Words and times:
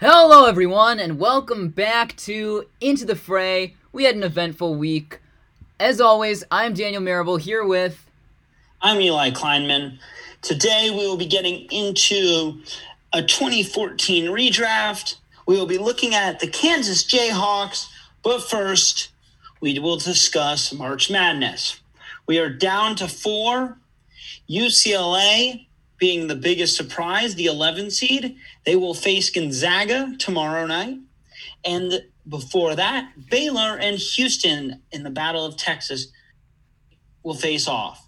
Hello, 0.00 0.46
everyone, 0.46 0.98
and 0.98 1.20
welcome 1.20 1.68
back 1.68 2.16
to 2.16 2.64
Into 2.80 3.04
the 3.04 3.14
Fray. 3.14 3.76
We 3.92 4.02
had 4.02 4.16
an 4.16 4.24
eventful 4.24 4.74
week. 4.74 5.20
As 5.78 6.00
always, 6.00 6.42
I'm 6.50 6.74
Daniel 6.74 7.00
Marable 7.00 7.36
here 7.36 7.64
with. 7.64 8.04
I'm 8.82 9.00
Eli 9.00 9.30
Kleinman. 9.30 10.00
Today, 10.42 10.90
we 10.90 10.96
will 10.96 11.16
be 11.16 11.26
getting 11.26 11.70
into 11.70 12.60
a 13.12 13.22
2014 13.22 14.24
redraft. 14.32 15.18
We 15.46 15.56
will 15.56 15.64
be 15.64 15.78
looking 15.78 16.12
at 16.12 16.40
the 16.40 16.48
Kansas 16.48 17.04
Jayhawks, 17.04 17.86
but 18.24 18.42
first, 18.42 19.10
we 19.60 19.78
will 19.78 19.98
discuss 19.98 20.72
March 20.72 21.08
Madness. 21.08 21.80
We 22.26 22.40
are 22.40 22.50
down 22.50 22.96
to 22.96 23.06
four. 23.06 23.78
UCLA 24.50 25.66
being 26.04 26.26
the 26.26 26.36
biggest 26.36 26.76
surprise, 26.76 27.34
the 27.34 27.46
11 27.46 27.90
seed. 27.90 28.36
They 28.66 28.76
will 28.76 28.92
face 28.92 29.30
Gonzaga 29.30 30.14
tomorrow 30.18 30.66
night. 30.66 30.98
And 31.64 32.04
before 32.28 32.76
that, 32.76 33.10
Baylor 33.30 33.78
and 33.78 33.96
Houston 33.96 34.82
in 34.92 35.02
the 35.02 35.08
Battle 35.08 35.46
of 35.46 35.56
Texas 35.56 36.08
will 37.22 37.32
face 37.32 37.66
off. 37.66 38.06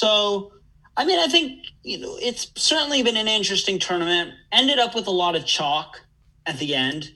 So, 0.00 0.50
I 0.96 1.04
mean, 1.04 1.20
I 1.20 1.26
think 1.26 1.66
you 1.82 1.98
know 1.98 2.16
it's 2.18 2.52
certainly 2.56 3.02
been 3.02 3.18
an 3.18 3.28
interesting 3.28 3.78
tournament. 3.78 4.32
Ended 4.50 4.78
up 4.78 4.94
with 4.94 5.08
a 5.08 5.16
lot 5.24 5.36
of 5.36 5.44
chalk 5.44 6.00
at 6.46 6.58
the 6.58 6.74
end. 6.74 7.10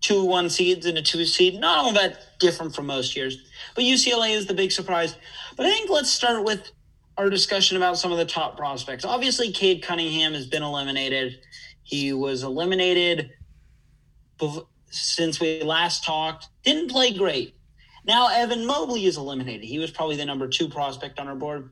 Two 0.00 0.24
one 0.24 0.48
seeds 0.48 0.86
and 0.86 0.96
a 0.96 1.02
two 1.02 1.26
seed. 1.26 1.60
Not 1.60 1.84
all 1.84 1.92
that 1.92 2.38
different 2.40 2.74
from 2.74 2.86
most 2.86 3.14
years. 3.14 3.36
But 3.74 3.84
UCLA 3.84 4.34
is 4.34 4.46
the 4.46 4.54
big 4.54 4.72
surprise. 4.72 5.16
But 5.54 5.66
I 5.66 5.70
think 5.70 5.90
let's 5.90 6.08
start 6.08 6.44
with 6.44 6.72
our 7.16 7.28
discussion 7.30 7.76
about 7.76 7.98
some 7.98 8.12
of 8.12 8.18
the 8.18 8.24
top 8.24 8.56
prospects. 8.56 9.04
Obviously, 9.04 9.52
Cade 9.52 9.82
Cunningham 9.82 10.34
has 10.34 10.46
been 10.46 10.62
eliminated. 10.62 11.38
He 11.82 12.12
was 12.12 12.42
eliminated 12.42 13.30
since 14.90 15.40
we 15.40 15.62
last 15.62 16.04
talked. 16.04 16.48
Didn't 16.64 16.90
play 16.90 17.12
great. 17.12 17.54
Now 18.04 18.28
Evan 18.28 18.66
Mobley 18.66 19.06
is 19.06 19.16
eliminated. 19.16 19.64
He 19.64 19.78
was 19.78 19.90
probably 19.90 20.16
the 20.16 20.24
number 20.24 20.48
two 20.48 20.68
prospect 20.68 21.18
on 21.18 21.28
our 21.28 21.36
board. 21.36 21.70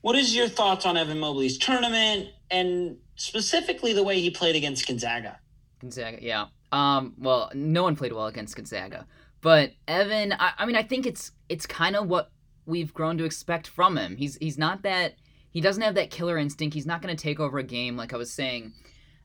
What 0.00 0.16
is 0.16 0.34
your 0.34 0.48
thoughts 0.48 0.86
on 0.86 0.96
Evan 0.96 1.20
Mobley's 1.20 1.58
tournament 1.58 2.30
and 2.50 2.96
specifically 3.16 3.92
the 3.92 4.02
way 4.02 4.18
he 4.20 4.30
played 4.30 4.56
against 4.56 4.86
Gonzaga? 4.86 5.38
Gonzaga, 5.80 6.18
yeah. 6.22 6.46
Um, 6.72 7.14
well, 7.18 7.50
no 7.54 7.82
one 7.82 7.96
played 7.96 8.12
well 8.12 8.26
against 8.26 8.56
Gonzaga, 8.56 9.06
but 9.40 9.72
Evan. 9.88 10.32
I, 10.32 10.52
I 10.58 10.66
mean, 10.66 10.76
I 10.76 10.82
think 10.82 11.04
it's 11.04 11.32
it's 11.48 11.66
kind 11.66 11.96
of 11.96 12.06
what 12.06 12.30
we've 12.70 12.94
grown 12.94 13.18
to 13.18 13.24
expect 13.24 13.66
from 13.66 13.98
him. 13.98 14.16
He's 14.16 14.36
he's 14.36 14.56
not 14.56 14.82
that 14.82 15.14
he 15.50 15.60
doesn't 15.60 15.82
have 15.82 15.96
that 15.96 16.10
killer 16.10 16.38
instinct. 16.38 16.74
He's 16.74 16.86
not 16.86 17.02
going 17.02 17.14
to 17.14 17.22
take 17.22 17.40
over 17.40 17.58
a 17.58 17.64
game 17.64 17.96
like 17.96 18.12
I 18.12 18.16
was 18.16 18.32
saying. 18.32 18.72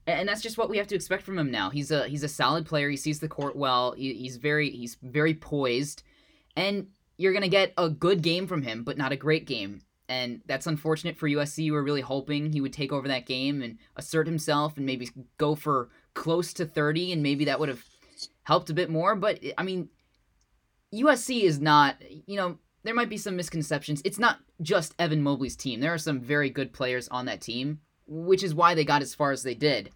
And 0.07 0.27
that's 0.27 0.41
just 0.41 0.57
what 0.57 0.69
we 0.69 0.77
have 0.77 0.87
to 0.87 0.95
expect 0.95 1.23
from 1.23 1.37
him 1.37 1.49
now. 1.49 1.69
He's 1.69 1.89
a 1.89 2.07
he's 2.07 2.23
a 2.23 2.27
solid 2.27 2.65
player. 2.65 2.89
He 2.89 2.97
sees 2.97 3.19
the 3.19 3.27
court 3.27 3.55
well. 3.55 3.93
He, 3.93 4.13
he's 4.13 4.37
very 4.37 4.69
he's 4.69 4.97
very 5.01 5.33
poised, 5.33 6.03
and 6.55 6.87
you're 7.17 7.33
gonna 7.33 7.47
get 7.47 7.73
a 7.77 7.89
good 7.89 8.21
game 8.21 8.45
from 8.45 8.61
him, 8.61 8.83
but 8.83 8.99
not 8.99 9.11
a 9.11 9.17
great 9.17 9.45
game. 9.45 9.81
And 10.07 10.41
that's 10.45 10.67
unfortunate 10.67 11.17
for 11.17 11.27
USC. 11.27 11.57
We 11.57 11.71
were 11.71 11.83
really 11.83 12.01
hoping 12.01 12.53
he 12.53 12.61
would 12.61 12.73
take 12.73 12.91
over 12.91 13.07
that 13.07 13.25
game 13.25 13.63
and 13.63 13.79
assert 13.95 14.27
himself 14.27 14.77
and 14.77 14.85
maybe 14.85 15.09
go 15.39 15.55
for 15.55 15.89
close 16.13 16.53
to 16.53 16.67
30, 16.67 17.13
and 17.13 17.23
maybe 17.23 17.45
that 17.45 17.59
would 17.59 17.69
have 17.69 17.83
helped 18.43 18.69
a 18.69 18.75
bit 18.75 18.91
more. 18.91 19.15
But 19.15 19.39
I 19.57 19.63
mean, 19.63 19.89
USC 20.93 21.41
is 21.41 21.59
not, 21.59 21.95
you 22.27 22.35
know, 22.37 22.59
there 22.85 22.93
might 22.93 23.09
be 23.09 23.17
some 23.17 23.35
misconceptions. 23.35 24.01
It's 24.05 24.19
not 24.19 24.39
just 24.61 24.93
Evan 24.99 25.23
Mobley's 25.23 25.55
team. 25.55 25.79
There 25.79 25.93
are 25.93 25.97
some 25.97 26.19
very 26.19 26.49
good 26.51 26.71
players 26.71 27.07
on 27.09 27.25
that 27.25 27.41
team, 27.41 27.79
which 28.07 28.43
is 28.43 28.53
why 28.53 28.75
they 28.75 28.85
got 28.85 29.01
as 29.01 29.15
far 29.15 29.31
as 29.31 29.41
they 29.43 29.55
did. 29.55 29.89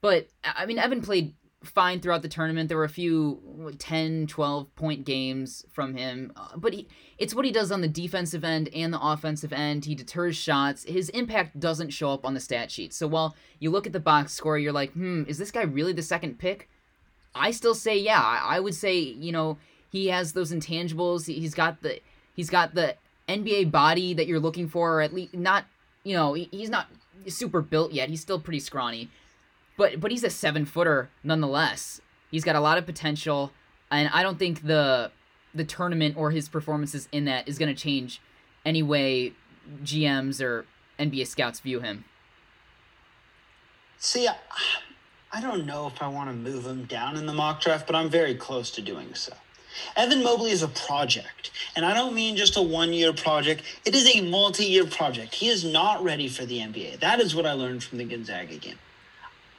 But 0.00 0.28
I 0.44 0.66
mean, 0.66 0.78
Evan 0.78 1.02
played 1.02 1.34
fine 1.62 2.00
throughout 2.00 2.22
the 2.22 2.28
tournament. 2.28 2.68
There 2.68 2.78
were 2.78 2.84
a 2.84 2.88
few 2.88 3.72
10, 3.78 4.26
12 4.26 4.74
point 4.74 5.04
games 5.04 5.64
from 5.70 5.94
him, 5.94 6.32
uh, 6.34 6.56
but 6.56 6.72
he, 6.72 6.88
it's 7.18 7.34
what 7.34 7.44
he 7.44 7.52
does 7.52 7.70
on 7.70 7.80
the 7.80 7.88
defensive 7.88 8.42
end 8.42 8.70
and 8.74 8.92
the 8.92 9.00
offensive 9.00 9.52
end. 9.52 9.84
He 9.84 9.94
deters 9.94 10.36
shots. 10.36 10.82
His 10.84 11.10
impact 11.10 11.60
doesn't 11.60 11.90
show 11.90 12.10
up 12.10 12.26
on 12.26 12.34
the 12.34 12.40
stat 12.40 12.72
sheet. 12.72 12.92
So 12.92 13.06
while 13.06 13.36
you 13.60 13.70
look 13.70 13.86
at 13.86 13.92
the 13.92 14.00
box 14.00 14.32
score, 14.32 14.58
you're 14.58 14.72
like, 14.72 14.92
hmm, 14.92 15.24
is 15.28 15.38
this 15.38 15.52
guy 15.52 15.62
really 15.62 15.92
the 15.92 16.02
second 16.02 16.40
pick? 16.40 16.68
I 17.34 17.52
still 17.52 17.76
say, 17.76 17.96
yeah. 17.98 18.40
I 18.42 18.58
would 18.58 18.74
say, 18.74 18.98
you 18.98 19.30
know, 19.30 19.58
he 19.90 20.08
has 20.08 20.32
those 20.32 20.52
intangibles. 20.52 21.26
He's 21.26 21.54
got 21.54 21.82
the 21.82 22.00
he's 22.34 22.50
got 22.50 22.74
the 22.74 22.96
NBA 23.28 23.70
body 23.70 24.14
that 24.14 24.26
you're 24.26 24.40
looking 24.40 24.68
for, 24.68 24.94
or 24.94 25.00
at 25.00 25.12
least 25.12 25.34
not. 25.34 25.64
You 26.02 26.16
know, 26.16 26.32
he's 26.32 26.70
not 26.70 26.86
super 27.26 27.60
built 27.60 27.92
yet. 27.92 28.08
He's 28.08 28.20
still 28.20 28.40
pretty 28.40 28.60
scrawny, 28.60 29.10
but 29.76 30.00
but 30.00 30.10
he's 30.10 30.24
a 30.24 30.30
seven 30.30 30.64
footer 30.64 31.10
nonetheless. 31.22 32.00
He's 32.30 32.44
got 32.44 32.56
a 32.56 32.60
lot 32.60 32.78
of 32.78 32.86
potential, 32.86 33.52
and 33.90 34.08
I 34.12 34.22
don't 34.22 34.38
think 34.38 34.66
the 34.66 35.10
the 35.54 35.64
tournament 35.64 36.16
or 36.16 36.30
his 36.30 36.48
performances 36.48 37.08
in 37.10 37.24
that 37.24 37.48
is 37.48 37.58
going 37.58 37.74
to 37.74 37.80
change 37.80 38.20
any 38.64 38.82
way 38.82 39.32
GMs 39.82 40.40
or 40.40 40.64
NBA 40.98 41.26
scouts 41.26 41.60
view 41.60 41.80
him. 41.80 42.04
See, 43.98 44.28
I, 44.28 44.36
I 45.32 45.40
don't 45.40 45.66
know 45.66 45.86
if 45.88 46.00
I 46.00 46.08
want 46.08 46.30
to 46.30 46.36
move 46.36 46.66
him 46.66 46.84
down 46.84 47.16
in 47.16 47.26
the 47.26 47.32
mock 47.32 47.60
draft, 47.60 47.86
but 47.86 47.96
I'm 47.96 48.08
very 48.08 48.34
close 48.34 48.70
to 48.72 48.82
doing 48.82 49.14
so. 49.14 49.32
Evan 49.96 50.22
Mobley 50.22 50.50
is 50.50 50.62
a 50.62 50.68
project, 50.68 51.50
and 51.76 51.84
I 51.84 51.94
don't 51.94 52.14
mean 52.14 52.36
just 52.36 52.56
a 52.56 52.62
one 52.62 52.92
year 52.92 53.12
project. 53.12 53.62
It 53.84 53.94
is 53.94 54.14
a 54.14 54.20
multi 54.22 54.64
year 54.64 54.86
project. 54.86 55.34
He 55.34 55.48
is 55.48 55.64
not 55.64 56.02
ready 56.02 56.28
for 56.28 56.44
the 56.44 56.58
NBA. 56.58 57.00
That 57.00 57.20
is 57.20 57.34
what 57.34 57.46
I 57.46 57.52
learned 57.52 57.82
from 57.82 57.98
the 57.98 58.04
Gonzaga 58.04 58.56
game. 58.56 58.78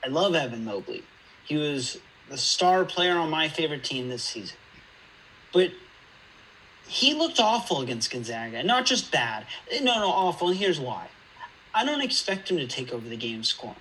I 0.03 0.07
love 0.07 0.35
Evan 0.35 0.65
Mobley. 0.65 1.03
He 1.45 1.57
was 1.57 1.99
the 2.29 2.37
star 2.37 2.85
player 2.85 3.17
on 3.17 3.29
my 3.29 3.49
favorite 3.49 3.83
team 3.83 4.09
this 4.09 4.23
season. 4.23 4.57
But 5.53 5.71
he 6.87 7.13
looked 7.13 7.39
awful 7.39 7.81
against 7.81 8.11
Gonzaga. 8.11 8.63
Not 8.63 8.85
just 8.85 9.11
bad. 9.11 9.45
No, 9.81 9.99
no, 9.99 10.07
awful. 10.07 10.49
And 10.49 10.57
here's 10.57 10.79
why. 10.79 11.07
I 11.73 11.85
don't 11.85 12.01
expect 12.01 12.49
him 12.49 12.57
to 12.57 12.67
take 12.67 12.91
over 12.91 13.07
the 13.07 13.17
game 13.17 13.43
scoring. 13.43 13.75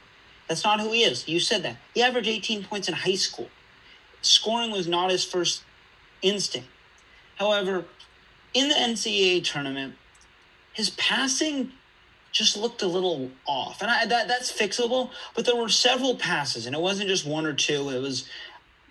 That's 0.49 0.65
not 0.65 0.81
who 0.81 0.93
he 0.93 1.03
is. 1.03 1.29
You 1.29 1.41
said 1.41 1.63
that. 1.63 1.77
He 1.95 2.03
averaged 2.03 2.29
18 2.29 2.65
points 2.65 2.89
in 2.89 2.95
high 2.95 3.15
school. 3.15 3.49
Scoring 4.23 4.71
was 4.71 4.87
not 4.87 5.11
his 5.11 5.25
first 5.25 5.63
instinct. 6.23 6.69
However, 7.37 7.85
in 8.55 8.69
the 8.69 8.75
NCAA 8.75 9.45
tournament, 9.45 9.95
his 10.73 10.91
passing 10.91 11.73
just 12.33 12.57
looked 12.57 12.83
a 12.83 12.87
little 12.87 13.31
off. 13.47 13.83
And 13.83 13.91
I, 13.91 14.07
that 14.07 14.29
that's 14.29 14.53
fixable, 14.53 15.11
but 15.35 15.45
there 15.45 15.57
were 15.57 15.69
several 15.69 16.15
passes, 16.17 16.67
and 16.67 16.75
it 16.75 16.81
wasn't 16.81 17.09
just 17.09 17.27
one 17.27 17.47
or 17.47 17.53
two, 17.53 17.91
it 17.91 18.01
was 18.01 18.29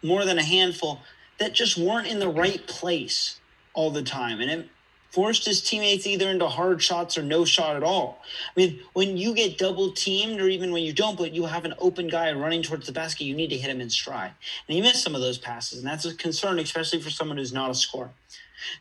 more 0.03 0.25
than 0.25 0.37
a 0.37 0.43
handful 0.43 0.99
that 1.39 1.53
just 1.53 1.77
weren't 1.77 2.07
in 2.07 2.19
the 2.19 2.29
right 2.29 2.65
place 2.67 3.39
all 3.73 3.91
the 3.91 4.03
time. 4.03 4.41
And 4.41 4.51
it 4.51 4.69
forced 5.11 5.45
his 5.45 5.61
teammates 5.61 6.05
either 6.05 6.29
into 6.29 6.47
hard 6.47 6.81
shots 6.81 7.17
or 7.17 7.23
no 7.23 7.43
shot 7.45 7.75
at 7.75 7.83
all. 7.83 8.19
I 8.55 8.59
mean, 8.59 8.79
when 8.93 9.17
you 9.17 9.33
get 9.33 9.57
double 9.57 9.91
teamed, 9.91 10.39
or 10.39 10.47
even 10.47 10.71
when 10.71 10.83
you 10.83 10.93
don't, 10.93 11.17
but 11.17 11.33
you 11.33 11.45
have 11.45 11.65
an 11.65 11.73
open 11.79 12.07
guy 12.07 12.31
running 12.31 12.61
towards 12.61 12.85
the 12.85 12.91
basket, 12.91 13.23
you 13.23 13.35
need 13.35 13.49
to 13.49 13.57
hit 13.57 13.71
him 13.71 13.81
in 13.81 13.89
stride. 13.89 14.31
And 14.67 14.75
he 14.75 14.81
missed 14.81 15.03
some 15.03 15.15
of 15.15 15.21
those 15.21 15.37
passes, 15.37 15.79
and 15.79 15.87
that's 15.87 16.05
a 16.05 16.13
concern, 16.13 16.59
especially 16.59 17.01
for 17.01 17.09
someone 17.09 17.37
who's 17.37 17.53
not 17.53 17.71
a 17.71 17.75
scorer. 17.75 18.11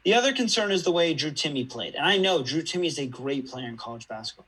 The 0.04 0.14
other 0.14 0.32
concern 0.32 0.70
is 0.70 0.82
the 0.82 0.92
way 0.92 1.14
Drew 1.14 1.30
Timme 1.30 1.68
played. 1.68 1.94
And 1.94 2.04
I 2.04 2.18
know 2.18 2.42
Drew 2.42 2.62
Timme 2.62 2.86
is 2.86 2.98
a 2.98 3.06
great 3.06 3.48
player 3.48 3.68
in 3.68 3.76
college 3.76 4.08
basketball. 4.08 4.46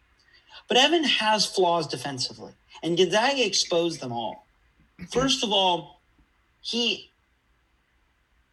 But 0.69 0.77
Evan 0.77 1.05
has 1.05 1.47
flaws 1.47 1.87
defensively, 1.87 2.53
and 2.83 2.97
Gonzaga 2.97 3.45
exposed 3.45 4.01
them 4.01 4.13
all. 4.13 4.47
First 5.11 5.43
of 5.43 5.51
all, 5.51 6.01
he 6.61 7.11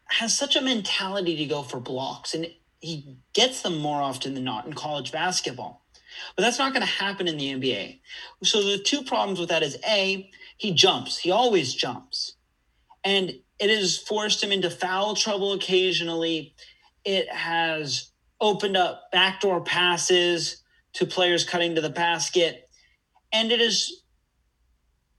has 0.05 0.35
such 0.35 0.55
a 0.55 0.61
mentality 0.61 1.35
to 1.35 1.45
go 1.45 1.61
for 1.61 1.79
blocks. 1.79 2.33
And 2.33 2.47
he 2.79 3.17
gets 3.33 3.61
them 3.61 3.77
more 3.77 4.01
often 4.01 4.33
than 4.33 4.43
not 4.43 4.65
in 4.65 4.73
college 4.73 5.11
basketball. 5.11 5.85
But 6.35 6.43
that's 6.43 6.59
not 6.59 6.73
going 6.73 6.85
to 6.85 6.91
happen 6.91 7.27
in 7.27 7.37
the 7.37 7.53
NBA. 7.53 7.99
So 8.43 8.63
the 8.63 8.79
two 8.79 9.03
problems 9.03 9.39
with 9.39 9.49
that 9.49 9.63
is 9.63 9.77
A, 9.87 10.29
he 10.57 10.73
jumps. 10.73 11.17
He 11.19 11.31
always 11.31 11.73
jumps. 11.73 12.35
And 13.03 13.39
it 13.59 13.69
has 13.69 13.97
forced 13.97 14.43
him 14.43 14.51
into 14.51 14.69
foul 14.69 15.15
trouble 15.15 15.53
occasionally. 15.53 16.55
It 17.05 17.31
has 17.31 18.11
opened 18.39 18.77
up 18.77 19.11
backdoor 19.11 19.61
passes 19.61 20.63
to 20.93 21.05
players 21.05 21.43
cutting 21.43 21.75
to 21.75 21.81
the 21.81 21.89
basket. 21.89 22.69
And 23.31 23.51
it 23.51 23.59
has 23.59 23.91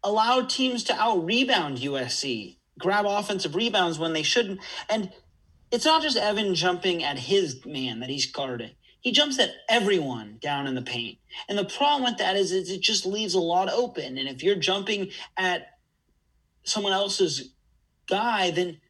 allowed 0.02 0.48
teams 0.48 0.84
to 0.84 1.00
out 1.00 1.24
rebound 1.24 1.78
USC, 1.78 2.58
grab 2.78 3.06
offensive 3.06 3.54
rebounds 3.54 3.98
when 3.98 4.12
they 4.12 4.22
shouldn't. 4.22 4.60
And 4.88 5.10
it's 5.70 5.84
not 5.84 6.02
just 6.02 6.16
Evan 6.16 6.54
jumping 6.54 7.02
at 7.02 7.18
his 7.18 7.64
man 7.66 8.00
that 8.00 8.08
he's 8.08 8.30
guarding. 8.30 8.70
He 9.00 9.12
jumps 9.12 9.38
at 9.38 9.50
everyone 9.68 10.38
down 10.40 10.66
in 10.66 10.74
the 10.74 10.82
paint. 10.82 11.18
And 11.48 11.56
the 11.56 11.64
problem 11.64 12.04
with 12.04 12.18
that 12.18 12.36
is, 12.36 12.52
is 12.52 12.70
it 12.70 12.80
just 12.80 13.06
leaves 13.06 13.34
a 13.34 13.40
lot 13.40 13.70
open. 13.70 14.18
And 14.18 14.28
if 14.28 14.42
you're 14.42 14.56
jumping 14.56 15.10
at 15.36 15.78
someone 16.64 16.92
else's 16.92 17.52
guy, 18.08 18.50
then 18.50 18.80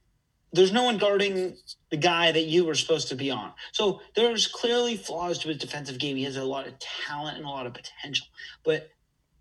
there's 0.53 0.73
no 0.73 0.85
one 0.85 0.97
guarding 0.97 1.57
the 1.91 1.97
guy 1.97 2.33
that 2.33 2.45
you 2.45 2.65
were 2.65 2.75
supposed 2.75 3.09
to 3.09 3.15
be 3.15 3.31
on. 3.31 3.53
So 3.73 4.01
there's 4.17 4.47
clearly 4.47 4.97
flaws 4.97 5.39
to 5.41 5.49
his 5.49 5.59
defensive 5.59 5.99
game. 5.99 6.17
He 6.17 6.25
has 6.25 6.37
a 6.37 6.45
lot 6.45 6.67
of 6.67 6.79
talent 6.79 7.37
and 7.37 7.47
a 7.47 7.51
lot 7.51 7.67
of 7.67 7.75
potential. 7.75 8.27
But 8.65 8.89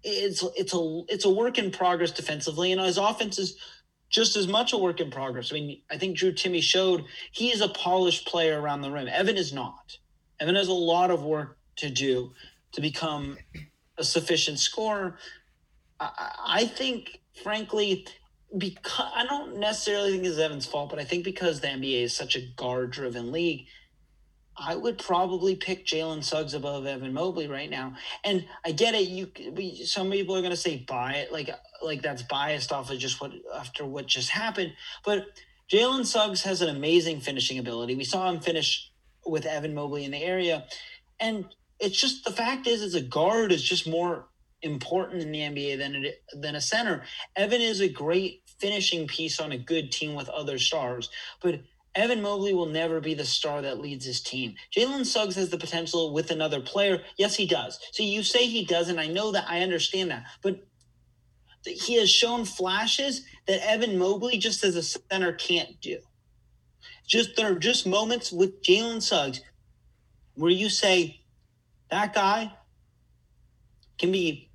it's 0.03 0.43
it's 0.55 0.73
a 0.73 1.01
it's 1.09 1.25
a 1.25 1.29
work 1.29 1.57
in 1.57 1.71
progress 1.71 2.11
defensively, 2.11 2.71
and 2.71 2.79
his 2.81 2.97
offense 2.97 3.39
is 3.39 3.57
just 4.09 4.35
as 4.35 4.47
much 4.47 4.73
a 4.73 4.77
work 4.77 4.99
in 4.99 5.11
progress. 5.11 5.51
I 5.51 5.55
mean, 5.55 5.81
I 5.91 5.97
think 5.97 6.17
Drew 6.17 6.31
Timme 6.31 6.61
showed 6.61 7.05
he 7.31 7.51
is 7.51 7.61
a 7.61 7.69
polished 7.69 8.27
player 8.27 8.59
around 8.59 8.81
the 8.81 8.91
rim. 8.91 9.07
Evan 9.07 9.37
is 9.37 9.53
not. 9.53 9.97
Evan 10.39 10.55
has 10.55 10.67
a 10.67 10.73
lot 10.73 11.11
of 11.11 11.23
work 11.23 11.57
to 11.77 11.89
do 11.89 12.33
to 12.73 12.81
become 12.81 13.37
a 13.97 14.03
sufficient 14.03 14.59
scorer. 14.59 15.17
I, 15.99 16.31
I 16.45 16.65
think, 16.65 17.21
frankly, 17.43 18.07
because 18.57 19.11
I 19.13 19.25
don't 19.25 19.57
necessarily 19.57 20.11
think 20.11 20.25
it's 20.25 20.37
Evan's 20.37 20.65
fault, 20.65 20.89
but 20.89 20.99
I 20.99 21.03
think 21.03 21.23
because 21.23 21.59
the 21.59 21.67
NBA 21.67 22.03
is 22.03 22.13
such 22.13 22.35
a 22.35 22.41
guard 22.55 22.91
driven 22.91 23.31
league, 23.31 23.67
I 24.57 24.75
would 24.75 24.97
probably 24.97 25.55
pick 25.55 25.85
Jalen 25.85 26.23
Suggs 26.23 26.53
above 26.53 26.85
Evan 26.85 27.13
Mobley 27.13 27.47
right 27.47 27.69
now. 27.69 27.93
And 28.23 28.45
I 28.65 28.71
get 28.71 28.95
it. 28.95 29.07
You, 29.07 29.85
some 29.85 30.09
people 30.09 30.35
are 30.35 30.41
going 30.41 30.51
to 30.51 30.57
say 30.57 30.77
bias, 30.87 31.31
like 31.31 31.49
like 31.81 32.01
that's 32.01 32.23
biased 32.23 32.71
off 32.71 32.89
of 32.89 32.97
just 32.97 33.21
what 33.21 33.31
after 33.55 33.85
what 33.85 34.07
just 34.07 34.29
happened. 34.29 34.73
But 35.05 35.27
Jalen 35.71 36.05
Suggs 36.05 36.41
has 36.43 36.61
an 36.61 36.75
amazing 36.75 37.19
finishing 37.19 37.59
ability. 37.59 37.95
We 37.95 38.03
saw 38.03 38.29
him 38.29 38.39
finish 38.39 38.91
with 39.25 39.45
Evan 39.45 39.75
Mobley 39.75 40.05
in 40.05 40.11
the 40.11 40.23
area, 40.23 40.65
and 41.19 41.45
it's 41.79 41.99
just 41.99 42.23
the 42.23 42.31
fact 42.31 42.67
is, 42.67 42.81
as 42.81 42.95
a 42.95 43.01
guard 43.01 43.51
is 43.51 43.63
just 43.63 43.87
more 43.87 44.27
important 44.61 45.21
in 45.21 45.31
the 45.31 45.39
NBA 45.39 45.77
than 45.77 45.95
it, 45.95 46.23
than 46.33 46.55
a 46.55 46.61
center. 46.61 47.03
Evan 47.35 47.61
is 47.61 47.79
a 47.79 47.89
great 47.89 48.41
finishing 48.59 49.07
piece 49.07 49.39
on 49.39 49.51
a 49.51 49.57
good 49.57 49.91
team 49.91 50.15
with 50.15 50.29
other 50.29 50.57
stars, 50.57 51.09
but 51.41 51.59
Evan 51.97 52.21
Mobley 52.21 52.53
will 52.53 52.67
never 52.67 53.01
be 53.01 53.15
the 53.15 53.25
star 53.25 53.61
that 53.63 53.81
leads 53.81 54.05
his 54.05 54.21
team. 54.21 54.53
Jalen 54.75 55.05
Suggs 55.05 55.35
has 55.35 55.49
the 55.49 55.57
potential 55.57 56.13
with 56.13 56.29
another 56.29 56.61
player. 56.61 57.01
Yes, 57.17 57.35
he 57.35 57.47
does. 57.47 57.79
So 57.91 58.03
you 58.03 58.21
say 58.21 58.45
he 58.45 58.65
doesn't. 58.65 58.99
I 58.99 59.07
know 59.07 59.31
that. 59.31 59.45
I 59.49 59.61
understand 59.61 60.11
that. 60.11 60.25
But 60.43 60.63
he 61.65 61.97
has 61.99 62.09
shown 62.09 62.45
flashes 62.45 63.25
that 63.47 63.67
Evan 63.67 63.97
Mobley, 63.97 64.37
just 64.37 64.63
as 64.63 64.75
a 64.75 64.83
center, 64.83 65.33
can't 65.33 65.81
do. 65.81 65.97
Just 67.07 67.35
there 67.35 67.51
are 67.51 67.59
just 67.59 67.87
moments 67.87 68.31
with 68.31 68.61
Jalen 68.61 69.01
Suggs 69.01 69.41
where 70.35 70.51
you 70.51 70.69
say 70.69 71.21
that 71.89 72.13
guy 72.13 72.53
can 73.97 74.11
be 74.11 74.51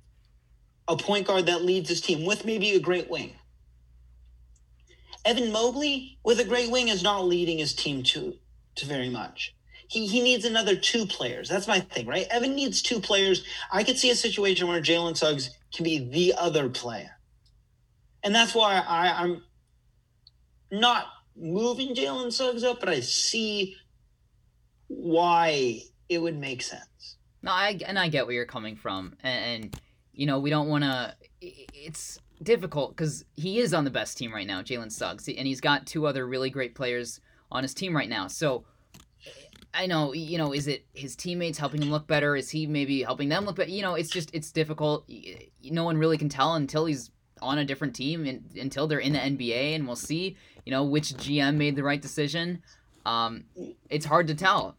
a 0.87 0.95
point 0.95 1.27
guard 1.27 1.47
that 1.47 1.63
leads 1.63 1.89
his 1.89 1.99
team 1.99 2.25
with 2.25 2.45
maybe 2.45 2.71
a 2.71 2.79
great 2.79 3.09
wing. 3.09 3.33
Evan 5.25 5.51
Mobley 5.51 6.17
with 6.23 6.39
a 6.39 6.45
great 6.45 6.69
wing 6.69 6.89
is 6.89 7.03
not 7.03 7.25
leading 7.25 7.57
his 7.57 7.73
team 7.73 8.03
to 8.03 8.35
to 8.75 8.85
very 8.85 9.09
much. 9.09 9.55
He 9.87 10.07
he 10.07 10.21
needs 10.21 10.45
another 10.45 10.75
two 10.75 11.05
players. 11.05 11.49
That's 11.49 11.67
my 11.67 11.79
thing, 11.79 12.07
right? 12.07 12.27
Evan 12.29 12.55
needs 12.55 12.81
two 12.81 12.99
players. 12.99 13.43
I 13.71 13.83
could 13.83 13.97
see 13.97 14.09
a 14.09 14.15
situation 14.15 14.67
where 14.67 14.81
Jalen 14.81 15.15
Suggs 15.15 15.51
can 15.73 15.83
be 15.83 16.09
the 16.09 16.33
other 16.37 16.69
player, 16.69 17.11
and 18.23 18.33
that's 18.33 18.55
why 18.55 18.83
I, 18.85 19.23
I'm 19.23 19.43
not 20.71 21.05
moving 21.35 21.95
Jalen 21.95 22.31
Suggs 22.31 22.63
up, 22.63 22.79
but 22.79 22.89
I 22.89 22.99
see 22.99 23.75
why 24.87 25.81
it 26.09 26.19
would 26.19 26.37
make 26.37 26.61
sense. 26.61 27.17
No, 27.41 27.51
I 27.51 27.79
and 27.85 27.99
I 27.99 28.09
get 28.09 28.25
where 28.25 28.35
you're 28.35 28.45
coming 28.45 28.75
from, 28.75 29.15
and, 29.21 29.63
and 29.63 29.79
you 30.13 30.25
know 30.25 30.39
we 30.39 30.49
don't 30.49 30.69
want 30.69 30.83
to. 30.83 31.15
It's 31.41 32.19
difficult 32.43 32.95
because 32.95 33.25
he 33.35 33.59
is 33.59 33.73
on 33.73 33.83
the 33.83 33.91
best 33.91 34.17
team 34.17 34.33
right 34.33 34.47
now, 34.47 34.61
Jalen 34.61 34.91
Suggs, 34.91 35.27
and 35.27 35.47
he's 35.47 35.61
got 35.61 35.85
two 35.85 36.05
other 36.05 36.27
really 36.27 36.49
great 36.49 36.75
players 36.75 37.19
on 37.51 37.63
his 37.63 37.73
team 37.73 37.95
right 37.95 38.09
now. 38.09 38.27
So 38.27 38.65
I 39.73 39.87
know, 39.87 40.13
you 40.13 40.37
know, 40.37 40.53
is 40.53 40.67
it 40.67 40.85
his 40.93 41.15
teammates 41.15 41.57
helping 41.57 41.81
him 41.81 41.89
look 41.89 42.05
better? 42.05 42.35
Is 42.35 42.49
he 42.49 42.67
maybe 42.67 43.01
helping 43.01 43.29
them 43.29 43.45
look 43.45 43.55
better? 43.55 43.71
You 43.71 43.81
know, 43.81 43.95
it's 43.95 44.09
just 44.09 44.33
it's 44.33 44.51
difficult. 44.51 45.09
No 45.63 45.83
one 45.83 45.97
really 45.97 46.17
can 46.17 46.29
tell 46.29 46.53
until 46.55 46.85
he's 46.85 47.09
on 47.41 47.57
a 47.57 47.65
different 47.65 47.95
team 47.95 48.25
and 48.25 48.43
until 48.55 48.87
they're 48.87 48.99
in 48.99 49.13
the 49.13 49.19
NBA, 49.19 49.75
and 49.75 49.87
we'll 49.87 49.95
see. 49.95 50.37
You 50.65 50.71
know, 50.71 50.83
which 50.83 51.13
GM 51.13 51.55
made 51.55 51.75
the 51.75 51.83
right 51.83 52.01
decision. 52.01 52.61
Um, 53.05 53.45
it's 53.89 54.05
hard 54.05 54.27
to 54.27 54.35
tell. 54.35 54.77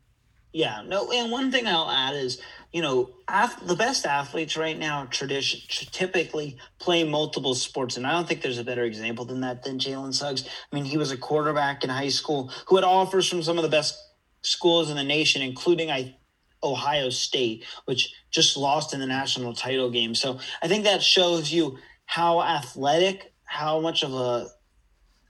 Yeah, 0.54 0.82
no, 0.86 1.10
and 1.10 1.32
one 1.32 1.50
thing 1.50 1.66
I'll 1.66 1.90
add 1.90 2.14
is, 2.14 2.40
you 2.72 2.80
know, 2.80 3.10
af- 3.26 3.66
the 3.66 3.74
best 3.74 4.06
athletes 4.06 4.56
right 4.56 4.78
now 4.78 5.04
tradition 5.06 5.58
typically 5.90 6.58
play 6.78 7.02
multiple 7.02 7.56
sports, 7.56 7.96
and 7.96 8.06
I 8.06 8.12
don't 8.12 8.28
think 8.28 8.40
there's 8.40 8.58
a 8.58 8.64
better 8.64 8.84
example 8.84 9.24
than 9.24 9.40
that 9.40 9.64
than 9.64 9.80
Jalen 9.80 10.14
Suggs. 10.14 10.44
I 10.46 10.76
mean, 10.76 10.84
he 10.84 10.96
was 10.96 11.10
a 11.10 11.16
quarterback 11.16 11.82
in 11.82 11.90
high 11.90 12.08
school 12.08 12.52
who 12.68 12.76
had 12.76 12.84
offers 12.84 13.28
from 13.28 13.42
some 13.42 13.58
of 13.58 13.64
the 13.64 13.68
best 13.68 13.96
schools 14.42 14.90
in 14.90 14.96
the 14.96 15.02
nation, 15.02 15.42
including 15.42 15.90
I 15.90 16.14
Ohio 16.62 17.10
State, 17.10 17.64
which 17.86 18.14
just 18.30 18.56
lost 18.56 18.94
in 18.94 19.00
the 19.00 19.06
national 19.06 19.54
title 19.54 19.90
game. 19.90 20.14
So 20.14 20.38
I 20.62 20.68
think 20.68 20.84
that 20.84 21.02
shows 21.02 21.52
you 21.52 21.78
how 22.06 22.40
athletic, 22.40 23.32
how 23.42 23.80
much 23.80 24.04
of 24.04 24.14
a 24.14 24.46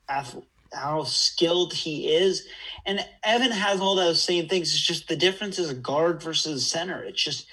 athlete 0.07 0.45
how 0.75 1.05
skilled 1.05 1.73
he 1.73 2.09
is. 2.09 2.47
And 2.87 3.05
Evan 3.23 3.51
has 3.51 3.81
all 3.81 3.95
those 3.95 4.23
same 4.23 4.49
things. 4.49 4.73
It's 4.73 4.81
just 4.81 5.09
the 5.09 5.17
difference 5.17 5.59
is 5.59 5.71
a 5.71 5.75
guard 5.75 6.23
versus 6.23 6.63
a 6.63 6.65
center. 6.65 7.03
It's 7.03 7.23
just 7.23 7.47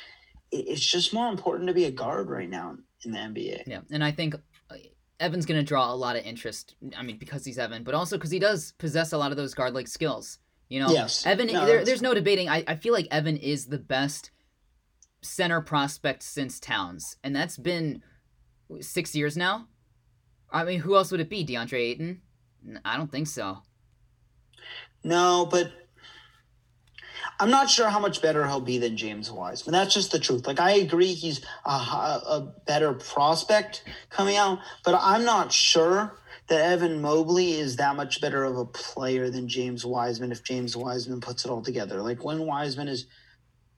it's 0.52 0.86
just 0.86 1.14
more 1.14 1.30
important 1.30 1.68
to 1.68 1.74
be 1.74 1.86
a 1.86 1.92
guard 1.92 2.30
right 2.30 2.50
now 2.50 2.76
in 3.06 3.12
the 3.12 3.18
NBA. 3.18 3.64
Yeah, 3.68 3.82
and 3.92 4.04
I 4.04 4.12
think 4.12 4.36
uh, 4.36 4.76
Evan's 5.20 5.46
going 5.46 5.60
to 5.60 5.66
draw 5.66 5.94
a 5.94 5.96
lot 5.96 6.16
of 6.16 6.26
interest. 6.26 6.76
I 6.98 7.04
mean, 7.04 7.18
because 7.18 7.46
he's 7.46 7.58
Evan, 7.58 7.84
but 7.84 7.94
also 7.94 8.18
because 8.18 8.32
he 8.32 8.40
does 8.40 8.74
possess 8.78 9.14
a 9.14 9.18
lot 9.18 9.32
of 9.32 9.38
those 9.38 9.54
guard-like 9.54 9.88
skills. 9.88 10.40
You 10.68 10.82
know, 10.82 10.90
yes. 10.90 11.26
Evan. 11.26 11.48
No, 11.48 11.66
there, 11.66 11.84
there's 11.84 12.02
no 12.02 12.14
debating. 12.14 12.50
I, 12.50 12.64
I 12.68 12.76
feel 12.76 12.94
like 12.94 13.08
Evan 13.12 13.38
is 13.38 13.68
the 13.68 13.78
best 13.78 14.32
center 15.22 15.62
prospect 15.62 16.24
since 16.24 16.60
Towns, 16.60 17.18
and 17.24 17.36
that's 17.36 17.58
been 17.58 18.04
six 18.80 19.16
years 19.16 19.38
now. 19.38 19.68
I 20.50 20.64
mean, 20.66 20.80
who 20.80 20.96
else 20.96 21.12
would 21.12 21.22
it 21.22 21.30
be? 21.30 21.46
DeAndre 21.46 21.80
Ayton. 21.80 22.22
I 22.86 22.98
don't 22.98 23.12
think 23.12 23.28
so. 23.28 23.60
No, 25.04 25.48
but 25.50 25.72
I'm 27.40 27.50
not 27.50 27.70
sure 27.70 27.90
how 27.90 28.00
much 28.00 28.22
better 28.22 28.46
he'll 28.46 28.62
be 28.62 28.78
than 28.78 28.98
James 28.98 29.32
Wiseman. 29.32 29.74
That's 29.74 29.94
just 29.94 30.12
the 30.12 30.20
truth. 30.20 30.46
Like 30.46 30.60
I 30.60 30.72
agree, 30.74 31.14
he's 31.14 31.44
a, 31.66 31.70
a 31.70 32.54
better 32.68 32.94
prospect 32.94 33.84
coming 34.10 34.38
out, 34.38 34.60
but 34.86 34.98
I'm 35.00 35.26
not 35.26 35.52
sure 35.52 36.20
that 36.48 36.62
Evan 36.62 37.02
Mobley 37.02 37.54
is 37.54 37.78
that 37.78 37.96
much 37.96 38.22
better 38.22 38.44
of 38.44 38.58
a 38.58 38.66
player 38.66 39.30
than 39.30 39.48
James 39.48 39.86
Wiseman 39.86 40.32
if 40.32 40.44
James 40.44 40.76
Wiseman 40.78 41.22
puts 41.22 41.46
it 41.46 41.50
all 41.50 41.62
together. 41.62 42.02
Like 42.02 42.24
when 42.24 42.46
Wiseman 42.46 42.88
is 42.88 43.08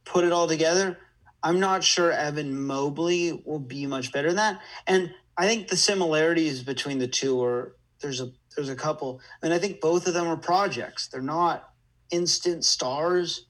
put 0.06 0.26
it 0.26 0.32
all 0.32 0.48
together, 0.48 0.98
I'm 1.42 1.60
not 1.60 1.84
sure 1.84 2.12
Evan 2.12 2.60
Mobley 2.60 3.44
will 3.46 3.60
be 3.60 3.86
much 3.86 4.12
better 4.12 4.30
than 4.30 4.38
that. 4.38 4.62
And 4.88 5.14
I 5.38 5.48
think 5.48 5.68
the 5.68 5.78
similarities 5.78 6.64
between 6.64 7.00
the 7.00 7.08
two 7.08 7.42
are 7.44 7.76
there's 8.02 8.22
a 8.22 8.32
there's 8.56 8.70
a 8.70 8.76
couple, 8.76 9.22
and 9.42 9.54
I 9.54 9.60
think 9.60 9.82
both 9.82 10.08
of 10.08 10.14
them 10.14 10.28
are 10.28 10.38
projects. 10.38 11.08
They're 11.08 11.22
not 11.22 11.70
instant 12.12 12.66
stars. 12.66 13.48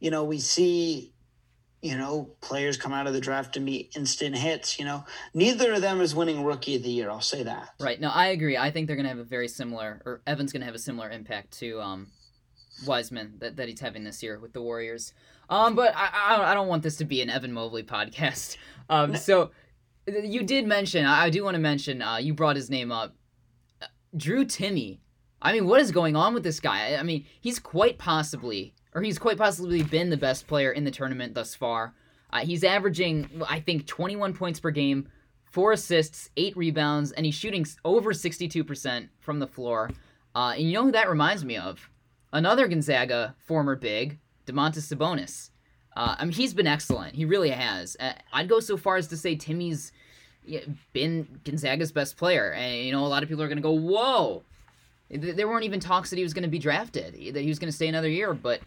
You 0.00 0.10
know, 0.10 0.24
we 0.24 0.38
see, 0.38 1.12
you 1.82 1.96
know, 1.96 2.30
players 2.40 2.76
come 2.76 2.92
out 2.92 3.06
of 3.06 3.12
the 3.12 3.20
draft 3.20 3.54
to 3.54 3.60
be 3.60 3.90
instant 3.96 4.36
hits. 4.36 4.78
You 4.78 4.84
know, 4.84 5.04
neither 5.34 5.72
of 5.72 5.82
them 5.82 6.00
is 6.00 6.14
winning 6.14 6.44
Rookie 6.44 6.76
of 6.76 6.82
the 6.82 6.90
Year. 6.90 7.10
I'll 7.10 7.20
say 7.20 7.42
that. 7.42 7.70
Right. 7.80 8.00
No, 8.00 8.10
I 8.10 8.28
agree. 8.28 8.56
I 8.56 8.70
think 8.70 8.86
they're 8.86 8.96
going 8.96 9.04
to 9.04 9.10
have 9.10 9.18
a 9.18 9.24
very 9.24 9.48
similar, 9.48 10.00
or 10.04 10.22
Evan's 10.26 10.52
going 10.52 10.60
to 10.60 10.66
have 10.66 10.74
a 10.74 10.78
similar 10.78 11.10
impact 11.10 11.58
to 11.58 11.80
um, 11.80 12.08
Wiseman 12.86 13.34
that, 13.38 13.56
that 13.56 13.68
he's 13.68 13.80
having 13.80 14.04
this 14.04 14.22
year 14.22 14.38
with 14.38 14.52
the 14.52 14.62
Warriors. 14.62 15.12
Um, 15.50 15.74
but 15.74 15.94
I, 15.96 16.10
I, 16.12 16.52
I 16.52 16.54
don't 16.54 16.68
want 16.68 16.82
this 16.82 16.96
to 16.96 17.04
be 17.04 17.22
an 17.22 17.30
Evan 17.30 17.52
Mobley 17.52 17.82
podcast. 17.82 18.56
Um, 18.88 19.16
so 19.16 19.50
you 20.06 20.42
did 20.42 20.66
mention, 20.66 21.04
I 21.04 21.30
do 21.30 21.42
want 21.42 21.54
to 21.54 21.60
mention, 21.60 22.02
uh, 22.02 22.16
you 22.16 22.34
brought 22.34 22.56
his 22.56 22.70
name 22.70 22.92
up. 22.92 23.14
Drew 24.16 24.44
Timme. 24.44 24.98
I 25.40 25.52
mean, 25.52 25.66
what 25.66 25.80
is 25.80 25.92
going 25.92 26.16
on 26.16 26.34
with 26.34 26.42
this 26.42 26.60
guy? 26.60 26.96
I 26.96 27.02
mean, 27.02 27.24
he's 27.40 27.58
quite 27.58 27.98
possibly, 27.98 28.74
or 28.94 29.02
he's 29.02 29.18
quite 29.18 29.38
possibly 29.38 29.82
been 29.82 30.10
the 30.10 30.16
best 30.16 30.46
player 30.46 30.72
in 30.72 30.84
the 30.84 30.90
tournament 30.90 31.34
thus 31.34 31.54
far. 31.54 31.94
Uh, 32.30 32.40
he's 32.40 32.64
averaging, 32.64 33.42
I 33.48 33.60
think, 33.60 33.86
21 33.86 34.34
points 34.34 34.60
per 34.60 34.70
game, 34.70 35.08
four 35.44 35.72
assists, 35.72 36.30
eight 36.36 36.56
rebounds, 36.56 37.12
and 37.12 37.24
he's 37.24 37.34
shooting 37.34 37.64
over 37.84 38.12
62% 38.12 39.08
from 39.20 39.38
the 39.38 39.46
floor. 39.46 39.90
Uh, 40.34 40.52
and 40.56 40.62
you 40.62 40.72
know 40.72 40.84
who 40.84 40.92
that 40.92 41.08
reminds 41.08 41.44
me 41.44 41.56
of? 41.56 41.88
Another 42.32 42.68
Gonzaga 42.68 43.34
former 43.46 43.76
big, 43.76 44.18
Domantas 44.46 44.92
Sabonis. 44.92 45.50
Uh, 45.96 46.16
I 46.18 46.24
mean, 46.24 46.32
he's 46.32 46.54
been 46.54 46.66
excellent. 46.66 47.14
He 47.14 47.24
really 47.24 47.50
has. 47.50 47.96
Uh, 47.98 48.12
I'd 48.32 48.48
go 48.48 48.60
so 48.60 48.76
far 48.76 48.96
as 48.96 49.08
to 49.08 49.16
say 49.16 49.34
Timme's 49.34 49.92
been 50.92 51.40
Gonzaga's 51.44 51.92
best 51.92 52.16
player, 52.16 52.52
and 52.52 52.84
you 52.84 52.92
know 52.92 53.04
a 53.04 53.08
lot 53.08 53.22
of 53.22 53.28
people 53.28 53.42
are 53.42 53.48
going 53.48 53.58
to 53.58 53.62
go, 53.62 53.72
"Whoa!" 53.72 54.42
There 55.10 55.48
weren't 55.48 55.64
even 55.64 55.80
talks 55.80 56.10
that 56.10 56.16
he 56.16 56.22
was 56.22 56.34
going 56.34 56.42
to 56.42 56.50
be 56.50 56.58
drafted, 56.58 57.14
that 57.34 57.40
he 57.40 57.48
was 57.48 57.58
going 57.58 57.70
to 57.70 57.74
stay 57.74 57.88
another 57.88 58.10
year, 58.10 58.34
but 58.34 58.60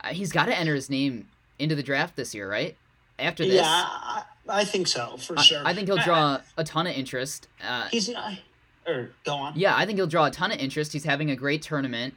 uh, 0.00 0.08
he's 0.08 0.32
got 0.32 0.46
to 0.46 0.58
enter 0.58 0.74
his 0.74 0.90
name 0.90 1.28
into 1.58 1.74
the 1.76 1.82
draft 1.82 2.16
this 2.16 2.34
year, 2.34 2.50
right? 2.50 2.76
After 3.18 3.44
this, 3.44 3.54
yeah, 3.54 3.64
I, 3.64 4.24
I 4.48 4.64
think 4.64 4.88
so 4.88 5.16
for 5.16 5.38
I, 5.38 5.42
sure. 5.42 5.62
I 5.64 5.74
think 5.74 5.88
he'll 5.88 5.96
draw 5.96 6.40
a 6.56 6.64
ton 6.64 6.86
of 6.86 6.94
interest. 6.94 7.48
Uh, 7.64 7.88
he's 7.88 8.08
not. 8.08 8.38
Or 8.86 9.10
go 9.24 9.34
on. 9.34 9.52
Yeah, 9.56 9.74
I 9.76 9.86
think 9.86 9.98
he'll 9.98 10.06
draw 10.06 10.26
a 10.26 10.30
ton 10.30 10.52
of 10.52 10.58
interest. 10.58 10.92
He's 10.92 11.04
having 11.04 11.30
a 11.30 11.36
great 11.36 11.62
tournament. 11.62 12.14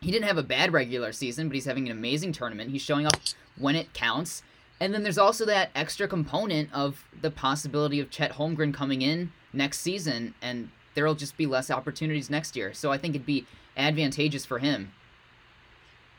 He 0.00 0.10
didn't 0.10 0.26
have 0.26 0.38
a 0.38 0.42
bad 0.42 0.72
regular 0.72 1.12
season, 1.12 1.48
but 1.48 1.54
he's 1.54 1.64
having 1.66 1.86
an 1.86 1.92
amazing 1.96 2.32
tournament. 2.32 2.70
He's 2.70 2.82
showing 2.82 3.06
up 3.06 3.14
when 3.58 3.76
it 3.76 3.92
counts. 3.92 4.42
And 4.84 4.92
then 4.92 5.02
there's 5.02 5.16
also 5.16 5.46
that 5.46 5.70
extra 5.74 6.06
component 6.06 6.68
of 6.70 7.06
the 7.22 7.30
possibility 7.30 8.00
of 8.00 8.10
Chet 8.10 8.32
Holmgren 8.32 8.74
coming 8.74 9.00
in 9.00 9.32
next 9.50 9.80
season, 9.80 10.34
and 10.42 10.68
there'll 10.94 11.14
just 11.14 11.38
be 11.38 11.46
less 11.46 11.70
opportunities 11.70 12.28
next 12.28 12.54
year. 12.54 12.74
So 12.74 12.92
I 12.92 12.98
think 12.98 13.14
it'd 13.14 13.24
be 13.24 13.46
advantageous 13.78 14.44
for 14.44 14.58
him. 14.58 14.92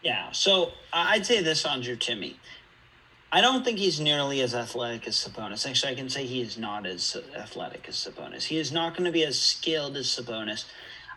Yeah. 0.02 0.32
So 0.32 0.72
I'd 0.92 1.28
say 1.28 1.44
this 1.44 1.64
on 1.64 1.82
Drew 1.82 1.96
Timme. 1.96 2.38
I 3.32 3.40
don't 3.40 3.64
think 3.64 3.78
he's 3.78 4.00
nearly 4.00 4.42
as 4.42 4.56
athletic 4.56 5.08
as 5.08 5.14
Sabonis. 5.16 5.70
Actually, 5.70 5.92
I 5.92 5.96
can 5.96 6.10
say 6.10 6.26
he 6.26 6.42
is 6.42 6.58
not 6.58 6.88
as 6.88 7.16
athletic 7.38 7.88
as 7.88 7.94
Sabonis. 7.94 8.46
He 8.46 8.58
is 8.58 8.72
not 8.72 8.94
going 8.94 9.06
to 9.06 9.12
be 9.12 9.26
as 9.26 9.40
skilled 9.40 9.96
as 9.96 10.08
Sabonis. 10.08 10.66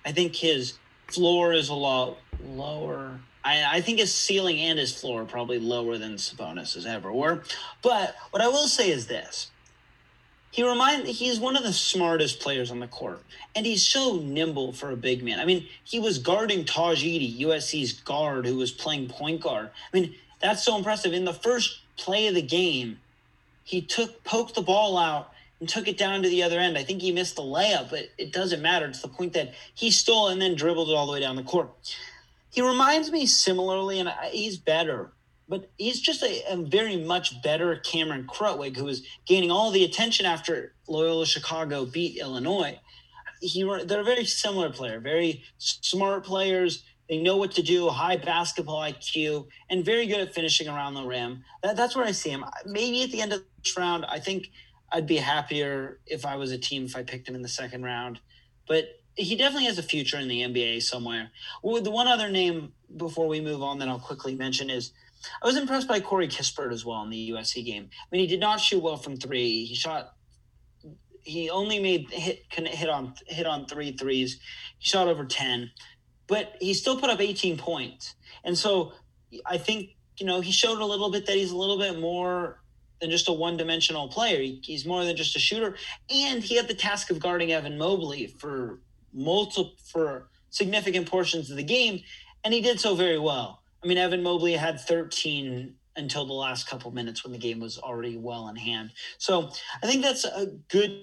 I 0.04 0.12
think 0.12 0.36
his 0.36 0.74
floor 1.06 1.54
is 1.54 1.70
a 1.70 1.74
lot 1.74 2.18
lower. 2.44 3.20
I, 3.44 3.76
I 3.76 3.80
think 3.80 3.98
his 3.98 4.14
ceiling 4.14 4.58
and 4.58 4.78
his 4.78 4.98
floor 4.98 5.22
are 5.22 5.26
probably 5.26 5.58
lower 5.58 5.98
than 5.98 6.14
Sabonis 6.14 6.86
ever 6.86 7.12
were. 7.12 7.42
But 7.82 8.16
what 8.30 8.42
I 8.42 8.48
will 8.48 8.68
say 8.68 8.90
is 8.90 9.06
this. 9.06 9.50
He 10.50 10.66
remind 10.66 11.06
he's 11.06 11.38
one 11.38 11.56
of 11.56 11.62
the 11.62 11.72
smartest 11.72 12.40
players 12.40 12.70
on 12.70 12.80
the 12.80 12.88
court, 12.88 13.22
and 13.54 13.66
he's 13.66 13.86
so 13.86 14.16
nimble 14.16 14.72
for 14.72 14.90
a 14.90 14.96
big 14.96 15.22
man. 15.22 15.40
I 15.40 15.44
mean, 15.44 15.66
he 15.84 16.00
was 16.00 16.18
guarding 16.18 16.64
Tahj 16.64 17.02
Eaddy, 17.04 17.40
USC's 17.40 17.92
guard, 17.92 18.46
who 18.46 18.56
was 18.56 18.72
playing 18.72 19.08
point 19.08 19.42
guard. 19.42 19.70
I 19.92 20.00
mean, 20.00 20.14
that's 20.40 20.62
so 20.62 20.76
impressive. 20.76 21.12
In 21.12 21.26
the 21.26 21.34
first 21.34 21.80
play 21.96 22.28
of 22.28 22.34
the 22.34 22.42
game, 22.42 22.98
he 23.62 23.82
took 23.82 24.24
poked 24.24 24.54
the 24.54 24.62
ball 24.62 24.96
out 24.96 25.32
and 25.60 25.68
took 25.68 25.88
it 25.88 25.98
down 25.98 26.22
to 26.22 26.28
the 26.28 26.42
other 26.42 26.58
end. 26.58 26.78
I 26.78 26.84
think 26.84 27.02
he 27.02 27.12
missed 27.12 27.36
the 27.36 27.42
layup, 27.42 27.90
but 27.90 28.08
it 28.16 28.32
doesn't 28.32 28.62
matter. 28.62 28.86
It's 28.86 29.02
the 29.02 29.08
point 29.08 29.34
that 29.34 29.52
he 29.74 29.90
stole 29.90 30.28
and 30.28 30.40
then 30.40 30.54
dribbled 30.54 30.88
it 30.88 30.94
all 30.94 31.06
the 31.06 31.12
way 31.12 31.20
down 31.20 31.36
the 31.36 31.42
court. 31.42 31.68
He 32.50 32.62
reminds 32.62 33.10
me 33.10 33.26
similarly, 33.26 34.00
and 34.00 34.12
he's 34.30 34.58
better, 34.58 35.12
but 35.48 35.70
he's 35.76 36.00
just 36.00 36.22
a, 36.22 36.42
a 36.50 36.56
very 36.56 36.96
much 36.96 37.42
better 37.42 37.76
Cameron 37.76 38.26
Krutwig, 38.26 38.76
who 38.76 38.88
is 38.88 39.06
gaining 39.26 39.50
all 39.50 39.70
the 39.70 39.84
attention 39.84 40.26
after 40.26 40.74
Loyola 40.86 41.26
Chicago 41.26 41.84
beat 41.84 42.18
Illinois. 42.18 42.78
He, 43.40 43.62
they're 43.84 44.00
a 44.00 44.04
very 44.04 44.24
similar 44.24 44.70
player, 44.70 44.98
very 44.98 45.44
smart 45.58 46.24
players. 46.24 46.84
They 47.08 47.18
know 47.22 47.36
what 47.36 47.52
to 47.52 47.62
do, 47.62 47.88
high 47.88 48.16
basketball 48.16 48.82
IQ, 48.82 49.46
and 49.70 49.84
very 49.84 50.06
good 50.06 50.20
at 50.20 50.34
finishing 50.34 50.68
around 50.68 50.94
the 50.94 51.04
rim. 51.04 51.44
That, 51.62 51.76
that's 51.76 51.96
where 51.96 52.04
I 52.04 52.12
see 52.12 52.30
him. 52.30 52.44
Maybe 52.66 53.02
at 53.02 53.10
the 53.10 53.20
end 53.20 53.32
of 53.32 53.44
this 53.62 53.76
round, 53.76 54.04
I 54.06 54.18
think– 54.18 54.50
I'd 54.90 55.06
be 55.06 55.16
happier 55.16 56.00
if 56.06 56.24
I 56.24 56.36
was 56.36 56.50
a 56.52 56.58
team 56.58 56.84
if 56.84 56.96
I 56.96 57.02
picked 57.02 57.28
him 57.28 57.34
in 57.34 57.42
the 57.42 57.48
second 57.48 57.82
round. 57.82 58.20
But 58.66 58.84
he 59.18 59.34
definitely 59.34 59.66
has 59.66 59.78
a 59.78 59.82
future 59.82 60.18
in 60.18 60.28
the 60.28 60.42
NBA 60.42 60.82
somewhere. 60.82 61.30
Well, 61.62 61.82
the 61.82 61.90
one 61.90 62.06
other 62.06 62.30
name 62.30 62.72
before 62.96 63.26
we 63.26 63.40
move 63.40 63.62
on 63.62 63.80
that 63.80 63.88
I'll 63.88 63.98
quickly 63.98 64.34
mention 64.34 64.70
is 64.70 64.92
I 65.42 65.46
was 65.46 65.56
impressed 65.56 65.88
by 65.88 65.98
Corey 65.98 66.28
Kispert 66.28 66.72
as 66.72 66.84
well 66.84 67.02
in 67.02 67.10
the 67.10 67.30
USC 67.30 67.64
game. 67.64 67.90
I 67.92 68.06
mean, 68.12 68.20
he 68.20 68.26
did 68.28 68.40
not 68.40 68.60
shoot 68.60 68.80
well 68.80 68.96
from 68.96 69.16
three. 69.16 69.64
He 69.64 69.74
shot. 69.74 70.14
He 71.22 71.50
only 71.50 71.80
made 71.80 72.10
hit 72.10 72.44
hit 72.50 72.88
on 72.88 73.14
hit 73.26 73.46
on 73.46 73.66
three 73.66 73.92
threes. 73.92 74.38
He 74.78 74.88
shot 74.88 75.08
over 75.08 75.24
ten, 75.24 75.72
but 76.28 76.54
he 76.60 76.72
still 76.72 76.98
put 76.98 77.10
up 77.10 77.20
18 77.20 77.58
points. 77.58 78.14
And 78.44 78.56
so 78.56 78.92
I 79.44 79.58
think 79.58 79.96
you 80.16 80.26
know 80.26 80.40
he 80.40 80.52
showed 80.52 80.78
a 80.78 80.84
little 80.84 81.10
bit 81.10 81.26
that 81.26 81.34
he's 81.34 81.50
a 81.50 81.56
little 81.56 81.78
bit 81.78 81.98
more 81.98 82.62
than 83.00 83.10
just 83.10 83.28
a 83.28 83.32
one-dimensional 83.32 84.08
player. 84.08 84.40
He, 84.40 84.60
he's 84.62 84.86
more 84.86 85.04
than 85.04 85.16
just 85.16 85.36
a 85.36 85.40
shooter, 85.40 85.76
and 86.08 86.42
he 86.42 86.56
had 86.56 86.68
the 86.68 86.74
task 86.74 87.10
of 87.10 87.20
guarding 87.20 87.52
Evan 87.52 87.78
Mobley 87.78 88.26
for 88.26 88.80
multiple 89.12 89.74
for 89.92 90.28
significant 90.50 91.08
portions 91.08 91.50
of 91.50 91.56
the 91.56 91.62
game, 91.62 92.00
and 92.44 92.54
he 92.54 92.60
did 92.60 92.80
so 92.80 92.94
very 92.94 93.18
well. 93.18 93.62
I 93.82 93.86
mean, 93.86 93.98
Evan 93.98 94.22
Mobley 94.22 94.54
had 94.54 94.80
13 94.80 95.74
until 95.96 96.24
the 96.26 96.32
last 96.32 96.68
couple 96.68 96.90
minutes 96.90 97.24
when 97.24 97.32
the 97.32 97.38
game 97.38 97.60
was 97.60 97.78
already 97.78 98.16
well 98.16 98.48
in 98.48 98.56
hand. 98.56 98.92
So 99.18 99.50
I 99.82 99.86
think 99.86 100.02
that's 100.02 100.24
a 100.24 100.46
good 100.68 101.02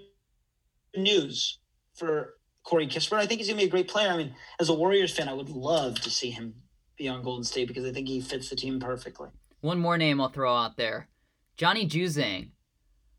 news 0.95 1.59
for 1.95 2.35
Corey 2.63 2.87
Kispert. 2.87 3.17
I 3.17 3.25
think 3.25 3.39
he's 3.39 3.47
going 3.47 3.59
to 3.59 3.63
be 3.63 3.67
a 3.67 3.71
great 3.71 3.87
player. 3.87 4.09
I 4.09 4.17
mean, 4.17 4.33
as 4.59 4.69
a 4.69 4.73
Warriors 4.73 5.15
fan, 5.15 5.29
I 5.29 5.33
would 5.33 5.49
love 5.49 5.99
to 6.01 6.09
see 6.09 6.31
him 6.31 6.55
be 6.97 7.07
on 7.07 7.23
Golden 7.23 7.43
State 7.43 7.67
because 7.67 7.85
I 7.85 7.91
think 7.91 8.07
he 8.07 8.21
fits 8.21 8.49
the 8.49 8.55
team 8.55 8.79
perfectly. 8.79 9.29
One 9.61 9.79
more 9.79 9.97
name 9.97 10.21
I'll 10.21 10.29
throw 10.29 10.55
out 10.55 10.77
there 10.77 11.09
Johnny 11.57 11.87
Juzang. 11.87 12.51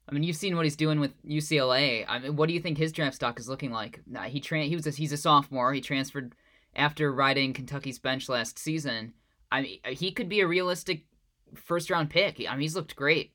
I 0.08 0.12
mean, 0.12 0.22
you've 0.22 0.36
seen 0.36 0.54
what 0.54 0.64
he's 0.64 0.76
doing 0.76 1.00
with 1.00 1.20
UCLA. 1.24 2.04
I 2.06 2.20
mean, 2.20 2.36
what 2.36 2.46
do 2.46 2.54
you 2.54 2.60
think 2.60 2.78
his 2.78 2.92
draft 2.92 3.16
stock 3.16 3.40
is 3.40 3.48
looking 3.48 3.72
like? 3.72 4.00
Nah, 4.06 4.24
he 4.24 4.40
tra- 4.40 4.62
he 4.62 4.76
was 4.76 4.86
a, 4.86 4.90
he's 4.90 5.12
a 5.12 5.16
sophomore. 5.16 5.72
He 5.72 5.80
transferred 5.80 6.34
after 6.76 7.12
riding 7.12 7.52
Kentucky's 7.52 7.98
bench 7.98 8.28
last 8.28 8.58
season. 8.58 9.14
I 9.50 9.62
mean, 9.62 9.78
he 9.90 10.12
could 10.12 10.28
be 10.28 10.40
a 10.40 10.46
realistic 10.46 11.06
first 11.54 11.90
round 11.90 12.10
pick. 12.10 12.40
I 12.48 12.52
mean, 12.52 12.60
he's 12.60 12.76
looked 12.76 12.94
great. 12.94 13.32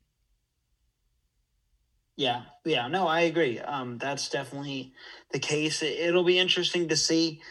Yeah, 2.17 2.43
yeah, 2.65 2.87
no, 2.87 3.07
I 3.07 3.21
agree. 3.21 3.59
Um, 3.59 3.97
that's 3.97 4.29
definitely 4.29 4.93
the 5.31 5.39
case. 5.39 5.81
It, 5.81 6.13
will 6.13 6.23
be 6.23 6.39
interesting 6.39 6.87
to 6.89 6.97
see. 6.97 7.41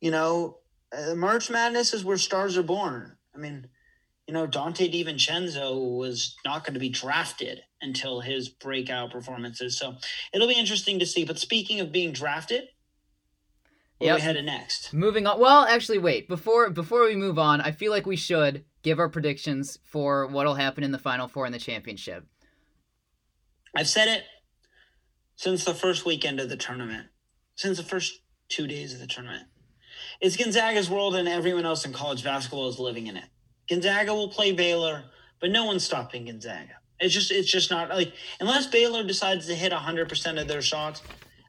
You 0.00 0.10
know, 0.10 0.58
uh, 0.96 1.14
March 1.14 1.50
Madness 1.50 1.92
is 1.92 2.04
where 2.04 2.16
stars 2.16 2.56
are 2.56 2.62
born. 2.62 3.16
I 3.34 3.38
mean, 3.38 3.66
you 4.30 4.34
know, 4.34 4.46
Donte 4.46 4.88
DiVincenzo 4.94 5.96
was 5.96 6.36
not 6.44 6.64
going 6.64 6.74
to 6.74 6.78
be 6.78 6.88
drafted 6.88 7.62
until 7.82 8.20
his 8.20 8.48
breakout 8.48 9.10
performances. 9.10 9.76
So 9.76 9.96
it'll 10.32 10.46
be 10.46 10.54
interesting 10.54 11.00
to 11.00 11.06
see. 11.06 11.24
But 11.24 11.40
speaking 11.40 11.80
of 11.80 11.90
being 11.90 12.12
drafted, 12.12 12.68
where 13.98 14.10
yep. 14.10 14.18
we 14.18 14.22
headed 14.22 14.44
next? 14.44 14.94
Moving 14.94 15.26
on. 15.26 15.40
Well, 15.40 15.64
actually, 15.64 15.98
wait 15.98 16.28
before 16.28 16.70
before 16.70 17.06
we 17.06 17.16
move 17.16 17.40
on, 17.40 17.60
I 17.60 17.72
feel 17.72 17.90
like 17.90 18.06
we 18.06 18.14
should 18.14 18.64
give 18.82 19.00
our 19.00 19.08
predictions 19.08 19.80
for 19.82 20.28
what'll 20.28 20.54
happen 20.54 20.84
in 20.84 20.92
the 20.92 20.98
Final 20.98 21.26
Four 21.26 21.44
in 21.46 21.52
the 21.52 21.58
championship. 21.58 22.24
I've 23.74 23.88
said 23.88 24.06
it 24.06 24.22
since 25.34 25.64
the 25.64 25.74
first 25.74 26.06
weekend 26.06 26.38
of 26.38 26.48
the 26.48 26.56
tournament, 26.56 27.08
since 27.56 27.78
the 27.78 27.82
first 27.82 28.20
two 28.48 28.68
days 28.68 28.94
of 28.94 29.00
the 29.00 29.08
tournament. 29.08 29.48
It's 30.20 30.36
Gonzaga's 30.36 30.88
world, 30.88 31.16
and 31.16 31.26
everyone 31.26 31.66
else 31.66 31.84
in 31.84 31.92
college 31.92 32.22
basketball 32.22 32.68
is 32.68 32.78
living 32.78 33.08
in 33.08 33.16
it. 33.16 33.24
Gonzaga 33.70 34.12
will 34.12 34.28
play 34.28 34.52
Baylor, 34.52 35.04
but 35.40 35.50
no 35.50 35.64
one's 35.64 35.84
stopping 35.84 36.26
Gonzaga. 36.26 36.74
It's 36.98 37.14
just 37.14 37.30
it's 37.30 37.50
just 37.50 37.70
not 37.70 37.88
like 37.88 38.12
unless 38.40 38.66
Baylor 38.66 39.04
decides 39.04 39.46
to 39.46 39.54
hit 39.54 39.72
100% 39.72 40.40
of 40.40 40.48
their 40.48 40.60
shots, 40.60 41.02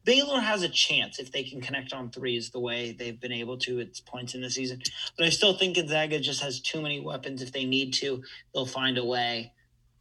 Baylor 0.06 0.40
has 0.40 0.62
a 0.62 0.70
chance 0.70 1.20
if 1.20 1.32
they 1.32 1.44
can 1.44 1.60
connect 1.60 1.92
on 1.94 2.10
threes 2.10 2.52
the 2.52 2.60
way 2.60 2.92
they've 2.92 3.20
been 3.20 3.34
able 3.34 3.58
to 3.60 3.82
at 3.82 4.00
points 4.06 4.34
in 4.34 4.42
the 4.42 4.50
season. 4.50 4.82
But 5.18 5.26
I 5.26 5.30
still 5.30 5.58
think 5.58 5.76
Gonzaga 5.76 6.20
just 6.20 6.42
has 6.42 6.62
too 6.62 6.82
many 6.82 7.02
weapons. 7.02 7.42
If 7.42 7.52
they 7.52 7.66
need 7.66 7.94
to, 7.96 8.24
they'll 8.54 8.66
find 8.66 8.98
a 8.98 9.04
way. 9.04 9.52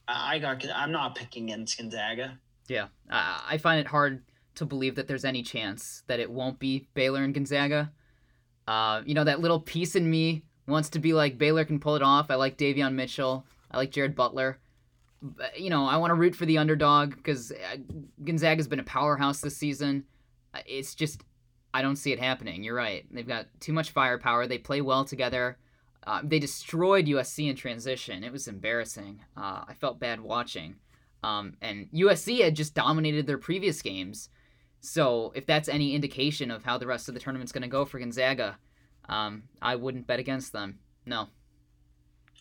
I 0.06 0.38
got. 0.38 0.64
I'm 0.74 0.92
not 0.92 1.16
picking 1.16 1.50
against 1.50 1.78
Gonzaga. 1.78 2.38
Yeah, 2.68 2.88
I 3.08 3.58
find 3.58 3.80
it 3.80 3.86
hard 3.88 4.22
to 4.56 4.66
believe 4.66 4.94
that 4.96 5.08
there's 5.08 5.24
any 5.24 5.42
chance 5.42 6.02
that 6.06 6.20
it 6.20 6.30
won't 6.30 6.58
be 6.58 6.86
Baylor 6.94 7.24
and 7.24 7.34
Gonzaga. 7.34 7.90
Uh, 8.68 9.02
you 9.04 9.14
know 9.14 9.24
that 9.24 9.40
little 9.40 9.58
piece 9.58 9.96
in 9.96 10.08
me 10.08 10.44
wants 10.70 10.90
to 10.90 10.98
be 10.98 11.12
like 11.12 11.38
Baylor 11.38 11.64
can 11.64 11.80
pull 11.80 11.96
it 11.96 12.02
off. 12.02 12.30
I 12.30 12.36
like 12.36 12.56
Davion 12.56 12.94
Mitchell. 12.94 13.44
I 13.70 13.76
like 13.76 13.90
Jared 13.90 14.14
Butler. 14.14 14.58
But, 15.22 15.60
you 15.60 15.68
know, 15.68 15.86
I 15.86 15.98
want 15.98 16.10
to 16.10 16.14
root 16.14 16.34
for 16.34 16.46
the 16.46 16.58
underdog 16.58 17.14
because 17.14 17.52
uh, 17.52 17.76
Gonzaga's 18.24 18.68
been 18.68 18.80
a 18.80 18.84
powerhouse 18.84 19.40
this 19.40 19.56
season. 19.56 20.04
Uh, 20.54 20.60
it's 20.66 20.94
just 20.94 21.22
I 21.72 21.82
don't 21.82 21.96
see 21.96 22.12
it 22.12 22.18
happening. 22.18 22.64
You're 22.64 22.74
right. 22.74 23.06
They've 23.10 23.26
got 23.26 23.46
too 23.60 23.72
much 23.72 23.90
firepower. 23.90 24.46
They 24.46 24.58
play 24.58 24.80
well 24.80 25.04
together. 25.04 25.58
Uh, 26.06 26.20
they 26.24 26.38
destroyed 26.38 27.06
USC 27.06 27.48
in 27.48 27.56
transition. 27.56 28.24
It 28.24 28.32
was 28.32 28.48
embarrassing. 28.48 29.20
Uh, 29.36 29.64
I 29.68 29.74
felt 29.74 30.00
bad 30.00 30.20
watching. 30.20 30.76
Um, 31.22 31.54
and 31.60 31.88
USC 31.92 32.42
had 32.42 32.56
just 32.56 32.74
dominated 32.74 33.26
their 33.26 33.38
previous 33.38 33.82
games. 33.82 34.30
So 34.80 35.32
if 35.34 35.44
that's 35.44 35.68
any 35.68 35.94
indication 35.94 36.50
of 36.50 36.64
how 36.64 36.78
the 36.78 36.86
rest 36.86 37.08
of 37.08 37.14
the 37.14 37.20
tournament's 37.20 37.52
going 37.52 37.62
to 37.62 37.68
go 37.68 37.84
for 37.84 37.98
Gonzaga, 37.98 38.58
um, 39.08 39.44
I 39.60 39.76
wouldn't 39.76 40.06
bet 40.06 40.20
against 40.20 40.52
them. 40.52 40.78
No. 41.06 41.28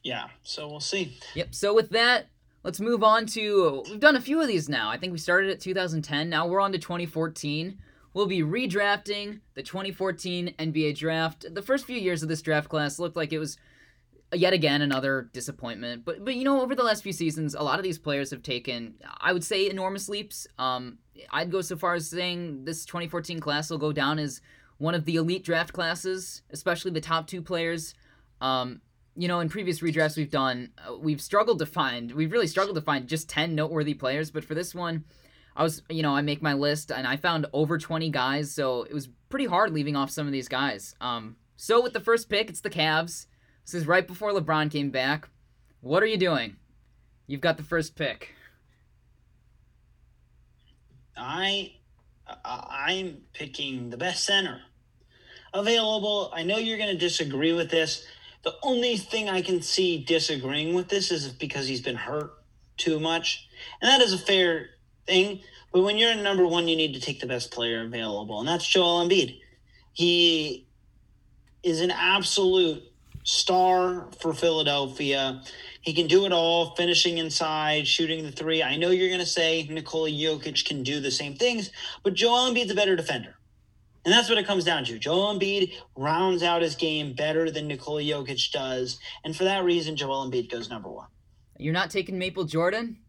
Yeah, 0.03 0.27
so 0.43 0.67
we'll 0.67 0.79
see. 0.79 1.17
Yep. 1.35 1.53
So 1.53 1.73
with 1.73 1.89
that, 1.89 2.27
let's 2.63 2.79
move 2.79 3.03
on 3.03 3.25
to 3.27 3.83
we've 3.89 3.99
done 3.99 4.15
a 4.15 4.21
few 4.21 4.41
of 4.41 4.47
these 4.47 4.69
now. 4.69 4.89
I 4.89 4.97
think 4.97 5.11
we 5.11 5.17
started 5.17 5.49
at 5.49 5.59
2010. 5.59 6.29
Now 6.29 6.47
we're 6.47 6.61
on 6.61 6.71
to 6.71 6.77
2014. 6.77 7.77
We'll 8.13 8.25
be 8.25 8.41
redrafting 8.41 9.41
the 9.53 9.63
2014 9.63 10.55
NBA 10.57 10.97
draft. 10.97 11.45
The 11.53 11.61
first 11.61 11.85
few 11.85 11.97
years 11.97 12.23
of 12.23 12.29
this 12.29 12.41
draft 12.41 12.69
class 12.69 12.97
looked 12.97 13.15
like 13.15 13.33
it 13.33 13.39
was 13.39 13.57
yet 14.33 14.53
again 14.53 14.81
another 14.81 15.29
disappointment. 15.33 16.05
But 16.05 16.23
but 16.23 16.35
you 16.35 16.43
know, 16.43 16.61
over 16.61 16.75
the 16.75 16.83
last 16.83 17.03
few 17.03 17.13
seasons, 17.13 17.55
a 17.55 17.61
lot 17.61 17.79
of 17.79 17.83
these 17.83 17.99
players 17.99 18.31
have 18.31 18.43
taken, 18.43 18.95
I 19.19 19.33
would 19.33 19.43
say, 19.43 19.69
enormous 19.69 20.09
leaps. 20.09 20.47
Um, 20.57 20.99
I'd 21.31 21.51
go 21.51 21.61
so 21.61 21.75
far 21.75 21.95
as 21.95 22.09
saying 22.09 22.65
this 22.65 22.85
2014 22.85 23.39
class 23.39 23.69
will 23.69 23.77
go 23.77 23.91
down 23.91 24.19
as 24.19 24.41
one 24.79 24.95
of 24.95 25.05
the 25.05 25.17
elite 25.17 25.43
draft 25.43 25.71
classes, 25.71 26.41
especially 26.49 26.91
the 26.91 27.01
top 27.01 27.27
two 27.27 27.41
players. 27.41 27.93
Um, 28.41 28.81
you 29.15 29.27
know, 29.27 29.41
in 29.41 29.49
previous 29.49 29.81
redrafts 29.81 30.17
we've 30.17 30.31
done, 30.31 30.71
uh, 30.87 30.97
we've 30.97 31.21
struggled 31.21 31.59
to 31.59 31.65
find, 31.65 32.11
we've 32.13 32.31
really 32.31 32.47
struggled 32.47 32.75
to 32.75 32.81
find 32.81 33.07
just 33.07 33.29
10 33.29 33.53
noteworthy 33.53 33.93
players. 33.93 34.31
But 34.31 34.45
for 34.45 34.55
this 34.55 34.73
one, 34.73 35.03
I 35.55 35.63
was, 35.63 35.83
you 35.89 36.01
know, 36.01 36.15
I 36.15 36.21
make 36.21 36.41
my 36.41 36.53
list 36.53 36.91
and 36.91 37.05
I 37.05 37.17
found 37.17 37.45
over 37.51 37.77
20 37.77 38.09
guys. 38.09 38.51
So 38.51 38.83
it 38.83 38.93
was 38.93 39.09
pretty 39.27 39.45
hard 39.45 39.73
leaving 39.73 39.97
off 39.97 40.09
some 40.09 40.25
of 40.25 40.31
these 40.31 40.47
guys. 40.47 40.95
Um, 41.01 41.35
so 41.57 41.83
with 41.83 41.91
the 41.91 41.99
first 41.99 42.29
pick, 42.29 42.49
it's 42.49 42.61
the 42.61 42.69
Cavs. 42.69 43.25
This 43.65 43.73
is 43.73 43.85
right 43.85 44.07
before 44.07 44.31
LeBron 44.31 44.71
came 44.71 44.89
back. 44.89 45.27
What 45.81 46.01
are 46.01 46.07
you 46.07 46.17
doing? 46.17 46.55
You've 47.27 47.41
got 47.41 47.57
the 47.57 47.63
first 47.63 47.95
pick. 47.95 48.33
I 51.17 51.73
I'm 52.45 53.17
picking 53.33 53.89
the 53.89 53.97
best 53.97 54.23
center 54.23 54.61
available. 55.53 56.31
I 56.33 56.43
know 56.43 56.57
you're 56.57 56.77
going 56.77 56.91
to 56.91 56.97
disagree 56.97 57.53
with 57.53 57.69
this. 57.69 58.05
The 58.43 58.55
only 58.63 58.97
thing 58.97 59.29
I 59.29 59.41
can 59.41 59.61
see 59.61 60.03
disagreeing 60.03 60.73
with 60.73 60.87
this 60.87 61.11
is 61.11 61.27
because 61.29 61.67
he's 61.67 61.81
been 61.81 61.95
hurt 61.95 62.31
too 62.77 62.99
much, 62.99 63.47
and 63.81 63.89
that 63.89 64.01
is 64.01 64.13
a 64.13 64.17
fair 64.17 64.69
thing. 65.05 65.41
But 65.73 65.83
when 65.83 65.97
you're 65.97 66.11
in 66.11 66.23
number 66.23 66.47
one, 66.47 66.67
you 66.67 66.75
need 66.75 66.93
to 66.93 67.01
take 67.01 67.19
the 67.19 67.27
best 67.27 67.51
player 67.51 67.83
available, 67.83 68.39
and 68.39 68.47
that's 68.47 68.65
Joel 68.65 69.05
Embiid. 69.05 69.39
He 69.93 70.67
is 71.63 71.81
an 71.81 71.91
absolute 71.91 72.83
star 73.23 74.07
for 74.21 74.33
Philadelphia. 74.33 75.43
He 75.81 75.93
can 75.93 76.07
do 76.07 76.25
it 76.25 76.31
all, 76.31 76.75
finishing 76.75 77.17
inside, 77.17 77.87
shooting 77.87 78.23
the 78.23 78.31
three. 78.31 78.63
I 78.63 78.77
know 78.77 78.89
you're 78.89 79.09
going 79.09 79.19
to 79.19 79.25
say 79.25 79.67
Nikola 79.69 80.09
Jokic 80.09 80.65
can 80.65 80.83
do 80.83 80.99
the 80.99 81.11
same 81.11 81.35
things, 81.35 81.71
but 82.03 82.13
Joel 82.13 82.51
Embiid's 82.51 82.71
a 82.71 82.75
better 82.75 82.95
defender. 82.95 83.35
And 84.05 84.13
that's 84.13 84.29
what 84.29 84.37
it 84.37 84.47
comes 84.47 84.63
down 84.63 84.85
to. 84.85 84.97
Joel 84.97 85.37
Embiid 85.37 85.73
rounds 85.95 86.41
out 86.41 86.61
his 86.61 86.75
game 86.75 87.13
better 87.13 87.51
than 87.51 87.67
Nikola 87.67 88.01
Jokic 88.01 88.51
does. 88.51 88.99
And 89.23 89.35
for 89.35 89.43
that 89.43 89.63
reason, 89.63 89.95
Joel 89.95 90.29
Embiid 90.29 90.49
goes 90.49 90.69
number 90.69 90.89
one. 90.89 91.07
You're 91.57 91.73
not 91.73 91.91
taking 91.91 92.17
Maple 92.17 92.45
Jordan? 92.45 92.99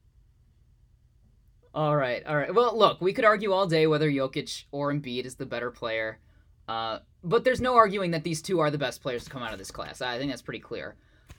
All 1.73 1.97
right, 1.97 2.26
all 2.26 2.37
right. 2.37 2.52
Well, 2.52 2.76
look, 2.76 3.00
we 3.00 3.12
could 3.12 3.25
argue 3.25 3.52
all 3.52 3.68
day 3.68 3.87
whether 3.87 4.11
Jokic 4.11 4.64
or 4.73 4.92
Embiid 4.92 5.25
is 5.25 5.37
the 5.37 5.47
better 5.47 5.70
player. 5.70 6.18
Uh, 6.66 6.99
but 7.23 7.44
there's 7.44 7.61
no 7.61 7.76
arguing 7.76 8.11
that 8.11 8.25
these 8.25 8.42
two 8.42 8.59
are 8.59 8.70
the 8.70 8.78
best 8.78 9.02
players 9.02 9.25
to 9.25 9.30
come 9.30 9.42
out 9.42 9.52
of 9.52 9.59
this 9.59 9.70
class. 9.70 10.00
I 10.00 10.18
think 10.18 10.32
that's 10.32 10.42
pretty 10.42 10.61
clear. 10.61 10.97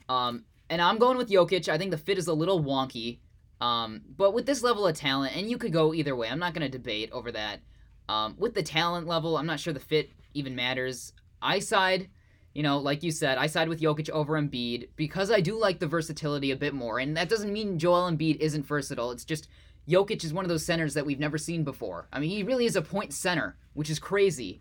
Um, 0.08 0.44
and 0.70 0.80
I'm 0.80 0.98
going 0.98 1.18
with 1.18 1.28
Jokic. 1.28 1.68
I 1.68 1.76
think 1.76 1.90
the 1.90 1.98
fit 1.98 2.16
is 2.16 2.28
a 2.28 2.34
little 2.34 2.62
wonky. 2.62 3.18
Um, 3.60 4.00
but 4.16 4.32
with 4.32 4.46
this 4.46 4.62
level 4.62 4.86
of 4.86 4.96
talent, 4.96 5.36
and 5.36 5.50
you 5.50 5.58
could 5.58 5.72
go 5.72 5.92
either 5.92 6.16
way, 6.16 6.28
I'm 6.28 6.38
not 6.38 6.54
going 6.54 6.68
to 6.68 6.78
debate 6.78 7.10
over 7.12 7.30
that. 7.32 7.60
Um, 8.08 8.34
with 8.38 8.54
the 8.54 8.62
talent 8.62 9.06
level, 9.06 9.36
I'm 9.36 9.46
not 9.46 9.60
sure 9.60 9.72
the 9.72 9.80
fit 9.80 10.10
even 10.34 10.54
matters. 10.54 11.12
I 11.40 11.58
side, 11.58 12.08
you 12.54 12.62
know, 12.62 12.78
like 12.78 13.02
you 13.02 13.10
said, 13.10 13.38
I 13.38 13.46
side 13.46 13.68
with 13.68 13.80
Jokic 13.80 14.10
over 14.10 14.40
Embiid 14.40 14.88
because 14.96 15.30
I 15.30 15.40
do 15.40 15.58
like 15.58 15.78
the 15.78 15.86
versatility 15.86 16.50
a 16.50 16.56
bit 16.56 16.74
more. 16.74 16.98
And 16.98 17.16
that 17.16 17.28
doesn't 17.28 17.52
mean 17.52 17.78
Joel 17.78 18.10
Embiid 18.10 18.36
isn't 18.36 18.66
versatile. 18.66 19.10
It's 19.10 19.24
just 19.24 19.48
Jokic 19.88 20.24
is 20.24 20.32
one 20.32 20.44
of 20.44 20.48
those 20.48 20.64
centers 20.64 20.94
that 20.94 21.06
we've 21.06 21.18
never 21.18 21.38
seen 21.38 21.64
before. 21.64 22.08
I 22.12 22.20
mean, 22.20 22.30
he 22.30 22.42
really 22.42 22.66
is 22.66 22.76
a 22.76 22.82
point 22.82 23.12
center, 23.12 23.56
which 23.74 23.90
is 23.90 23.98
crazy. 23.98 24.60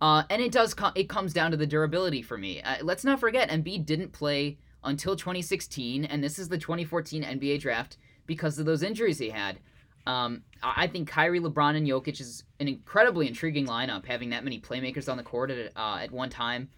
Uh, 0.00 0.22
and 0.30 0.40
it 0.40 0.52
does 0.52 0.74
com- 0.74 0.92
it 0.94 1.08
comes 1.08 1.32
down 1.32 1.50
to 1.50 1.56
the 1.56 1.66
durability 1.66 2.22
for 2.22 2.38
me. 2.38 2.62
Uh, 2.62 2.76
let's 2.82 3.04
not 3.04 3.18
forget 3.18 3.50
Embiid 3.50 3.84
didn't 3.84 4.12
play 4.12 4.58
until 4.84 5.16
2016, 5.16 6.04
and 6.04 6.22
this 6.22 6.38
is 6.38 6.48
the 6.48 6.58
2014 6.58 7.24
NBA 7.24 7.60
draft 7.60 7.96
because 8.26 8.58
of 8.58 8.66
those 8.66 8.82
injuries 8.82 9.18
he 9.18 9.30
had. 9.30 9.58
Um, 10.06 10.42
I 10.62 10.86
think 10.86 11.08
Kyrie, 11.08 11.40
LeBron, 11.40 11.76
and 11.76 11.86
Jokic 11.86 12.20
is 12.20 12.44
an 12.60 12.68
incredibly 12.68 13.28
intriguing 13.28 13.66
lineup, 13.66 14.06
having 14.06 14.30
that 14.30 14.44
many 14.44 14.60
playmakers 14.60 15.10
on 15.10 15.16
the 15.16 15.22
court 15.22 15.50
at, 15.50 15.72
uh, 15.76 15.98
at 16.00 16.10
one 16.10 16.30
time. 16.30 16.68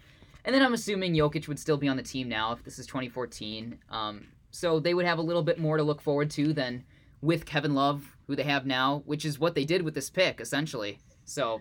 And 0.45 0.55
then 0.55 0.62
I'm 0.62 0.75
assuming 0.75 1.15
Jokic 1.15 1.49
would 1.49 1.59
still 1.59 1.77
be 1.77 1.89
on 1.89 1.97
the 1.97 2.03
team 2.03 2.29
now 2.29 2.53
if 2.53 2.65
this 2.65 2.79
is 2.79 2.87
2014. 2.87 3.79
Um, 3.91 4.27
so 4.50 4.81
they 4.81 4.95
would 4.95 5.07
have 5.07 5.19
a 5.19 5.23
little 5.23 5.43
bit 5.43 5.59
more 5.59 5.77
to 5.77 5.83
look 5.83 6.00
forward 6.00 6.31
to 6.33 6.53
than 6.53 6.85
with 7.21 7.47
Kevin 7.47 7.75
Love, 7.75 8.17
who 8.27 8.35
they 8.35 8.43
have 8.45 8.67
now, 8.67 9.03
which 9.05 9.25
is 9.25 9.39
what 9.39 9.55
they 9.55 9.65
did 9.65 9.83
with 9.83 9.95
this 9.95 10.11
pick, 10.11 10.41
essentially. 10.41 10.99
So. 11.25 11.61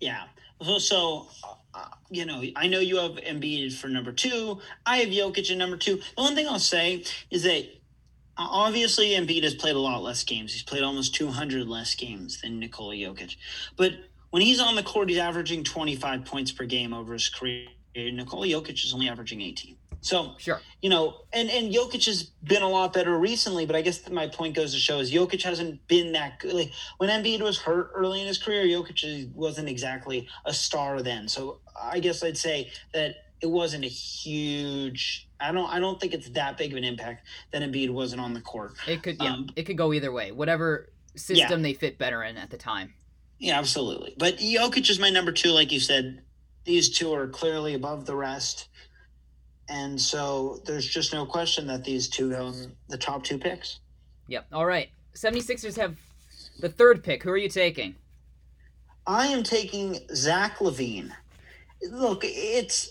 Yeah. 0.00 0.24
So, 0.60 0.78
so 0.78 1.28
uh, 1.72 1.88
you 2.10 2.26
know, 2.26 2.42
I 2.56 2.66
know 2.66 2.80
you 2.80 2.96
have 2.96 3.12
Embiid 3.12 3.76
for 3.76 3.88
number 3.88 4.12
two. 4.12 4.60
I 4.86 4.98
have 4.98 5.08
Jokic 5.08 5.50
at 5.50 5.56
number 5.56 5.76
two. 5.76 5.96
The 5.96 6.22
one 6.22 6.34
thing 6.34 6.48
I'll 6.48 6.58
say 6.58 7.04
is 7.30 7.42
that 7.44 7.66
Uh, 8.36 8.46
obviously 8.50 9.10
Embiid 9.10 9.44
has 9.44 9.54
played 9.54 9.76
a 9.76 9.78
lot 9.78 10.02
less 10.02 10.24
games. 10.24 10.52
He's 10.52 10.62
played 10.62 10.82
almost 10.82 11.14
200 11.14 11.68
less 11.68 11.94
games 11.94 12.40
than 12.40 12.58
Nikola 12.58 12.94
Jokic. 12.94 13.36
But 13.76 13.92
when 14.30 14.42
he's 14.42 14.60
on 14.60 14.74
the 14.74 14.82
court, 14.82 15.08
he's 15.08 15.18
averaging 15.18 15.64
25 15.64 16.24
points 16.24 16.50
per 16.50 16.64
game 16.64 16.92
over 16.92 17.12
his 17.12 17.28
career. 17.28 17.68
Nikola 17.94 18.46
Jokic 18.46 18.84
is 18.84 18.92
only 18.92 19.08
averaging 19.08 19.40
18. 19.40 19.76
So, 20.04 20.34
sure. 20.36 20.60
you 20.82 20.90
know, 20.90 21.22
and, 21.32 21.48
and 21.48 21.72
Jokic 21.72 22.04
has 22.04 22.24
been 22.24 22.60
a 22.60 22.68
lot 22.68 22.92
better 22.92 23.18
recently, 23.18 23.64
but 23.64 23.74
I 23.74 23.80
guess 23.80 24.06
my 24.10 24.26
point 24.26 24.54
goes 24.54 24.74
to 24.74 24.78
show 24.78 24.98
is 24.98 25.10
Jokic 25.10 25.42
hasn't 25.42 25.86
been 25.88 26.12
that 26.12 26.40
good. 26.40 26.52
Like, 26.52 26.72
when 26.98 27.08
Embiid 27.08 27.40
was 27.40 27.56
hurt 27.58 27.90
early 27.94 28.20
in 28.20 28.26
his 28.26 28.36
career, 28.36 28.64
Jokic 28.66 29.32
wasn't 29.32 29.70
exactly 29.70 30.28
a 30.44 30.52
star 30.52 31.00
then. 31.00 31.26
So 31.26 31.60
I 31.80 32.00
guess 32.00 32.22
I'd 32.22 32.36
say 32.36 32.70
that 32.92 33.23
it 33.44 33.50
wasn't 33.50 33.84
a 33.84 33.88
huge 33.88 35.28
I 35.38 35.52
don't 35.52 35.70
I 35.70 35.78
don't 35.78 36.00
think 36.00 36.14
it's 36.14 36.30
that 36.30 36.56
big 36.56 36.72
of 36.72 36.78
an 36.78 36.84
impact 36.84 37.26
that 37.52 37.60
Embiid 37.60 37.90
wasn't 37.90 38.22
on 38.22 38.32
the 38.32 38.40
court. 38.40 38.72
It 38.88 39.02
could 39.02 39.18
yeah, 39.20 39.34
um, 39.34 39.50
it 39.54 39.64
could 39.64 39.76
go 39.76 39.92
either 39.92 40.10
way. 40.10 40.32
Whatever 40.32 40.88
system 41.14 41.60
yeah. 41.60 41.62
they 41.62 41.74
fit 41.74 41.98
better 41.98 42.22
in 42.22 42.38
at 42.38 42.48
the 42.48 42.56
time. 42.56 42.94
Yeah, 43.38 43.58
absolutely. 43.58 44.14
But 44.16 44.38
Jokic 44.38 44.88
is 44.88 44.98
my 44.98 45.10
number 45.10 45.30
two, 45.30 45.50
like 45.50 45.70
you 45.70 45.80
said. 45.80 46.22
These 46.64 46.88
two 46.88 47.12
are 47.12 47.28
clearly 47.28 47.74
above 47.74 48.06
the 48.06 48.16
rest. 48.16 48.68
And 49.68 50.00
so 50.00 50.62
there's 50.64 50.86
just 50.86 51.12
no 51.12 51.26
question 51.26 51.66
that 51.66 51.84
these 51.84 52.08
two 52.08 52.30
go 52.30 52.48
in 52.48 52.72
the 52.88 52.96
top 52.96 53.24
two 53.24 53.36
picks. 53.36 53.80
Yep. 54.28 54.46
All 54.52 54.64
right. 54.64 54.88
76ers 55.14 55.76
have 55.76 55.96
the 56.60 56.70
third 56.70 57.04
pick. 57.04 57.22
Who 57.22 57.30
are 57.30 57.36
you 57.36 57.50
taking? 57.50 57.94
I 59.06 59.26
am 59.26 59.42
taking 59.42 59.98
Zach 60.14 60.58
LaVine. 60.60 61.12
Look, 61.90 62.22
it's 62.24 62.88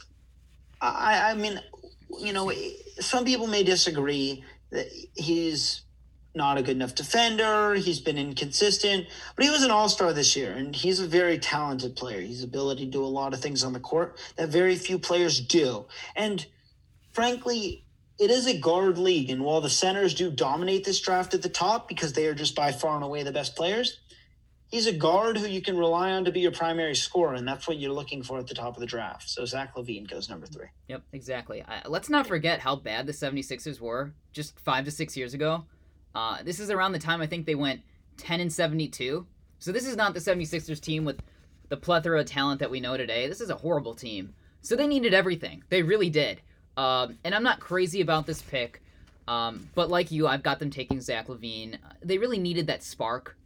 I, 0.83 1.31
I 1.31 1.33
mean, 1.35 1.59
you 2.19 2.33
know, 2.33 2.51
some 2.99 3.25
people 3.25 3.47
may 3.47 3.63
disagree 3.63 4.43
that 4.71 4.87
he's 5.15 5.81
not 6.35 6.57
a 6.57 6.63
good 6.63 6.75
enough 6.75 6.95
defender. 6.95 7.75
He's 7.75 7.99
been 7.99 8.17
inconsistent, 8.17 9.07
but 9.35 9.45
he 9.45 9.51
was 9.51 9.63
an 9.63 9.71
all 9.71 9.87
star 9.87 10.13
this 10.13 10.35
year, 10.35 10.51
and 10.51 10.75
he's 10.75 10.99
a 10.99 11.07
very 11.07 11.37
talented 11.37 11.95
player. 11.95 12.21
He's 12.21 12.43
ability 12.43 12.85
to 12.85 12.91
do 12.91 13.03
a 13.03 13.05
lot 13.05 13.33
of 13.33 13.39
things 13.39 13.63
on 13.63 13.73
the 13.73 13.79
court 13.79 14.19
that 14.35 14.49
very 14.49 14.75
few 14.75 14.99
players 14.99 15.39
do. 15.39 15.85
And 16.15 16.45
frankly, 17.13 17.85
it 18.19 18.29
is 18.29 18.47
a 18.47 18.57
guard 18.57 18.97
league, 18.97 19.29
and 19.29 19.43
while 19.43 19.61
the 19.61 19.69
centers 19.69 20.13
do 20.13 20.31
dominate 20.31 20.85
this 20.85 20.99
draft 20.99 21.33
at 21.33 21.43
the 21.43 21.49
top 21.49 21.87
because 21.87 22.13
they 22.13 22.27
are 22.27 22.35
just 22.35 22.55
by 22.55 22.71
far 22.71 22.95
and 22.95 23.03
away 23.03 23.23
the 23.23 23.31
best 23.31 23.55
players, 23.55 23.99
he's 24.73 24.87
a 24.87 24.91
guard 24.91 25.37
who 25.37 25.45
you 25.45 25.61
can 25.61 25.77
rely 25.77 26.11
on 26.11 26.25
to 26.25 26.31
be 26.31 26.39
your 26.39 26.51
primary 26.51 26.95
scorer, 26.95 27.35
and 27.35 27.47
that's 27.47 27.67
what 27.67 27.77
you're 27.77 27.93
looking 27.93 28.23
for 28.23 28.39
at 28.39 28.47
the 28.47 28.55
top 28.55 28.75
of 28.75 28.79
the 28.79 28.87
draft. 28.87 29.29
So 29.29 29.45
Zach 29.45 29.75
LaVine 29.75 30.09
goes 30.09 30.29
number 30.29 30.47
three. 30.47 30.65
Yep, 30.87 31.03
exactly. 31.13 31.61
Uh, 31.61 31.87
let's 31.87 32.09
not 32.09 32.25
forget 32.25 32.59
how 32.59 32.75
bad 32.75 33.05
the 33.05 33.13
76ers 33.13 33.79
were 33.79 34.13
just 34.31 34.59
five 34.59 34.85
to 34.85 34.91
six 34.91 35.15
years 35.15 35.35
ago. 35.35 35.65
Uh, 36.15 36.41
this 36.43 36.59
is 36.59 36.71
around 36.71 36.91
the 36.91 36.99
time 36.99 37.21
I 37.21 37.27
think 37.27 37.45
they 37.45 37.53
went 37.53 37.81
10 38.17 38.41
and 38.41 38.51
72. 38.51 39.27
So 39.59 39.71
this 39.71 39.85
is 39.85 39.95
not 39.95 40.15
the 40.15 40.19
76ers 40.19 40.81
team 40.81 41.05
with 41.05 41.21
the 41.69 41.77
plethora 41.77 42.19
of 42.19 42.25
talent 42.25 42.59
that 42.59 42.71
we 42.71 42.79
know 42.79 42.97
today. 42.97 43.27
This 43.27 43.41
is 43.41 43.51
a 43.51 43.55
horrible 43.55 43.93
team. 43.93 44.33
So 44.61 44.75
they 44.75 44.87
needed 44.87 45.13
everything. 45.13 45.63
They 45.69 45.83
really 45.83 46.09
did. 46.09 46.41
Um, 46.77 47.19
and 47.23 47.35
I'm 47.35 47.43
not 47.43 47.59
crazy 47.59 48.01
about 48.01 48.25
this 48.25 48.41
pick. 48.41 48.81
Um, 49.27 49.69
but 49.75 49.89
like 49.89 50.11
you, 50.11 50.27
I've 50.27 50.43
got 50.43 50.57
them 50.57 50.71
taking 50.71 50.99
Zach 50.99 51.27
LaVine. 51.27 51.77
They 52.01 52.17
really 52.17 52.39
needed 52.39 52.67
that 52.67 52.81
spark 52.81 53.37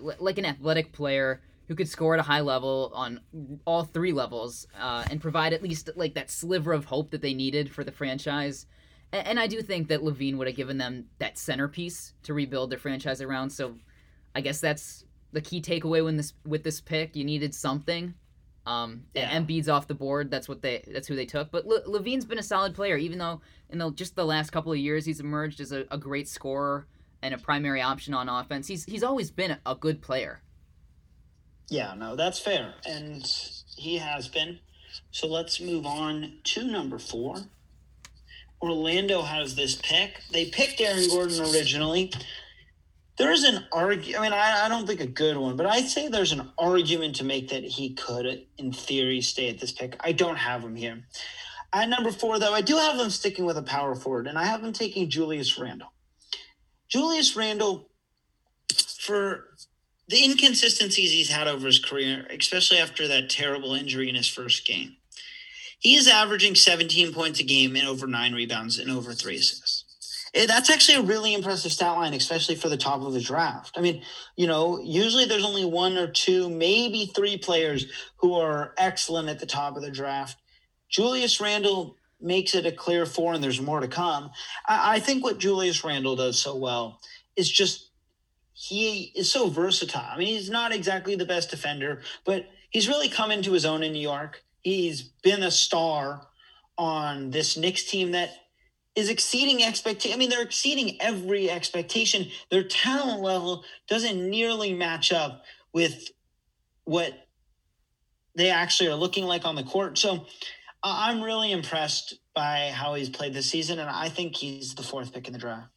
like 0.00 0.38
an 0.38 0.44
athletic 0.44 0.92
player 0.92 1.40
who 1.68 1.74
could 1.74 1.88
score 1.88 2.14
at 2.14 2.20
a 2.20 2.24
high 2.24 2.40
level 2.40 2.92
on 2.94 3.20
all 3.64 3.84
three 3.84 4.12
levels 4.12 4.66
uh, 4.78 5.04
and 5.10 5.20
provide 5.20 5.52
at 5.52 5.62
least 5.62 5.88
like 5.96 6.14
that 6.14 6.30
sliver 6.30 6.72
of 6.72 6.84
hope 6.84 7.10
that 7.10 7.22
they 7.22 7.34
needed 7.34 7.70
for 7.70 7.84
the 7.84 7.92
franchise. 7.92 8.66
And, 9.12 9.26
and 9.26 9.40
I 9.40 9.46
do 9.46 9.62
think 9.62 9.88
that 9.88 10.02
LaVine 10.02 10.36
would 10.36 10.46
have 10.46 10.56
given 10.56 10.78
them 10.78 11.06
that 11.18 11.38
centerpiece 11.38 12.14
to 12.24 12.34
rebuild 12.34 12.70
their 12.70 12.78
franchise 12.78 13.20
around. 13.20 13.50
So 13.50 13.76
I 14.34 14.40
guess 14.40 14.60
that's 14.60 15.04
the 15.32 15.40
key 15.40 15.62
takeaway 15.62 16.04
when 16.04 16.16
this 16.16 16.34
with 16.44 16.62
this 16.62 16.80
pick. 16.80 17.16
You 17.16 17.24
needed 17.24 17.54
something. 17.54 18.14
Um, 18.64 19.04
yeah. 19.14 19.28
and 19.28 19.48
Embiid's 19.48 19.68
off 19.68 19.88
the 19.88 19.94
board. 19.94 20.30
That's 20.30 20.48
what 20.48 20.62
they. 20.62 20.84
That's 20.86 21.08
who 21.08 21.16
they 21.16 21.26
took. 21.26 21.50
But 21.50 21.66
Le, 21.66 21.82
LaVine's 21.82 22.24
been 22.24 22.38
a 22.38 22.44
solid 22.44 22.74
player, 22.74 22.96
even 22.96 23.18
though 23.18 23.40
in 23.70 23.78
the, 23.78 23.90
just 23.90 24.14
the 24.14 24.24
last 24.24 24.50
couple 24.50 24.72
of 24.72 24.78
years 24.78 25.04
he's 25.04 25.20
emerged 25.20 25.60
as 25.60 25.72
a, 25.72 25.84
a 25.90 25.98
great 25.98 26.28
scorer 26.28 26.86
and 27.22 27.32
a 27.32 27.38
primary 27.38 27.80
option 27.80 28.14
on 28.14 28.28
offense. 28.28 28.66
He's 28.66 28.84
he's 28.84 29.02
always 29.02 29.30
been 29.30 29.56
a 29.64 29.74
good 29.74 30.02
player. 30.02 30.40
Yeah, 31.68 31.94
no, 31.94 32.16
that's 32.16 32.38
fair, 32.38 32.74
and 32.86 33.24
he 33.76 33.98
has 33.98 34.28
been. 34.28 34.58
So 35.10 35.26
let's 35.26 35.60
move 35.60 35.86
on 35.86 36.34
to 36.44 36.64
number 36.64 36.98
four. 36.98 37.36
Orlando 38.60 39.22
has 39.22 39.54
this 39.54 39.76
pick. 39.76 40.20
They 40.30 40.46
picked 40.46 40.80
Aaron 40.80 41.08
Gordon 41.08 41.40
originally. 41.40 42.12
There 43.18 43.32
is 43.32 43.44
an 43.44 43.64
argument. 43.72 44.18
I 44.18 44.22
mean, 44.22 44.32
I, 44.32 44.66
I 44.66 44.68
don't 44.68 44.86
think 44.86 45.00
a 45.00 45.06
good 45.06 45.36
one, 45.36 45.56
but 45.56 45.66
I'd 45.66 45.88
say 45.88 46.08
there's 46.08 46.32
an 46.32 46.50
argument 46.58 47.16
to 47.16 47.24
make 47.24 47.48
that 47.48 47.64
he 47.64 47.94
could, 47.94 48.46
in 48.58 48.72
theory, 48.72 49.20
stay 49.20 49.48
at 49.48 49.58
this 49.58 49.72
pick. 49.72 49.96
I 50.00 50.12
don't 50.12 50.36
have 50.36 50.62
him 50.62 50.76
here. 50.76 51.02
At 51.72 51.88
number 51.88 52.12
four, 52.12 52.38
though, 52.38 52.52
I 52.52 52.60
do 52.60 52.76
have 52.76 52.98
them 52.98 53.10
sticking 53.10 53.44
with 53.44 53.56
a 53.56 53.62
power 53.62 53.94
forward, 53.94 54.26
and 54.26 54.38
I 54.38 54.44
have 54.44 54.62
them 54.62 54.72
taking 54.72 55.08
Julius 55.08 55.58
Randle. 55.58 55.92
Julius 56.92 57.34
Randle, 57.34 57.88
for 59.00 59.46
the 60.08 60.22
inconsistencies 60.22 61.10
he's 61.10 61.30
had 61.30 61.48
over 61.48 61.66
his 61.66 61.78
career, 61.78 62.26
especially 62.38 62.78
after 62.78 63.08
that 63.08 63.30
terrible 63.30 63.74
injury 63.74 64.10
in 64.10 64.14
his 64.14 64.28
first 64.28 64.66
game, 64.66 64.96
he 65.78 65.94
is 65.96 66.06
averaging 66.06 66.54
17 66.54 67.14
points 67.14 67.40
a 67.40 67.44
game 67.44 67.76
and 67.76 67.88
over 67.88 68.06
nine 68.06 68.34
rebounds 68.34 68.78
and 68.78 68.90
over 68.90 69.14
three 69.14 69.36
assists. 69.36 69.84
Eh, 70.34 70.44
that's 70.44 70.68
actually 70.68 70.98
a 70.98 71.02
really 71.02 71.32
impressive 71.32 71.72
stat 71.72 71.96
line, 71.96 72.12
especially 72.12 72.56
for 72.56 72.68
the 72.68 72.76
top 72.76 73.00
of 73.00 73.14
the 73.14 73.20
draft. 73.22 73.74
I 73.78 73.80
mean, 73.80 74.02
you 74.36 74.46
know, 74.46 74.78
usually 74.82 75.24
there's 75.24 75.46
only 75.46 75.64
one 75.64 75.96
or 75.96 76.08
two, 76.08 76.50
maybe 76.50 77.06
three 77.06 77.38
players 77.38 77.86
who 78.16 78.34
are 78.34 78.74
excellent 78.76 79.30
at 79.30 79.40
the 79.40 79.46
top 79.46 79.76
of 79.76 79.82
the 79.82 79.90
draft. 79.90 80.36
Julius 80.90 81.40
Randle 81.40 81.96
makes 82.22 82.54
it 82.54 82.66
a 82.66 82.72
clear 82.72 83.06
four, 83.06 83.34
and 83.34 83.42
there's 83.42 83.60
more 83.60 83.80
to 83.80 83.88
come. 83.88 84.30
I, 84.66 84.96
I 84.96 85.00
think 85.00 85.24
what 85.24 85.38
Julius 85.38 85.84
Randle 85.84 86.16
does 86.16 86.40
so 86.40 86.56
well 86.56 87.00
is 87.36 87.50
just 87.50 87.90
he 88.52 89.12
is 89.16 89.30
so 89.30 89.48
versatile. 89.48 90.06
I 90.08 90.18
mean, 90.18 90.28
he's 90.28 90.50
not 90.50 90.72
exactly 90.72 91.16
the 91.16 91.24
best 91.24 91.50
defender, 91.50 92.02
but 92.24 92.46
he's 92.70 92.88
really 92.88 93.08
come 93.08 93.30
into 93.30 93.52
his 93.52 93.64
own 93.64 93.82
in 93.82 93.92
New 93.92 94.00
York. 94.00 94.42
He's 94.60 95.02
been 95.02 95.42
a 95.42 95.50
star 95.50 96.28
on 96.78 97.30
this 97.30 97.56
Knicks 97.56 97.84
team 97.84 98.12
that 98.12 98.30
is 98.94 99.08
exceeding 99.08 99.64
expectation. 99.64 100.14
I 100.14 100.18
mean, 100.18 100.30
they're 100.30 100.42
exceeding 100.42 101.00
every 101.00 101.50
expectation. 101.50 102.26
Their 102.50 102.62
talent 102.62 103.20
level 103.20 103.64
doesn't 103.88 104.30
nearly 104.30 104.74
match 104.74 105.12
up 105.12 105.44
with 105.72 106.10
what 106.84 107.14
they 108.36 108.50
actually 108.50 108.88
are 108.90 108.94
looking 108.94 109.24
like 109.24 109.44
on 109.44 109.54
the 109.54 109.62
court. 109.62 109.98
So 109.98 110.26
I'm 110.84 111.22
really 111.22 111.52
impressed 111.52 112.18
by 112.34 112.70
how 112.74 112.94
he's 112.94 113.08
played 113.08 113.34
this 113.34 113.48
season, 113.48 113.78
and 113.78 113.88
I 113.88 114.08
think 114.08 114.36
he's 114.36 114.74
the 114.74 114.82
fourth 114.82 115.12
pick 115.12 115.26
in 115.26 115.32
the 115.32 115.38
draft. 115.38 115.68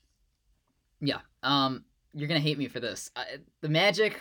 Yeah. 0.99 1.19
Um, 1.43 1.85
you're 2.13 2.27
gonna 2.27 2.39
hate 2.39 2.57
me 2.57 2.67
for 2.67 2.79
this. 2.79 3.11
the 3.61 3.69
Magic, 3.69 4.19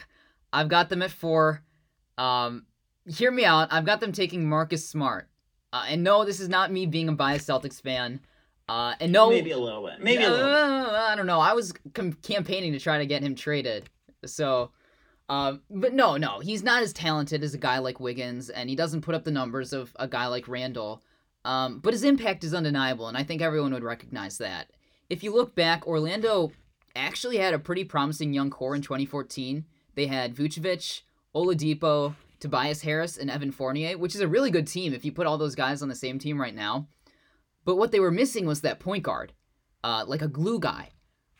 I've 0.52 0.68
got 0.68 0.88
them 0.88 1.02
at 1.02 1.10
four. 1.10 1.62
Um, 2.18 2.66
hear 3.06 3.30
me 3.30 3.44
out. 3.44 3.72
I've 3.72 3.86
got 3.86 4.00
them 4.00 4.12
taking 4.12 4.48
Marcus 4.48 4.88
Smart. 4.88 5.28
Uh, 5.72 5.86
and 5.88 6.04
no, 6.04 6.24
this 6.24 6.38
is 6.38 6.48
not 6.48 6.70
me 6.70 6.86
being 6.86 7.08
a 7.08 7.12
biased 7.12 7.48
Celtics 7.48 7.80
fan. 7.80 8.20
Uh, 8.68 8.94
and 9.00 9.12
no, 9.12 9.28
maybe 9.28 9.50
a 9.50 9.58
little 9.58 9.84
bit. 9.84 10.00
Maybe 10.00 10.24
uh, 10.24 10.30
a 10.30 10.30
little. 10.30 10.84
Bit. 10.84 10.94
I 10.94 11.14
don't 11.16 11.26
know. 11.26 11.40
I 11.40 11.52
was 11.52 11.72
com- 11.92 12.12
campaigning 12.22 12.72
to 12.72 12.80
try 12.80 12.98
to 12.98 13.06
get 13.06 13.22
him 13.22 13.34
traded. 13.34 13.90
So, 14.24 14.70
um, 15.28 15.62
but 15.70 15.94
no, 15.94 16.16
no, 16.16 16.40
he's 16.40 16.62
not 16.62 16.82
as 16.82 16.92
talented 16.92 17.42
as 17.42 17.54
a 17.54 17.58
guy 17.58 17.78
like 17.78 18.00
Wiggins, 18.00 18.50
and 18.50 18.68
he 18.68 18.76
doesn't 18.76 19.02
put 19.02 19.14
up 19.14 19.24
the 19.24 19.30
numbers 19.30 19.72
of 19.72 19.94
a 19.96 20.06
guy 20.06 20.26
like 20.26 20.48
Randle. 20.48 21.02
Um, 21.44 21.78
but 21.78 21.92
his 21.92 22.04
impact 22.04 22.44
is 22.44 22.54
undeniable, 22.54 23.08
and 23.08 23.16
I 23.16 23.22
think 23.22 23.42
everyone 23.42 23.72
would 23.72 23.84
recognize 23.84 24.38
that. 24.38 24.70
If 25.08 25.22
you 25.22 25.34
look 25.34 25.54
back, 25.54 25.86
Orlando 25.86 26.52
actually 26.96 27.38
had 27.38 27.54
a 27.54 27.58
pretty 27.58 27.84
promising 27.84 28.32
young 28.32 28.50
core 28.50 28.74
in 28.74 28.82
2014. 28.82 29.64
They 29.94 30.06
had 30.06 30.34
Vucevic, 30.34 31.02
Oladipo, 31.34 32.14
Tobias 32.40 32.82
Harris, 32.82 33.16
and 33.16 33.30
Evan 33.30 33.52
Fournier, 33.52 33.98
which 33.98 34.14
is 34.14 34.20
a 34.20 34.28
really 34.28 34.50
good 34.50 34.66
team 34.66 34.92
if 34.92 35.04
you 35.04 35.12
put 35.12 35.26
all 35.26 35.38
those 35.38 35.54
guys 35.54 35.82
on 35.82 35.88
the 35.88 35.94
same 35.94 36.18
team 36.18 36.40
right 36.40 36.54
now. 36.54 36.88
But 37.64 37.76
what 37.76 37.92
they 37.92 38.00
were 38.00 38.10
missing 38.10 38.46
was 38.46 38.60
that 38.60 38.80
point 38.80 39.02
guard, 39.02 39.32
uh, 39.82 40.04
like 40.06 40.22
a 40.22 40.28
glue 40.28 40.58
guy. 40.58 40.90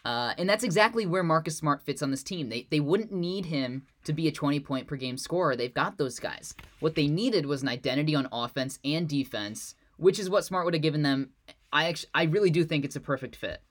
Uh, 0.04 0.34
and 0.36 0.48
that's 0.48 0.64
exactly 0.64 1.06
where 1.06 1.22
Marcus 1.22 1.56
Smart 1.56 1.82
fits 1.82 2.02
on 2.02 2.10
this 2.10 2.22
team. 2.22 2.48
They, 2.50 2.66
they 2.70 2.80
wouldn't 2.80 3.12
need 3.12 3.46
him 3.46 3.86
to 4.04 4.12
be 4.12 4.28
a 4.28 4.32
20 4.32 4.60
point 4.60 4.86
per 4.86 4.96
game 4.96 5.16
scorer. 5.16 5.56
They've 5.56 5.72
got 5.72 5.96
those 5.96 6.18
guys. 6.18 6.54
What 6.80 6.94
they 6.94 7.06
needed 7.06 7.46
was 7.46 7.62
an 7.62 7.68
identity 7.68 8.14
on 8.14 8.28
offense 8.30 8.78
and 8.84 9.08
defense, 9.08 9.74
which 9.96 10.18
is 10.18 10.28
what 10.28 10.44
Smart 10.44 10.66
would 10.66 10.74
have 10.74 10.82
given 10.82 11.02
them. 11.02 11.30
I 11.72 11.86
actually, 11.86 12.10
I 12.14 12.24
really 12.24 12.50
do 12.50 12.64
think 12.64 12.84
it's 12.84 12.96
a 12.96 13.00
perfect 13.00 13.34
fit. 13.34 13.62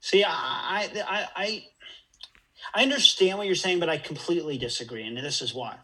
See, 0.00 0.24
I, 0.24 0.88
I, 1.08 1.28
I, 1.36 1.64
I 2.74 2.82
understand 2.82 3.38
what 3.38 3.46
you're 3.46 3.56
saying, 3.56 3.80
but 3.80 3.88
I 3.88 3.98
completely 3.98 4.58
disagree, 4.58 5.06
and 5.06 5.16
this 5.16 5.42
is 5.42 5.52
why. 5.52 5.76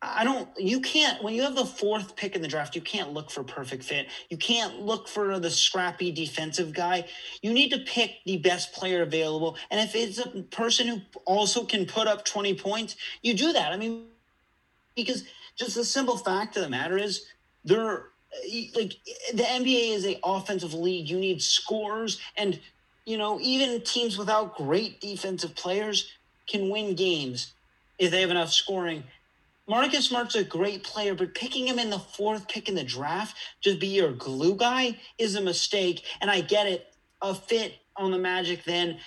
I 0.00 0.22
don't, 0.22 0.48
you 0.56 0.80
can't, 0.80 1.22
when 1.24 1.34
you 1.34 1.42
have 1.42 1.56
the 1.56 1.64
fourth 1.64 2.14
pick 2.14 2.36
in 2.36 2.42
the 2.42 2.46
draft, 2.46 2.76
you 2.76 2.80
can't 2.80 3.12
look 3.12 3.32
for 3.32 3.42
perfect 3.42 3.82
fit. 3.82 4.06
You 4.30 4.36
can't 4.36 4.80
look 4.80 5.08
for 5.08 5.40
the 5.40 5.50
scrappy 5.50 6.12
defensive 6.12 6.72
guy. 6.72 7.06
You 7.42 7.52
need 7.52 7.70
to 7.70 7.78
pick 7.78 8.12
the 8.24 8.36
best 8.36 8.72
player 8.72 9.02
available. 9.02 9.56
And 9.70 9.80
if 9.80 9.96
it's 9.96 10.18
a 10.18 10.42
person 10.42 10.86
who 10.86 11.00
also 11.24 11.64
can 11.64 11.84
put 11.84 12.06
up 12.06 12.24
20 12.24 12.54
points, 12.54 12.94
you 13.22 13.34
do 13.34 13.52
that. 13.52 13.72
I 13.72 13.76
mean, 13.76 14.06
because 14.94 15.24
just 15.56 15.74
the 15.74 15.84
simple 15.84 16.16
fact 16.16 16.56
of 16.56 16.62
the 16.62 16.68
matter 16.68 16.96
is, 16.96 17.26
they're 17.64 18.06
like 18.74 18.94
the 19.32 19.42
NBA 19.42 19.94
is 19.94 20.06
a 20.06 20.18
offensive 20.22 20.74
league. 20.74 21.08
You 21.08 21.18
need 21.18 21.42
scores, 21.42 22.20
and 22.36 22.60
you 23.04 23.18
know 23.18 23.38
even 23.40 23.80
teams 23.82 24.16
without 24.18 24.56
great 24.56 25.00
defensive 25.00 25.54
players 25.54 26.12
can 26.46 26.70
win 26.70 26.94
games 26.94 27.52
if 27.98 28.10
they 28.10 28.20
have 28.20 28.30
enough 28.30 28.52
scoring 28.52 29.02
Marcus 29.68 30.06
Smart's 30.06 30.34
a 30.34 30.44
great 30.44 30.82
player, 30.82 31.14
but 31.14 31.34
picking 31.34 31.66
him 31.68 31.78
in 31.78 31.90
the 31.90 31.98
fourth 31.98 32.48
pick 32.48 32.68
in 32.68 32.74
the 32.74 32.84
draft 32.84 33.36
to 33.62 33.76
be 33.76 33.88
your 33.88 34.12
glue 34.12 34.56
guy 34.56 34.98
is 35.18 35.34
a 35.34 35.40
mistake. 35.40 36.02
And 36.20 36.30
I 36.30 36.40
get 36.40 36.66
it. 36.66 36.86
A 37.20 37.34
fit 37.34 37.74
on 37.96 38.12
the 38.12 38.18
Magic 38.18 38.64
then 38.64 38.98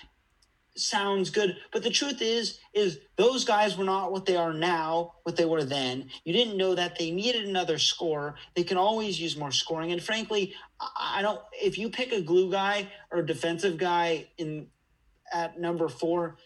sounds 0.76 1.30
good. 1.30 1.56
But 1.72 1.84
the 1.84 1.90
truth 1.90 2.22
is, 2.22 2.60
is 2.74 3.00
those 3.16 3.46
guys 3.46 3.78
were 3.78 3.86
not 3.86 4.12
what 4.12 4.26
they 4.26 4.36
are 4.36 4.54
now, 4.54 5.14
what 5.24 5.36
they 5.36 5.46
were 5.46 5.64
then. 5.64 6.10
You 6.26 6.34
didn't 6.34 6.58
know 6.58 6.76
that 6.76 6.98
they 6.98 7.12
needed 7.12 7.48
another 7.48 7.78
score. 7.78 8.36
They 8.56 8.64
can 8.64 8.78
always 8.78 9.20
use 9.20 9.38
more 9.38 9.52
scoring. 9.52 9.92
And 9.92 10.02
frankly, 10.02 10.54
I 10.80 11.22
don't 11.22 11.40
if 11.54 11.78
you 11.78 11.90
pick 11.90 12.12
a 12.12 12.22
glue 12.22 12.52
guy 12.52 12.90
or 13.12 13.22
defensive 13.22 13.78
guy 13.78 14.28
in 14.38 14.68
at 15.34 15.60
number 15.60 15.88
four, 15.88 16.38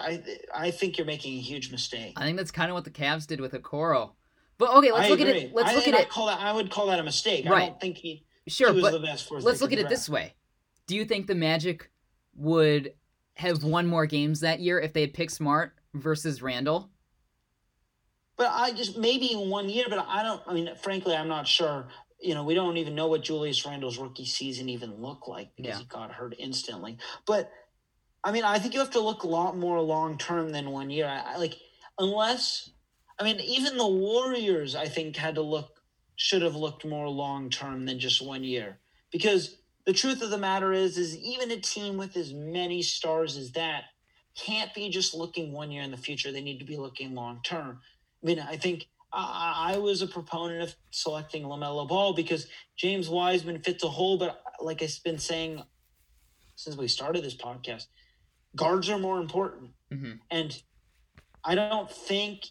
I 0.00 0.22
I 0.54 0.70
think 0.70 0.98
you're 0.98 1.06
making 1.06 1.38
a 1.38 1.40
huge 1.40 1.70
mistake. 1.70 2.14
I 2.16 2.24
think 2.24 2.36
that's 2.36 2.50
kind 2.50 2.70
of 2.70 2.74
what 2.74 2.84
the 2.84 2.90
Cavs 2.90 3.26
did 3.26 3.40
with 3.40 3.52
Okoro. 3.52 4.12
But 4.58 4.70
okay, 4.76 4.92
let's 4.92 5.06
I 5.06 5.10
look 5.10 5.20
agree. 5.20 5.30
at 5.30 5.36
it. 5.36 5.54
Let's 5.54 5.70
I, 5.70 5.74
look 5.74 5.88
at 5.88 5.94
I 5.94 6.00
it. 6.00 6.08
Call 6.08 6.26
that, 6.26 6.40
I 6.40 6.52
would 6.52 6.70
call 6.70 6.86
that 6.86 6.98
a 6.98 7.02
mistake. 7.02 7.48
Right. 7.48 7.62
I 7.62 7.66
don't 7.66 7.80
think 7.80 7.96
he. 7.96 8.24
Sure, 8.46 8.72
he 8.72 8.80
but 8.80 9.00
let's 9.00 9.60
look 9.62 9.72
at 9.72 9.78
it 9.78 9.88
this 9.88 10.08
way. 10.08 10.34
Do 10.86 10.94
you 10.94 11.04
think 11.04 11.26
the 11.26 11.34
Magic 11.34 11.90
would 12.36 12.92
have 13.36 13.64
won 13.64 13.86
more 13.86 14.06
games 14.06 14.40
that 14.40 14.60
year 14.60 14.78
if 14.78 14.92
they 14.92 15.00
had 15.00 15.14
picked 15.14 15.32
Smart 15.32 15.72
versus 15.94 16.42
Randle? 16.42 16.90
But 18.36 18.50
I 18.50 18.72
just 18.72 18.98
maybe 18.98 19.32
in 19.32 19.48
one 19.48 19.68
year, 19.68 19.86
but 19.88 20.04
I 20.08 20.22
don't. 20.22 20.42
I 20.46 20.52
mean, 20.52 20.70
frankly, 20.82 21.14
I'm 21.14 21.28
not 21.28 21.48
sure. 21.48 21.88
You 22.20 22.34
know, 22.34 22.44
we 22.44 22.54
don't 22.54 22.76
even 22.76 22.94
know 22.94 23.06
what 23.06 23.22
Julius 23.22 23.64
Randle's 23.66 23.98
rookie 23.98 24.24
season 24.24 24.68
even 24.68 24.94
looked 25.00 25.28
like 25.28 25.54
because 25.56 25.74
yeah. 25.74 25.78
he 25.78 25.84
got 25.84 26.10
hurt 26.12 26.34
instantly. 26.38 26.98
But 27.26 27.50
I 28.24 28.32
mean, 28.32 28.44
I 28.44 28.58
think 28.58 28.72
you 28.72 28.80
have 28.80 28.90
to 28.92 29.00
look 29.00 29.22
a 29.22 29.28
lot 29.28 29.56
more 29.56 29.80
long 29.80 30.16
term 30.16 30.50
than 30.50 30.70
one 30.70 30.90
year. 30.90 31.06
I, 31.06 31.34
I, 31.34 31.36
like, 31.36 31.56
unless, 31.98 32.70
I 33.18 33.24
mean, 33.24 33.38
even 33.40 33.76
the 33.76 33.86
Warriors, 33.86 34.74
I 34.74 34.86
think, 34.86 35.16
had 35.16 35.34
to 35.34 35.42
look, 35.42 35.82
should 36.16 36.42
have 36.42 36.56
looked 36.56 36.86
more 36.86 37.08
long 37.08 37.50
term 37.50 37.84
than 37.84 37.98
just 37.98 38.24
one 38.24 38.42
year. 38.42 38.78
Because 39.12 39.58
the 39.84 39.92
truth 39.92 40.22
of 40.22 40.30
the 40.30 40.38
matter 40.38 40.72
is, 40.72 40.96
is 40.96 41.16
even 41.18 41.50
a 41.50 41.60
team 41.60 41.98
with 41.98 42.16
as 42.16 42.32
many 42.32 42.80
stars 42.80 43.36
as 43.36 43.52
that 43.52 43.84
can't 44.34 44.72
be 44.74 44.88
just 44.88 45.14
looking 45.14 45.52
one 45.52 45.70
year 45.70 45.82
in 45.82 45.90
the 45.90 45.96
future. 45.96 46.32
They 46.32 46.40
need 46.40 46.58
to 46.58 46.64
be 46.64 46.76
looking 46.76 47.14
long 47.14 47.40
term. 47.44 47.80
I 48.22 48.26
mean, 48.26 48.40
I 48.40 48.56
think 48.56 48.88
I, 49.12 49.74
I 49.74 49.78
was 49.78 50.02
a 50.02 50.06
proponent 50.06 50.62
of 50.62 50.74
selecting 50.90 51.44
LaMelo 51.44 51.86
Ball 51.86 52.14
because 52.14 52.48
James 52.76 53.08
Wiseman 53.08 53.60
fits 53.60 53.84
a 53.84 53.88
hole, 53.88 54.18
but 54.18 54.42
like 54.60 54.82
I've 54.82 54.98
been 55.04 55.18
saying 55.18 55.62
since 56.56 56.76
we 56.76 56.88
started 56.88 57.22
this 57.22 57.36
podcast, 57.36 57.86
guards 58.56 58.88
are 58.88 58.98
more 58.98 59.20
important. 59.20 59.70
Mm-hmm. 59.92 60.12
And 60.30 60.62
I 61.44 61.54
don't 61.54 61.90
think 61.90 62.44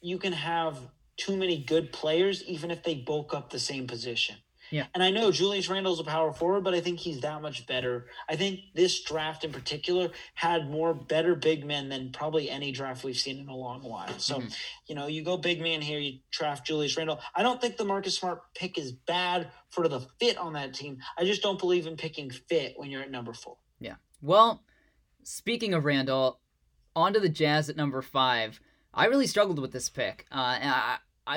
you 0.00 0.18
can 0.18 0.32
have 0.32 0.78
too 1.16 1.36
many 1.36 1.64
good 1.64 1.92
players, 1.92 2.42
even 2.44 2.70
if 2.70 2.82
they 2.82 2.94
bulk 2.94 3.34
up 3.34 3.50
the 3.50 3.58
same 3.58 3.86
position. 3.86 4.36
Yeah. 4.70 4.86
And 4.94 5.02
I 5.02 5.10
know 5.10 5.30
Julius 5.30 5.68
Randle's 5.68 6.00
a 6.00 6.04
power 6.04 6.32
forward, 6.32 6.64
but 6.64 6.74
I 6.74 6.80
think 6.80 6.98
he's 6.98 7.20
that 7.20 7.40
much 7.40 7.66
better. 7.66 8.06
I 8.28 8.36
think 8.36 8.60
this 8.74 9.02
draft 9.02 9.44
in 9.44 9.52
particular 9.52 10.10
had 10.34 10.68
more 10.68 10.92
better 10.92 11.34
big 11.34 11.64
men 11.64 11.88
than 11.88 12.10
probably 12.12 12.50
any 12.50 12.72
draft 12.72 13.04
we've 13.04 13.16
seen 13.16 13.38
in 13.38 13.48
a 13.48 13.54
long 13.54 13.82
while. 13.82 14.18
So, 14.18 14.38
mm-hmm. 14.38 14.48
you 14.86 14.94
know, 14.94 15.06
you 15.06 15.22
go 15.22 15.36
big 15.36 15.60
man 15.60 15.80
here, 15.80 16.00
you 16.00 16.18
draft 16.30 16.66
Julius 16.66 16.96
Randle. 16.96 17.20
I 17.34 17.42
don't 17.42 17.60
think 17.60 17.76
the 17.76 17.84
Marcus 17.84 18.16
Smart 18.16 18.40
pick 18.54 18.76
is 18.76 18.92
bad 18.92 19.50
for 19.70 19.88
the 19.88 20.00
fit 20.18 20.36
on 20.36 20.54
that 20.54 20.74
team. 20.74 20.98
I 21.16 21.24
just 21.24 21.42
don't 21.42 21.58
believe 21.58 21.86
in 21.86 21.96
picking 21.96 22.30
fit 22.30 22.74
when 22.76 22.90
you're 22.90 23.02
at 23.02 23.10
number 23.10 23.32
four. 23.32 23.56
Yeah. 23.78 23.94
Well, 24.20 24.64
Speaking 25.28 25.74
of 25.74 25.84
Randle, 25.84 26.38
on 26.94 27.12
to 27.12 27.18
the 27.18 27.28
Jazz 27.28 27.68
at 27.68 27.76
number 27.76 28.00
five. 28.00 28.60
I 28.94 29.06
really 29.06 29.26
struggled 29.26 29.58
with 29.58 29.72
this 29.72 29.88
pick. 29.88 30.24
Uh, 30.30 30.36
I, 30.62 30.98
I, 31.26 31.36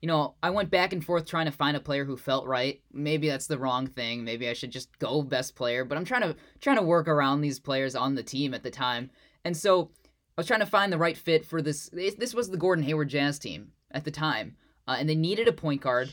you 0.00 0.08
know, 0.08 0.36
I 0.42 0.48
went 0.48 0.70
back 0.70 0.94
and 0.94 1.04
forth 1.04 1.26
trying 1.26 1.44
to 1.44 1.52
find 1.52 1.76
a 1.76 1.80
player 1.80 2.06
who 2.06 2.16
felt 2.16 2.46
right. 2.46 2.80
Maybe 2.90 3.28
that's 3.28 3.48
the 3.48 3.58
wrong 3.58 3.86
thing. 3.86 4.24
Maybe 4.24 4.48
I 4.48 4.54
should 4.54 4.70
just 4.70 4.98
go 4.98 5.20
best 5.20 5.54
player. 5.56 5.84
But 5.84 5.98
I'm 5.98 6.06
trying 6.06 6.22
to 6.22 6.36
trying 6.62 6.78
to 6.78 6.82
work 6.82 7.06
around 7.06 7.42
these 7.42 7.60
players 7.60 7.94
on 7.94 8.14
the 8.14 8.22
team 8.22 8.54
at 8.54 8.62
the 8.62 8.70
time, 8.70 9.10
and 9.44 9.54
so 9.54 9.90
I 10.00 10.40
was 10.40 10.46
trying 10.46 10.60
to 10.60 10.66
find 10.66 10.90
the 10.90 10.96
right 10.96 11.16
fit 11.16 11.44
for 11.44 11.60
this. 11.60 11.90
This 11.92 12.34
was 12.34 12.48
the 12.48 12.56
Gordon 12.56 12.84
Hayward 12.84 13.10
Jazz 13.10 13.38
team 13.38 13.72
at 13.90 14.06
the 14.06 14.10
time, 14.10 14.56
uh, 14.88 14.96
and 14.98 15.06
they 15.06 15.16
needed 15.16 15.48
a 15.48 15.52
point 15.52 15.82
guard. 15.82 16.10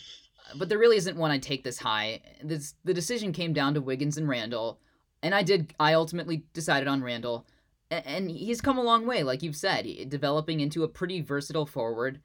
But 0.57 0.67
there 0.67 0.77
really 0.77 0.97
isn't 0.97 1.15
one 1.15 1.31
I'd 1.31 1.43
take 1.43 1.63
this 1.63 1.79
high. 1.79 2.21
This, 2.43 2.73
the 2.83 2.93
decision 2.93 3.31
came 3.31 3.53
down 3.53 3.73
to 3.75 3.81
Wiggins 3.81 4.17
and 4.17 4.27
Randle 4.27 4.81
and 5.21 5.35
I 5.35 5.43
did. 5.43 5.73
I 5.79 5.93
ultimately 5.93 6.43
decided 6.53 6.87
on 6.87 7.03
Randle, 7.03 7.45
and 7.89 8.29
he's 8.29 8.61
come 8.61 8.77
a 8.77 8.83
long 8.83 9.05
way, 9.05 9.23
like 9.23 9.43
you've 9.43 9.55
said, 9.55 9.87
developing 10.09 10.59
into 10.59 10.83
a 10.83 10.87
pretty 10.87 11.21
versatile 11.21 11.65
forward, 11.65 12.21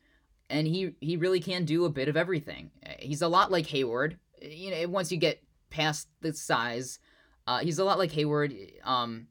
and 0.48 0.66
he 0.66 0.94
he 1.00 1.16
really 1.16 1.40
can 1.40 1.64
do 1.64 1.84
a 1.84 1.90
bit 1.90 2.08
of 2.08 2.16
everything. 2.16 2.70
He's 2.98 3.22
a 3.22 3.28
lot 3.28 3.50
like 3.50 3.66
Hayward. 3.66 4.18
You 4.42 4.70
know, 4.70 4.88
once 4.88 5.10
you 5.10 5.18
get 5.18 5.42
past 5.70 6.08
the 6.20 6.32
size, 6.32 6.98
Uh, 7.46 7.58
he's 7.58 7.78
a 7.78 7.84
lot 7.84 7.98
like 7.98 8.12
Hayward. 8.12 8.54
Um, 8.84 9.28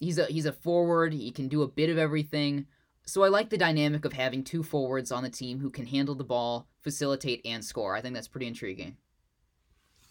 he's 0.00 0.18
a 0.18 0.26
he's 0.26 0.46
a 0.46 0.52
forward. 0.52 1.12
He 1.12 1.30
can 1.30 1.48
do 1.48 1.62
a 1.62 1.68
bit 1.68 1.90
of 1.90 1.98
everything. 1.98 2.66
So 3.06 3.24
I 3.24 3.28
like 3.28 3.50
the 3.50 3.58
dynamic 3.58 4.04
of 4.04 4.12
having 4.12 4.44
two 4.44 4.62
forwards 4.62 5.12
on 5.12 5.22
the 5.22 5.30
team 5.30 5.60
who 5.60 5.70
can 5.70 5.86
handle 5.86 6.14
the 6.14 6.24
ball, 6.24 6.68
facilitate, 6.82 7.40
and 7.44 7.64
score. 7.64 7.96
I 7.96 8.00
think 8.00 8.14
that's 8.14 8.28
pretty 8.28 8.46
intriguing. 8.46 8.96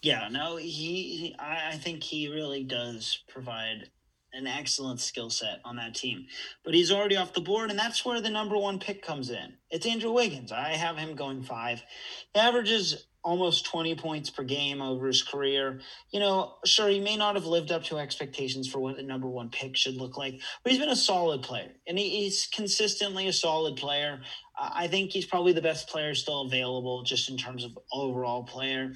Yeah, 0.02 0.28
no, 0.30 0.56
he, 0.56 0.66
he 0.68 1.36
I, 1.38 1.76
think 1.76 2.02
he 2.02 2.28
really 2.28 2.64
does 2.64 3.22
provide 3.28 3.88
an 4.32 4.48
excellent 4.48 5.00
skill 5.00 5.30
set 5.30 5.60
on 5.64 5.76
that 5.76 5.94
team. 5.94 6.26
But 6.64 6.74
he's 6.74 6.90
already 6.90 7.16
off 7.16 7.34
the 7.34 7.40
board, 7.40 7.70
and 7.70 7.78
that's 7.78 8.04
where 8.04 8.20
the 8.20 8.30
number 8.30 8.56
one 8.56 8.80
pick 8.80 9.02
comes 9.02 9.30
in. 9.30 9.54
It's 9.70 9.86
Andrew 9.86 10.10
Wiggins. 10.10 10.50
I 10.50 10.70
have 10.70 10.96
him 10.96 11.14
going 11.14 11.42
five. 11.44 11.82
He 12.34 12.40
averages 12.40 13.06
almost 13.24 13.66
20 13.66 13.94
points 13.94 14.30
per 14.30 14.42
game 14.42 14.82
over 14.82 15.06
his 15.06 15.22
career. 15.22 15.80
You 16.10 16.18
know, 16.18 16.56
sure, 16.64 16.88
he 16.88 16.98
may 16.98 17.16
not 17.16 17.36
have 17.36 17.46
lived 17.46 17.70
up 17.70 17.84
to 17.84 17.98
expectations 17.98 18.68
for 18.68 18.80
what 18.80 18.96
the 18.96 19.02
number 19.04 19.28
one 19.28 19.50
pick 19.50 19.76
should 19.76 19.96
look 19.96 20.16
like, 20.16 20.40
but 20.64 20.72
he's 20.72 20.80
been 20.80 20.88
a 20.88 20.96
solid 20.96 21.42
player, 21.42 21.70
and 21.86 21.96
he, 21.96 22.24
he's 22.24 22.48
consistently 22.52 23.28
a 23.28 23.32
solid 23.32 23.76
player. 23.76 24.20
I 24.58 24.88
think 24.88 25.12
he's 25.12 25.26
probably 25.26 25.52
the 25.52 25.62
best 25.62 25.88
player 25.88 26.14
still 26.14 26.42
available 26.42 27.04
just 27.04 27.30
in 27.30 27.36
terms 27.36 27.64
of 27.64 27.78
overall 27.92 28.42
player. 28.42 28.92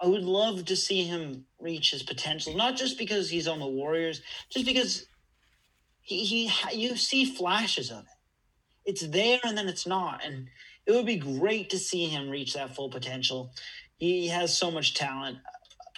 I 0.00 0.06
would 0.06 0.22
love 0.22 0.64
to 0.66 0.76
see 0.76 1.04
him 1.04 1.44
reach 1.58 1.90
his 1.90 2.02
potential, 2.02 2.54
not 2.54 2.76
just 2.76 2.98
because 2.98 3.30
he's 3.30 3.48
on 3.48 3.58
the 3.58 3.66
Warriors, 3.66 4.22
just 4.48 4.64
because 4.64 5.06
he, 6.02 6.24
he 6.24 6.50
you 6.72 6.96
see 6.96 7.24
flashes 7.24 7.90
of 7.90 8.00
it. 8.00 8.04
It's 8.84 9.06
there 9.06 9.40
and 9.44 9.58
then 9.58 9.68
it's 9.68 9.86
not, 9.86 10.24
and 10.24 10.48
it 10.86 10.92
would 10.92 11.06
be 11.06 11.16
great 11.16 11.70
to 11.70 11.78
see 11.78 12.06
him 12.06 12.30
reach 12.30 12.54
that 12.54 12.74
full 12.74 12.88
potential. 12.88 13.50
He 13.98 14.28
has 14.28 14.56
so 14.56 14.70
much 14.70 14.94
talent, 14.94 15.38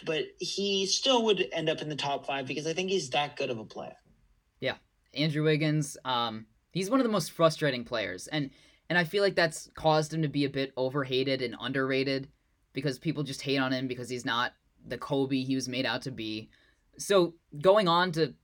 but 0.05 0.25
he 0.39 0.87
still 0.87 1.25
would 1.27 1.47
end 1.53 1.69
up 1.69 1.83
in 1.83 1.89
the 1.89 1.97
top 1.97 2.27
five 2.27 2.47
because 2.47 2.67
I 2.67 2.73
think 2.73 2.91
he's 2.91 3.11
that 3.11 3.37
good 3.37 3.51
of 3.51 3.59
a 3.59 3.65
player. 3.65 3.95
Yeah, 4.61 4.77
Andrew 5.15 5.45
Wiggins. 5.45 5.97
Um, 6.05 6.47
he's 6.73 6.91
one 6.91 7.01
of 7.01 7.05
the 7.05 7.13
most 7.13 7.33
frustrating 7.33 7.85
players, 7.85 8.27
and 8.29 8.51
and 8.89 8.99
I 8.99 9.05
feel 9.05 9.23
like 9.23 9.37
that's 9.37 9.71
caused 9.75 10.13
him 10.13 10.23
to 10.23 10.29
be 10.29 10.45
a 10.47 10.51
bit 10.51 10.73
overhated 10.77 11.43
and 11.43 11.55
underrated 11.61 12.29
because 12.73 12.99
people 12.99 13.23
just 13.23 13.43
hate 13.43 13.59
on 13.59 13.73
him 13.73 13.89
because 13.89 14.09
he's 14.09 14.25
not 14.25 14.53
the 14.87 14.99
Kobe 14.99 15.43
he 15.43 15.55
was 15.55 15.69
made 15.69 15.87
out 15.87 16.03
to 16.03 16.11
be. 16.11 16.49
So 16.99 17.35
going 17.61 17.89
on 17.89 18.13
to 18.13 18.35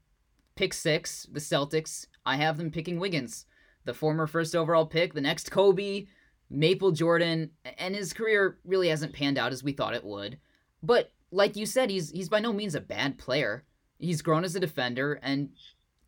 pick 0.54 0.72
six, 0.72 1.26
the 1.30 1.40
Celtics, 1.40 2.06
I 2.24 2.36
have 2.36 2.56
them 2.58 2.70
picking 2.70 2.98
Wiggins, 2.98 3.46
the 3.84 3.94
former 3.94 4.26
first 4.26 4.56
overall 4.56 4.86
pick, 4.86 5.14
the 5.14 5.20
next 5.20 5.50
Kobe, 5.50 6.06
Maple 6.50 6.92
Jordan, 6.92 7.50
and 7.78 7.94
his 7.94 8.12
career 8.12 8.58
really 8.64 8.88
hasn't 8.88 9.12
panned 9.12 9.38
out 9.38 9.52
as 9.52 9.62
we 9.62 9.72
thought 9.72 9.94
it 9.94 10.04
would. 10.04 10.38
But 10.82 11.12
like 11.30 11.56
you 11.56 11.66
said, 11.66 11.90
he's 11.90 12.10
he's 12.10 12.28
by 12.28 12.40
no 12.40 12.52
means 12.52 12.74
a 12.74 12.80
bad 12.80 13.18
player. 13.18 13.64
He's 13.98 14.22
grown 14.22 14.44
as 14.44 14.54
a 14.54 14.60
defender 14.60 15.18
and 15.22 15.50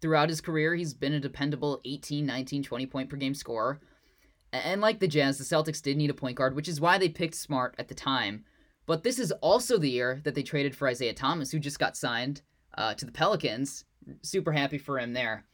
throughout 0.01 0.29
his 0.29 0.41
career 0.41 0.75
he's 0.75 0.95
been 0.95 1.15
a 1.15 1.21
dependable 1.21 1.81
18, 1.85 2.25
19, 2.25 2.63
20 2.63 2.87
point 2.87 3.09
per 3.09 3.17
game 3.17 3.35
scorer. 3.35 3.81
And 4.53 4.81
like 4.81 4.99
the 4.99 5.09
Jazz, 5.09 5.39
the 5.39 5.45
Celtics 5.45 5.83
did 5.83 5.97
need 5.97 6.11
a 6.11 6.15
point 6.15 6.37
guard, 6.37 6.57
which 6.57 6.69
is 6.69 6.81
why 6.81 6.99
they 6.99 7.09
picked 7.09 7.35
Smart 7.35 7.75
at 7.79 7.89
the 7.89 7.95
time. 7.95 8.45
But 8.87 9.03
this 9.03 9.19
is 9.19 9.33
also 9.33 9.77
the 9.77 9.91
year 9.91 10.21
that 10.25 10.35
they 10.35 10.43
traded 10.43 10.75
for 10.75 10.89
Isaiah 10.89 11.13
Thomas, 11.13 11.51
who 11.51 11.59
just 11.59 11.79
got 11.79 11.97
signed 11.97 12.41
uh, 12.77 12.95
to 12.95 13.05
the 13.05 13.13
Pelicans. 13.13 13.85
Super 14.23 14.53
happy 14.53 14.79
for 14.79 14.99
him 14.99 15.13
there. 15.13 15.45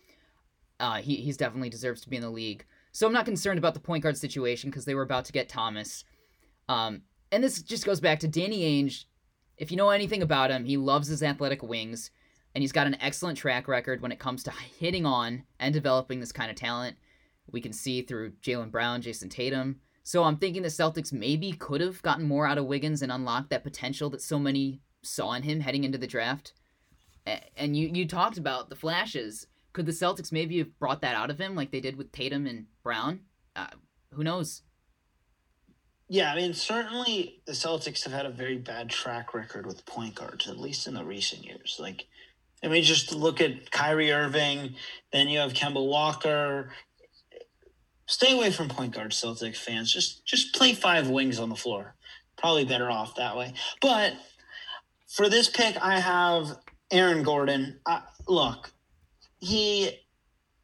Uh, 0.78 0.96
he 0.96 1.16
he's 1.16 1.36
definitely 1.36 1.70
deserves 1.70 2.00
to 2.02 2.08
be 2.08 2.16
in 2.16 2.22
the 2.22 2.30
league. 2.30 2.64
So 2.92 3.06
I'm 3.06 3.12
not 3.12 3.24
concerned 3.24 3.58
about 3.58 3.74
the 3.74 3.80
point 3.80 4.04
guard 4.04 4.16
situation 4.16 4.70
because 4.70 4.84
they 4.84 4.94
were 4.94 5.02
about 5.02 5.24
to 5.24 5.32
get 5.32 5.48
Thomas. 5.48 6.04
Um, 6.68 7.02
and 7.32 7.42
this 7.42 7.60
just 7.60 7.84
goes 7.84 8.00
back 8.00 8.20
to 8.20 8.28
Danny 8.28 8.62
Ainge. 8.62 9.04
If 9.56 9.72
you 9.72 9.76
know 9.76 9.90
anything 9.90 10.22
about 10.22 10.50
him, 10.52 10.64
he 10.64 10.76
loves 10.76 11.08
his 11.08 11.22
athletic 11.22 11.62
wings, 11.62 12.12
and 12.54 12.62
he's 12.62 12.72
got 12.72 12.86
an 12.86 12.96
excellent 13.00 13.38
track 13.38 13.66
record 13.66 14.00
when 14.00 14.12
it 14.12 14.20
comes 14.20 14.44
to 14.44 14.52
hitting 14.78 15.06
on 15.06 15.42
and 15.58 15.74
developing 15.74 16.20
this 16.20 16.32
kind 16.32 16.50
of 16.50 16.56
talent 16.56 16.96
we 17.50 17.60
can 17.60 17.72
see 17.72 18.02
through 18.02 18.32
Jaylen 18.42 18.70
Brown, 18.70 19.02
Jayson 19.02 19.30
Tatum. 19.30 19.80
So 20.02 20.24
I'm 20.24 20.36
thinking 20.36 20.62
the 20.62 20.68
Celtics 20.68 21.12
maybe 21.12 21.52
could 21.52 21.80
have 21.80 22.02
gotten 22.02 22.26
more 22.26 22.46
out 22.46 22.58
of 22.58 22.66
Wiggins 22.66 23.00
and 23.00 23.10
unlocked 23.10 23.50
that 23.50 23.64
potential 23.64 24.10
that 24.10 24.20
so 24.22 24.38
many 24.38 24.80
saw 25.02 25.32
in 25.32 25.42
him 25.42 25.60
heading 25.60 25.84
into 25.84 25.98
the 25.98 26.06
draft. 26.06 26.52
And 27.56 27.76
you, 27.76 27.88
you 27.88 28.06
talked 28.06 28.36
about 28.36 28.68
the 28.68 28.76
flashes. 28.76 29.46
Could 29.72 29.86
the 29.86 29.92
Celtics 29.92 30.30
maybe 30.30 30.58
have 30.58 30.78
brought 30.78 31.00
that 31.00 31.16
out 31.16 31.30
of 31.30 31.40
him 31.40 31.54
like 31.54 31.70
they 31.70 31.80
did 31.80 31.96
with 31.96 32.12
Tatum 32.12 32.46
and 32.46 32.66
Brown? 32.82 33.20
Uh, 33.56 33.68
who 34.12 34.22
knows? 34.22 34.62
Yeah, 36.08 36.30
I 36.32 36.36
mean, 36.36 36.52
certainly 36.52 37.40
the 37.46 37.52
Celtics 37.52 38.04
have 38.04 38.12
had 38.12 38.26
a 38.26 38.30
very 38.30 38.58
bad 38.58 38.90
track 38.90 39.32
record 39.32 39.64
with 39.64 39.86
point 39.86 40.14
guards, 40.16 40.48
at 40.48 40.58
least 40.58 40.86
in 40.86 40.94
the 40.94 41.04
recent 41.04 41.44
years. 41.44 41.78
Like, 41.80 42.06
I 42.62 42.68
mean, 42.68 42.82
just 42.82 43.14
look 43.14 43.40
at 43.40 43.70
Kyrie 43.70 44.12
Irving, 44.12 44.74
then 45.12 45.28
you 45.28 45.38
have 45.38 45.54
Kemba 45.54 45.84
Walker, 45.84 46.70
stay 48.06 48.32
away 48.32 48.50
from 48.50 48.68
point 48.68 48.94
guard 48.94 49.12
Celtics 49.12 49.56
fans. 49.56 49.92
Just 49.92 50.24
just 50.24 50.54
play 50.54 50.74
five 50.74 51.08
wings 51.08 51.38
on 51.38 51.48
the 51.48 51.56
floor. 51.56 51.94
Probably 52.36 52.64
better 52.64 52.90
off 52.90 53.16
that 53.16 53.36
way. 53.36 53.54
But 53.80 54.14
for 55.08 55.28
this 55.28 55.48
pick, 55.48 55.76
I 55.80 56.00
have 56.00 56.56
Aaron 56.90 57.22
Gordon. 57.22 57.80
Look, 58.26 58.72
he 59.40 59.90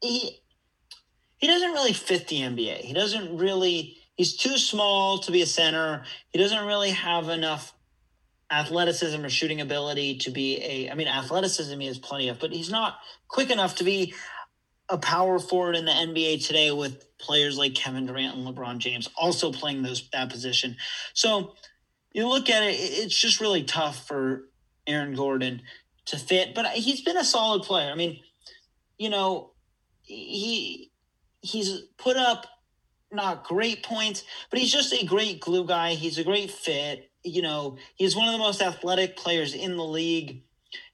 he 0.01 0.41
he 1.39 1.47
doesn't 1.47 1.73
really 1.73 1.93
fit 1.93 2.29
the 2.29 2.41
NBA. 2.41 2.79
He 2.79 2.93
doesn't 2.93 3.37
really. 3.37 3.97
He's 4.17 4.37
too 4.37 4.59
small 4.59 5.19
to 5.21 5.33
be 5.33 5.41
a 5.41 5.47
center. 5.47 6.05
He 6.29 6.39
doesn't 6.39 6.67
really 6.67 6.91
have 6.91 7.31
enough 7.31 7.73
athleticism 8.51 9.25
or 9.25 9.31
shooting 9.31 9.63
ability 9.63 10.19
to 10.19 10.31
be 10.31 10.59
a. 10.63 10.91
I 10.91 10.95
mean, 10.95 11.09
athleticism 11.09 11.79
he 11.81 11.87
has 11.87 11.99
plenty 11.99 12.29
of, 12.29 12.39
but 12.39 12.53
he's 12.53 12.71
not 12.71 12.99
quick 13.29 13.51
enough 13.51 13.77
to 13.77 13.85
be 13.85 14.13
a 14.91 14.99
power 14.99 15.39
forward 15.39 15.77
in 15.77 15.85
the 15.85 15.93
NBA 15.93 16.47
today 16.47 16.71
with 16.73 17.07
players 17.19 17.57
like 17.57 17.75
Kevin 17.75 18.07
Durant 18.07 18.37
and 18.37 18.47
LeBron 18.47 18.79
James 18.79 19.09
also 19.17 19.53
playing 19.53 19.83
those 19.83 20.09
that 20.13 20.31
position. 20.31 20.77
So 21.15 21.55
you 22.13 22.27
look 22.27 22.51
at 22.51 22.63
it, 22.65 22.75
it's 22.75 23.19
just 23.19 23.41
really 23.41 23.63
tough 23.63 24.07
for 24.09 24.49
Aaron 24.87 25.15
Gordon 25.15 25.63
to 26.07 26.19
fit, 26.19 26.55
but 26.55 26.67
he's 26.69 27.03
been 27.03 27.17
a 27.17 27.25
solid 27.25 27.63
player. 27.63 27.91
I 27.91 27.95
mean, 27.95 28.21
you 28.99 29.11
know, 29.11 29.53
he 30.03 30.91
he's 31.41 31.83
put 31.97 32.17
up 32.17 32.47
not 33.13 33.45
great 33.45 33.83
points, 33.83 34.25
but 34.51 34.59
he's 34.59 34.73
just 34.73 34.93
a 34.93 35.05
great 35.05 35.41
glue 35.41 35.65
guy. 35.65 35.95
He's 35.95 36.19
a 36.19 36.25
great 36.25 36.51
fit. 36.51 37.11
You 37.23 37.43
know, 37.43 37.77
he's 37.95 38.17
one 38.17 38.29
of 38.29 38.33
the 38.33 38.39
most 38.39 38.63
athletic 38.63 39.17
players 39.17 39.55
in 39.55 39.77
the 39.77 39.85
league. 39.85 40.43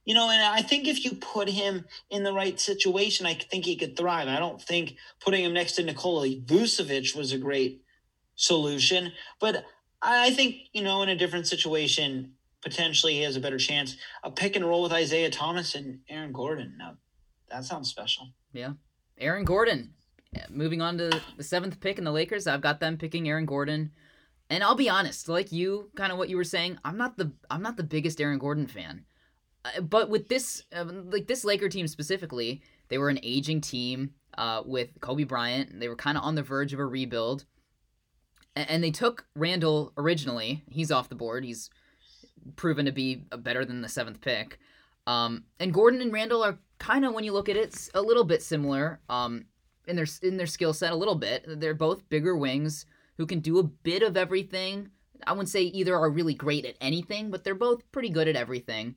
You 0.07 0.15
know, 0.15 0.31
and 0.31 0.41
I 0.41 0.63
think 0.63 0.89
if 0.89 1.05
you 1.05 1.13
put 1.17 1.49
him 1.49 1.85
in 2.09 2.23
the 2.23 2.33
right 2.33 2.59
situation, 2.59 3.27
I 3.27 3.35
think 3.35 3.65
he 3.65 3.77
could 3.77 3.97
thrive. 3.97 4.29
I 4.29 4.39
don't 4.39 4.63
think 4.63 4.97
putting 5.21 5.45
him 5.45 5.53
next 5.53 5.73
to 5.73 5.83
Nikola 5.83 6.29
Vucevic 6.29 7.15
was 7.15 7.33
a 7.33 7.39
great 7.39 7.83
solution, 8.37 9.13
but 9.41 9.65
I 10.01 10.31
think, 10.31 10.69
you 10.73 10.83
know, 10.83 11.03
in 11.03 11.09
a 11.09 11.17
different 11.17 11.49
situation, 11.49 12.33
potentially 12.63 13.15
he 13.15 13.23
has 13.23 13.35
a 13.35 13.41
better 13.41 13.59
chance. 13.59 13.97
A 14.23 14.31
pick 14.31 14.55
and 14.55 14.65
roll 14.65 14.83
with 14.83 14.93
Isaiah 14.93 15.31
Thomas 15.31 15.75
and 15.75 16.01
Aaron 16.09 16.33
Gordon. 16.33 16.75
Now, 16.79 16.99
that 17.51 17.65
sounds 17.65 17.89
special. 17.89 18.29
Yeah. 18.53 18.75
Aaron 19.19 19.45
Gordon. 19.45 19.95
Moving 20.51 20.83
on 20.83 20.99
to 20.99 21.21
the 21.37 21.43
seventh 21.43 21.81
pick 21.81 21.99
in 21.99 22.05
the 22.05 22.13
Lakers, 22.13 22.47
I've 22.47 22.61
got 22.61 22.79
them 22.79 22.99
picking 22.99 23.27
Aaron 23.27 23.47
Gordon. 23.47 23.91
And 24.51 24.63
I'll 24.63 24.75
be 24.77 24.91
honest, 24.91 25.29
like 25.29 25.51
you, 25.51 25.91
kind 25.97 26.13
of 26.13 26.19
what 26.19 26.29
you 26.29 26.37
were 26.37 26.45
saying, 26.45 26.79
I'm 26.85 26.99
not 26.99 27.17
the 27.17 27.33
I'm 27.51 27.63
not 27.63 27.77
the 27.77 27.83
biggest 27.83 28.21
Aaron 28.21 28.39
Gordon 28.39 28.67
fan. 28.67 29.06
Uh, 29.67 29.81
but 29.81 30.09
with 30.09 30.29
this, 30.29 30.65
uh, 30.75 30.85
like 31.11 31.27
this 31.27 31.45
Laker 31.45 31.69
team 31.69 31.89
specifically, 31.89 32.63
they 32.89 32.99
were 32.99 33.09
an 33.09 33.19
aging 33.23 33.61
team 33.61 34.11
uh, 34.39 34.63
with 34.65 34.91
Kobe 35.01 35.25
Bryant. 35.25 35.81
They 35.81 35.89
were 35.89 35.97
kind 35.97 36.17
of 36.17 36.25
on 36.25 36.35
the 36.35 36.43
verge 36.43 36.73
of 36.73 36.79
a 36.79 36.87
rebuild, 36.87 37.45
and, 38.55 38.71
and 38.71 38.85
they 38.85 38.91
took 38.91 39.27
Randle 39.35 39.93
originally. 39.97 40.63
He's 40.71 40.93
off 40.93 41.09
the 41.09 41.15
board. 41.15 41.45
He's 41.45 41.71
proven 42.55 42.87
to 42.87 42.93
be 42.93 43.25
better 43.39 43.65
than 43.65 43.83
the 43.83 43.89
seventh 43.89 44.21
pick. 44.21 44.59
Um, 45.07 45.45
and 45.59 45.73
Gordon 45.75 46.01
and 46.01 46.13
Randle 46.13 46.45
are 46.45 46.59
kind 46.79 47.05
of, 47.05 47.15
when 47.15 47.25
you 47.25 47.33
look 47.33 47.49
at 47.49 47.57
it, 47.57 47.89
a 47.95 48.03
little 48.03 48.25
bit 48.25 48.43
similar 48.43 49.01
um, 49.09 49.47
in 49.87 49.97
their 49.97 50.07
in 50.23 50.37
their 50.37 50.47
skill 50.47 50.73
set. 50.73 50.93
A 50.93 50.97
little 50.97 51.15
bit. 51.15 51.45
They're 51.47 51.75
both 51.75 52.09
bigger 52.09 52.37
wings 52.37 52.87
who 53.17 53.27
can 53.27 53.41
do 53.41 53.59
a 53.59 53.63
bit 53.63 54.03
of 54.03 54.17
everything. 54.17 54.91
I 55.27 55.33
wouldn't 55.33 55.49
say 55.49 55.63
either 55.63 55.97
are 55.97 56.11
really 56.11 56.35
great 56.35 56.67
at 56.67 56.77
anything, 56.81 57.31
but 57.31 57.45
they're 57.45 57.55
both 57.55 57.91
pretty 57.91 58.11
good 58.11 58.29
at 58.29 58.37
everything. 58.37 58.97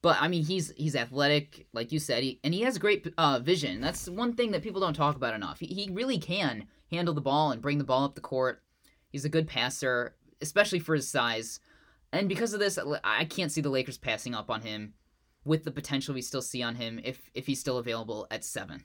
But 0.00 0.18
I 0.20 0.28
mean, 0.28 0.44
he's 0.44 0.72
he's 0.76 0.94
athletic, 0.94 1.66
like 1.72 1.90
you 1.90 1.98
said, 1.98 2.22
he, 2.22 2.40
and 2.44 2.54
he 2.54 2.62
has 2.62 2.78
great 2.78 3.12
uh, 3.18 3.40
vision. 3.40 3.80
That's 3.80 4.08
one 4.08 4.34
thing 4.34 4.52
that 4.52 4.62
people 4.62 4.80
don't 4.80 4.94
talk 4.94 5.16
about 5.16 5.34
enough. 5.34 5.58
He, 5.58 5.66
he 5.66 5.90
really 5.92 6.18
can 6.18 6.66
handle 6.90 7.14
the 7.14 7.20
ball 7.20 7.50
and 7.50 7.60
bring 7.60 7.78
the 7.78 7.84
ball 7.84 8.04
up 8.04 8.14
the 8.14 8.20
court. 8.20 8.62
He's 9.10 9.24
a 9.24 9.30
good 9.30 9.48
passer, 9.48 10.14
especially 10.40 10.78
for 10.78 10.94
his 10.94 11.08
size. 11.08 11.60
And 12.12 12.28
because 12.28 12.54
of 12.54 12.60
this, 12.60 12.78
I 13.04 13.24
can't 13.24 13.52
see 13.52 13.60
the 13.60 13.70
Lakers 13.70 13.98
passing 13.98 14.34
up 14.34 14.50
on 14.50 14.62
him 14.62 14.94
with 15.44 15.64
the 15.64 15.70
potential 15.70 16.14
we 16.14 16.22
still 16.22 16.42
see 16.42 16.62
on 16.62 16.76
him 16.76 17.00
if 17.02 17.30
if 17.34 17.46
he's 17.46 17.60
still 17.60 17.78
available 17.78 18.26
at 18.30 18.44
seven. 18.44 18.84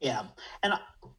Yeah, 0.00 0.24
and 0.62 0.74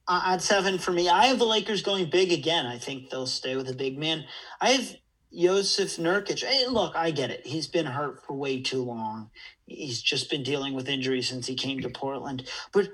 at 0.07 0.41
seven 0.41 0.77
for 0.77 0.91
me, 0.91 1.09
I 1.09 1.25
have 1.27 1.39
the 1.39 1.45
Lakers 1.45 1.81
going 1.81 2.09
big 2.09 2.31
again. 2.31 2.65
I 2.65 2.77
think 2.77 3.09
they'll 3.09 3.25
stay 3.25 3.55
with 3.55 3.69
a 3.69 3.73
big 3.73 3.97
man. 3.97 4.25
I 4.61 4.69
have 4.71 4.95
Jusuf 5.33 5.99
Nurkic. 5.99 6.43
Hey, 6.43 6.67
look, 6.67 6.95
I 6.95 7.11
get 7.11 7.31
it. 7.31 7.45
He's 7.45 7.67
been 7.67 7.85
hurt 7.85 8.23
for 8.25 8.33
way 8.33 8.61
too 8.61 8.83
long. 8.83 9.29
He's 9.65 10.01
just 10.01 10.29
been 10.29 10.43
dealing 10.43 10.73
with 10.73 10.87
injuries 10.87 11.27
since 11.27 11.47
he 11.47 11.55
came 11.55 11.81
to 11.81 11.89
Portland. 11.89 12.49
But 12.71 12.89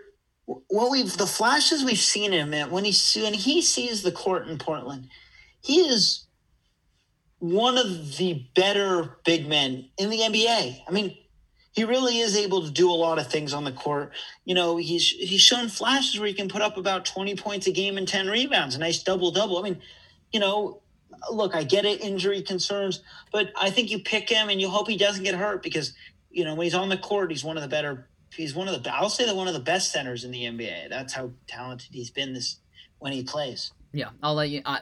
what 0.45 0.91
we've 0.91 1.15
the 1.17 1.27
flashes 1.27 1.85
we've 1.85 1.97
seen 1.97 2.31
him 2.31 2.53
at 2.53 2.71
when 2.71 2.85
he 2.85 3.21
when 3.21 3.33
he 3.33 3.61
sees 3.61 4.01
the 4.01 4.11
court 4.11 4.47
in 4.47 4.57
Portland, 4.57 5.07
he 5.61 5.81
is 5.81 6.25
one 7.39 7.77
of 7.77 8.17
the 8.17 8.45
better 8.55 9.17
big 9.25 9.47
men 9.47 9.89
in 9.97 10.09
the 10.09 10.19
NBA. 10.19 10.81
I 10.87 10.91
mean, 10.91 11.17
he 11.73 11.83
really 11.83 12.19
is 12.19 12.37
able 12.37 12.63
to 12.63 12.71
do 12.71 12.89
a 12.89 12.93
lot 12.93 13.19
of 13.19 13.27
things 13.27 13.53
on 13.53 13.63
the 13.63 13.71
court. 13.71 14.13
You 14.45 14.55
know, 14.55 14.77
he's 14.77 15.09
he's 15.09 15.41
shown 15.41 15.69
flashes 15.69 16.19
where 16.19 16.27
he 16.27 16.33
can 16.33 16.49
put 16.49 16.61
up 16.61 16.77
about 16.77 17.05
20 17.05 17.35
points 17.35 17.67
a 17.67 17.71
game 17.71 17.97
and 17.97 18.07
10 18.07 18.27
rebounds, 18.27 18.75
a 18.75 18.79
nice 18.79 19.01
double 19.01 19.31
double. 19.31 19.57
I 19.57 19.63
mean, 19.63 19.81
you 20.31 20.39
know, 20.39 20.82
look, 21.31 21.55
I 21.55 21.63
get 21.63 21.85
it, 21.85 22.01
injury 22.01 22.41
concerns, 22.41 23.01
but 23.31 23.51
I 23.59 23.69
think 23.69 23.89
you 23.89 23.99
pick 23.99 24.29
him 24.29 24.49
and 24.49 24.59
you 24.59 24.69
hope 24.69 24.87
he 24.87 24.97
doesn't 24.97 25.23
get 25.23 25.35
hurt 25.35 25.63
because, 25.63 25.93
you 26.29 26.43
know, 26.43 26.55
when 26.55 26.65
he's 26.65 26.75
on 26.75 26.89
the 26.89 26.97
court, 26.97 27.31
he's 27.31 27.43
one 27.43 27.57
of 27.57 27.63
the 27.63 27.69
better 27.69 28.07
he's 28.35 28.55
one 28.55 28.67
of 28.67 28.81
the 28.81 28.93
I'll 28.93 29.09
say 29.09 29.27
that 29.27 29.35
one 29.35 29.47
of 29.47 29.53
the 29.53 29.59
best 29.59 29.91
centers 29.91 30.23
in 30.23 30.31
the 30.31 30.43
NBA. 30.45 30.89
That's 30.89 31.13
how 31.13 31.31
talented 31.47 31.89
he's 31.91 32.09
been 32.09 32.33
this 32.33 32.57
when 32.97 33.13
he 33.13 33.23
plays. 33.23 33.71
Yeah, 33.91 34.09
I'll 34.23 34.33
let 34.33 34.49
you 34.49 34.61
I 34.65 34.79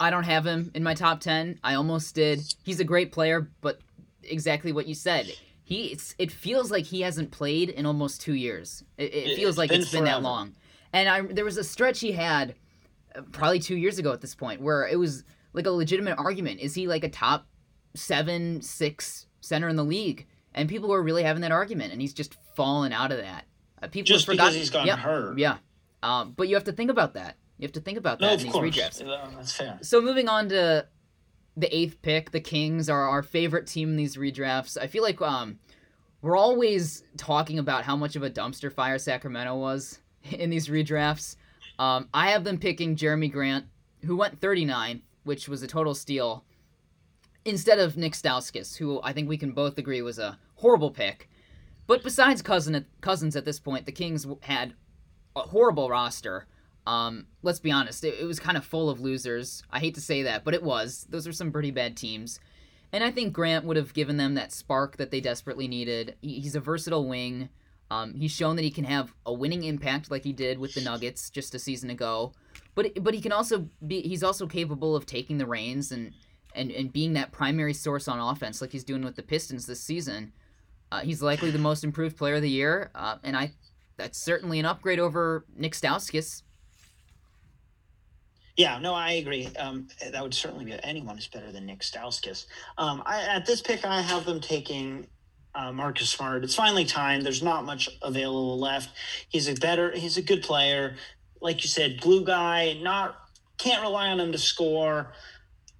I 0.00 0.10
don't 0.10 0.24
have 0.24 0.46
him 0.46 0.70
in 0.74 0.82
my 0.82 0.94
top 0.94 1.20
10. 1.20 1.60
I 1.62 1.74
almost 1.74 2.14
did. 2.14 2.40
He's 2.64 2.80
a 2.80 2.84
great 2.84 3.12
player, 3.12 3.50
but 3.60 3.80
exactly 4.22 4.72
what 4.72 4.86
you 4.86 4.94
said 4.94 5.30
he 5.66 5.86
it's, 5.86 6.14
it 6.16 6.30
feels 6.30 6.70
like 6.70 6.84
he 6.84 7.00
hasn't 7.00 7.32
played 7.32 7.70
in 7.70 7.86
almost 7.86 8.20
two 8.20 8.34
years. 8.34 8.84
It, 8.96 9.12
it 9.12 9.36
feels 9.36 9.50
it's 9.50 9.58
like 9.58 9.70
been 9.70 9.80
it's 9.80 9.90
been 9.90 10.04
forever. 10.04 10.20
that 10.20 10.22
long. 10.22 10.54
And 10.92 11.08
I 11.08 11.22
there 11.22 11.44
was 11.44 11.56
a 11.56 11.64
stretch 11.64 11.98
he 11.98 12.12
had 12.12 12.54
uh, 13.16 13.22
probably 13.32 13.58
two 13.58 13.74
years 13.74 13.98
ago 13.98 14.12
at 14.12 14.20
this 14.20 14.36
point 14.36 14.60
where 14.60 14.86
it 14.86 14.96
was 14.96 15.24
like 15.56 15.66
a 15.66 15.70
legitimate 15.70 16.16
argument. 16.18 16.60
Is 16.60 16.74
he 16.74 16.86
like 16.86 17.02
a 17.02 17.08
top 17.08 17.48
seven, 17.94 18.60
six 18.60 19.26
center 19.40 19.68
in 19.68 19.74
the 19.74 19.84
league? 19.84 20.26
And 20.54 20.68
people 20.68 20.88
were 20.88 21.02
really 21.02 21.22
having 21.22 21.42
that 21.42 21.52
argument, 21.52 21.92
and 21.92 22.00
he's 22.00 22.14
just 22.14 22.36
fallen 22.54 22.92
out 22.92 23.10
of 23.10 23.18
that. 23.18 23.46
Uh, 23.82 23.88
people 23.88 24.06
just 24.06 24.26
because 24.26 24.54
he's 24.54 24.70
gotten 24.70 24.86
yeah, 24.86 24.96
hurt. 24.96 25.38
Yeah, 25.38 25.56
um, 26.02 26.32
but 26.36 26.48
you 26.48 26.54
have 26.54 26.64
to 26.64 26.72
think 26.72 26.90
about 26.90 27.14
that. 27.14 27.36
You 27.58 27.64
have 27.64 27.72
to 27.72 27.80
think 27.80 27.98
about 27.98 28.20
that 28.20 28.26
no, 28.26 28.32
in 28.34 28.38
these 28.38 28.52
course. 28.52 28.76
redrafts. 28.76 29.34
that's 29.34 29.52
fair. 29.52 29.78
So 29.82 30.00
moving 30.00 30.28
on 30.28 30.48
to 30.50 30.86
the 31.56 31.76
eighth 31.76 32.00
pick, 32.02 32.30
the 32.30 32.40
Kings 32.40 32.88
are 32.88 33.08
our 33.08 33.22
favorite 33.22 33.66
team 33.66 33.90
in 33.90 33.96
these 33.96 34.16
redrafts. 34.16 34.78
I 34.80 34.86
feel 34.86 35.02
like 35.02 35.20
um, 35.20 35.58
we're 36.22 36.36
always 36.36 37.02
talking 37.16 37.58
about 37.58 37.84
how 37.84 37.96
much 37.96 38.16
of 38.16 38.22
a 38.22 38.30
dumpster 38.30 38.72
fire 38.72 38.98
Sacramento 38.98 39.56
was 39.56 40.00
in 40.30 40.50
these 40.50 40.68
redrafts. 40.68 41.36
Um, 41.78 42.08
I 42.14 42.30
have 42.30 42.44
them 42.44 42.58
picking 42.58 42.96
Jerami 42.96 43.30
Grant, 43.30 43.66
who 44.04 44.16
went 44.16 44.40
39, 44.40 45.02
which 45.26 45.48
was 45.48 45.62
a 45.62 45.66
total 45.66 45.94
steal, 45.94 46.44
instead 47.44 47.78
of 47.78 47.96
Nick 47.96 48.14
Stauskas, 48.14 48.76
who 48.76 49.00
I 49.02 49.12
think 49.12 49.28
we 49.28 49.36
can 49.36 49.52
both 49.52 49.76
agree 49.78 50.02
was 50.02 50.18
a 50.18 50.38
horrible 50.56 50.90
pick. 50.90 51.28
But 51.86 52.02
besides 52.02 52.42
Cousin, 52.42 52.86
Cousins 53.00 53.36
at 53.36 53.44
this 53.44 53.60
point, 53.60 53.86
the 53.86 53.92
Kings 53.92 54.26
had 54.40 54.74
a 55.34 55.40
horrible 55.40 55.88
roster. 55.88 56.46
Um, 56.86 57.26
let's 57.42 57.60
be 57.60 57.70
honest, 57.70 58.04
it, 58.04 58.14
it 58.20 58.24
was 58.24 58.40
kind 58.40 58.56
of 58.56 58.64
full 58.64 58.88
of 58.88 59.00
losers. 59.00 59.62
I 59.70 59.80
hate 59.80 59.94
to 59.96 60.00
say 60.00 60.22
that, 60.22 60.44
but 60.44 60.54
it 60.54 60.62
was. 60.62 61.06
Those 61.10 61.26
are 61.26 61.32
some 61.32 61.52
pretty 61.52 61.70
bad 61.70 61.96
teams. 61.96 62.40
And 62.92 63.02
I 63.02 63.10
think 63.10 63.32
Grant 63.32 63.64
would 63.64 63.76
have 63.76 63.94
given 63.94 64.16
them 64.16 64.34
that 64.34 64.52
spark 64.52 64.96
that 64.96 65.10
they 65.10 65.20
desperately 65.20 65.68
needed. 65.68 66.16
He's 66.22 66.54
a 66.54 66.60
versatile 66.60 67.08
wing. 67.08 67.48
Um, 67.90 68.14
he's 68.14 68.32
shown 68.32 68.56
that 68.56 68.62
he 68.62 68.70
can 68.70 68.84
have 68.84 69.14
a 69.24 69.32
winning 69.32 69.64
impact 69.64 70.10
like 70.10 70.24
he 70.24 70.32
did 70.32 70.58
with 70.58 70.74
the 70.74 70.80
Nuggets 70.80 71.30
just 71.30 71.54
a 71.54 71.58
season 71.58 71.90
ago. 71.90 72.32
But 72.76 73.02
but 73.02 73.14
he 73.14 73.20
can 73.20 73.32
also 73.32 73.68
be 73.84 74.02
he's 74.02 74.22
also 74.22 74.46
capable 74.46 74.94
of 74.94 75.06
taking 75.06 75.38
the 75.38 75.46
reins 75.46 75.90
and 75.90 76.12
and, 76.54 76.70
and 76.70 76.92
being 76.92 77.14
that 77.14 77.32
primary 77.32 77.74
source 77.74 78.06
on 78.06 78.20
offense 78.20 78.60
like 78.60 78.70
he's 78.70 78.84
doing 78.84 79.02
with 79.02 79.16
the 79.16 79.22
Pistons 79.22 79.66
this 79.66 79.80
season. 79.80 80.32
Uh, 80.92 81.00
he's 81.00 81.20
likely 81.20 81.50
the 81.50 81.58
most 81.58 81.82
improved 81.82 82.16
player 82.16 82.36
of 82.36 82.42
the 82.42 82.50
year, 82.50 82.90
uh, 82.94 83.16
and 83.24 83.36
I 83.36 83.52
that's 83.96 84.18
certainly 84.18 84.60
an 84.60 84.66
upgrade 84.66 85.00
over 85.00 85.44
Nick 85.56 85.72
Stauskas. 85.72 86.42
Yeah, 88.56 88.78
no, 88.78 88.94
I 88.94 89.12
agree. 89.12 89.48
Um, 89.58 89.88
that 90.12 90.22
would 90.22 90.32
certainly 90.32 90.64
be 90.64 90.78
anyone 90.82 91.18
is 91.18 91.26
better 91.26 91.52
than 91.52 91.66
Nick 91.66 91.80
Stauskas. 91.80 92.46
Um, 92.78 93.02
I, 93.04 93.20
at 93.22 93.44
this 93.44 93.60
pick, 93.60 93.84
I 93.84 94.00
have 94.00 94.24
them 94.24 94.40
taking 94.40 95.06
uh, 95.54 95.72
Marcus 95.72 96.08
Smart. 96.08 96.42
It's 96.44 96.54
finally 96.54 96.84
time. 96.84 97.22
There's 97.22 97.42
not 97.42 97.64
much 97.64 97.88
available 98.02 98.58
left. 98.58 98.90
He's 99.28 99.48
a 99.48 99.54
better. 99.54 99.90
He's 99.92 100.16
a 100.16 100.22
good 100.22 100.42
player, 100.42 100.96
like 101.46 101.62
you 101.62 101.68
said, 101.68 102.00
blue 102.00 102.24
guy. 102.24 102.76
Not 102.82 103.16
can't 103.56 103.80
rely 103.80 104.08
on 104.08 104.18
him 104.18 104.32
to 104.32 104.38
score, 104.38 105.12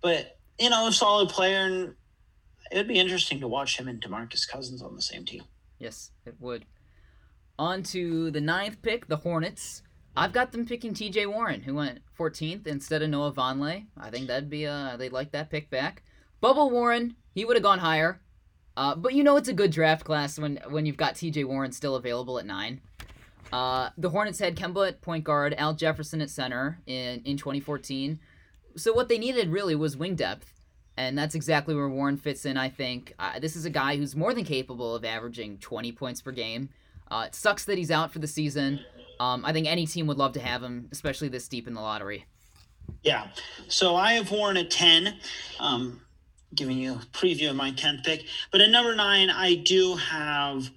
but 0.00 0.38
you 0.60 0.70
know, 0.70 0.86
a 0.86 0.92
solid 0.92 1.28
player, 1.28 1.66
and 1.66 1.94
it 2.70 2.76
would 2.76 2.88
be 2.88 3.00
interesting 3.00 3.40
to 3.40 3.48
watch 3.48 3.78
him 3.78 3.88
and 3.88 4.00
Demarcus 4.00 4.48
Cousins 4.48 4.80
on 4.80 4.94
the 4.94 5.02
same 5.02 5.24
team. 5.24 5.42
Yes, 5.78 6.12
it 6.24 6.36
would. 6.40 6.64
On 7.58 7.82
to 7.82 8.30
the 8.30 8.40
ninth 8.40 8.80
pick, 8.80 9.08
the 9.08 9.16
Hornets. 9.16 9.82
I've 10.16 10.32
got 10.32 10.52
them 10.52 10.64
picking 10.64 10.94
T.J. 10.94 11.26
Warren, 11.26 11.62
who 11.62 11.74
went 11.74 11.98
14th 12.18 12.66
instead 12.66 13.02
of 13.02 13.10
Noah 13.10 13.32
Vonleh. 13.32 13.84
I 13.98 14.10
think 14.10 14.28
that'd 14.28 14.48
be 14.48 14.66
uh 14.66 14.96
they'd 14.96 15.12
like 15.12 15.32
that 15.32 15.50
pick 15.50 15.68
back. 15.68 16.04
Bubble 16.40 16.70
Warren, 16.70 17.16
he 17.34 17.44
would 17.44 17.56
have 17.56 17.64
gone 17.64 17.80
higher. 17.80 18.20
Uh, 18.76 18.94
but 18.94 19.14
you 19.14 19.24
know 19.24 19.36
it's 19.36 19.48
a 19.48 19.54
good 19.54 19.72
draft 19.72 20.04
class 20.04 20.38
when 20.38 20.60
when 20.70 20.86
you've 20.86 20.96
got 20.96 21.16
T.J. 21.16 21.42
Warren 21.42 21.72
still 21.72 21.96
available 21.96 22.38
at 22.38 22.46
nine. 22.46 22.80
Uh, 23.52 23.90
the 23.96 24.10
Hornets 24.10 24.38
had 24.38 24.56
Kemba 24.56 24.88
at 24.88 25.00
point 25.00 25.24
guard, 25.24 25.54
Al 25.56 25.74
Jefferson 25.74 26.20
at 26.20 26.30
center 26.30 26.80
in 26.86 27.22
in 27.24 27.36
2014. 27.36 28.18
So 28.76 28.92
what 28.92 29.08
they 29.08 29.18
needed 29.18 29.48
really 29.48 29.74
was 29.74 29.96
wing 29.96 30.16
depth, 30.16 30.52
and 30.96 31.16
that's 31.16 31.34
exactly 31.34 31.74
where 31.74 31.88
Warren 31.88 32.16
fits 32.16 32.44
in. 32.44 32.56
I 32.56 32.68
think 32.68 33.14
uh, 33.18 33.38
this 33.38 33.56
is 33.56 33.64
a 33.64 33.70
guy 33.70 33.96
who's 33.96 34.14
more 34.14 34.34
than 34.34 34.44
capable 34.44 34.94
of 34.94 35.04
averaging 35.04 35.58
20 35.58 35.92
points 35.92 36.20
per 36.20 36.32
game. 36.32 36.68
Uh, 37.10 37.24
it 37.28 37.34
sucks 37.34 37.64
that 37.66 37.78
he's 37.78 37.90
out 37.90 38.12
for 38.12 38.18
the 38.18 38.26
season. 38.26 38.80
Um, 39.20 39.44
I 39.44 39.52
think 39.52 39.66
any 39.66 39.86
team 39.86 40.06
would 40.08 40.18
love 40.18 40.32
to 40.32 40.40
have 40.40 40.62
him, 40.62 40.88
especially 40.92 41.28
this 41.28 41.48
deep 41.48 41.66
in 41.66 41.74
the 41.74 41.80
lottery. 41.80 42.26
Yeah. 43.02 43.28
So 43.68 43.96
I 43.96 44.14
have 44.14 44.30
Warren 44.30 44.56
at 44.56 44.70
10, 44.70 45.16
um, 45.60 46.00
giving 46.54 46.78
you 46.78 46.94
a 46.94 47.16
preview 47.16 47.50
of 47.50 47.56
my 47.56 47.70
10th 47.70 48.04
pick. 48.04 48.24
But 48.50 48.60
at 48.60 48.70
number 48.70 48.94
nine, 48.94 49.30
I 49.30 49.54
do 49.54 49.96
have 49.96 50.70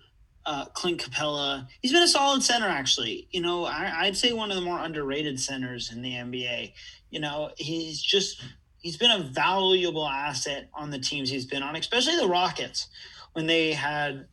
uh, 0.45 0.65
Clint 0.65 1.01
Capela. 1.01 1.67
He's 1.81 1.91
been 1.91 2.03
a 2.03 2.07
solid 2.07 2.43
center, 2.43 2.67
actually. 2.67 3.27
You 3.31 3.41
know, 3.41 3.65
I, 3.65 3.91
I'd 4.01 4.17
say 4.17 4.33
one 4.33 4.51
of 4.51 4.55
the 4.55 4.61
more 4.61 4.79
underrated 4.79 5.39
centers 5.39 5.91
in 5.91 6.01
the 6.01 6.11
NBA. 6.11 6.73
You 7.09 7.19
know, 7.19 7.51
he's 7.57 8.01
just, 8.01 8.43
he's 8.81 8.97
been 8.97 9.11
a 9.11 9.23
valuable 9.23 10.07
asset 10.07 10.69
on 10.73 10.89
the 10.89 10.99
teams 10.99 11.29
he's 11.29 11.45
been 11.45 11.63
on, 11.63 11.75
especially 11.75 12.17
the 12.17 12.27
Rockets 12.27 12.87
when 13.33 13.47
they 13.47 13.73
had 13.73 14.27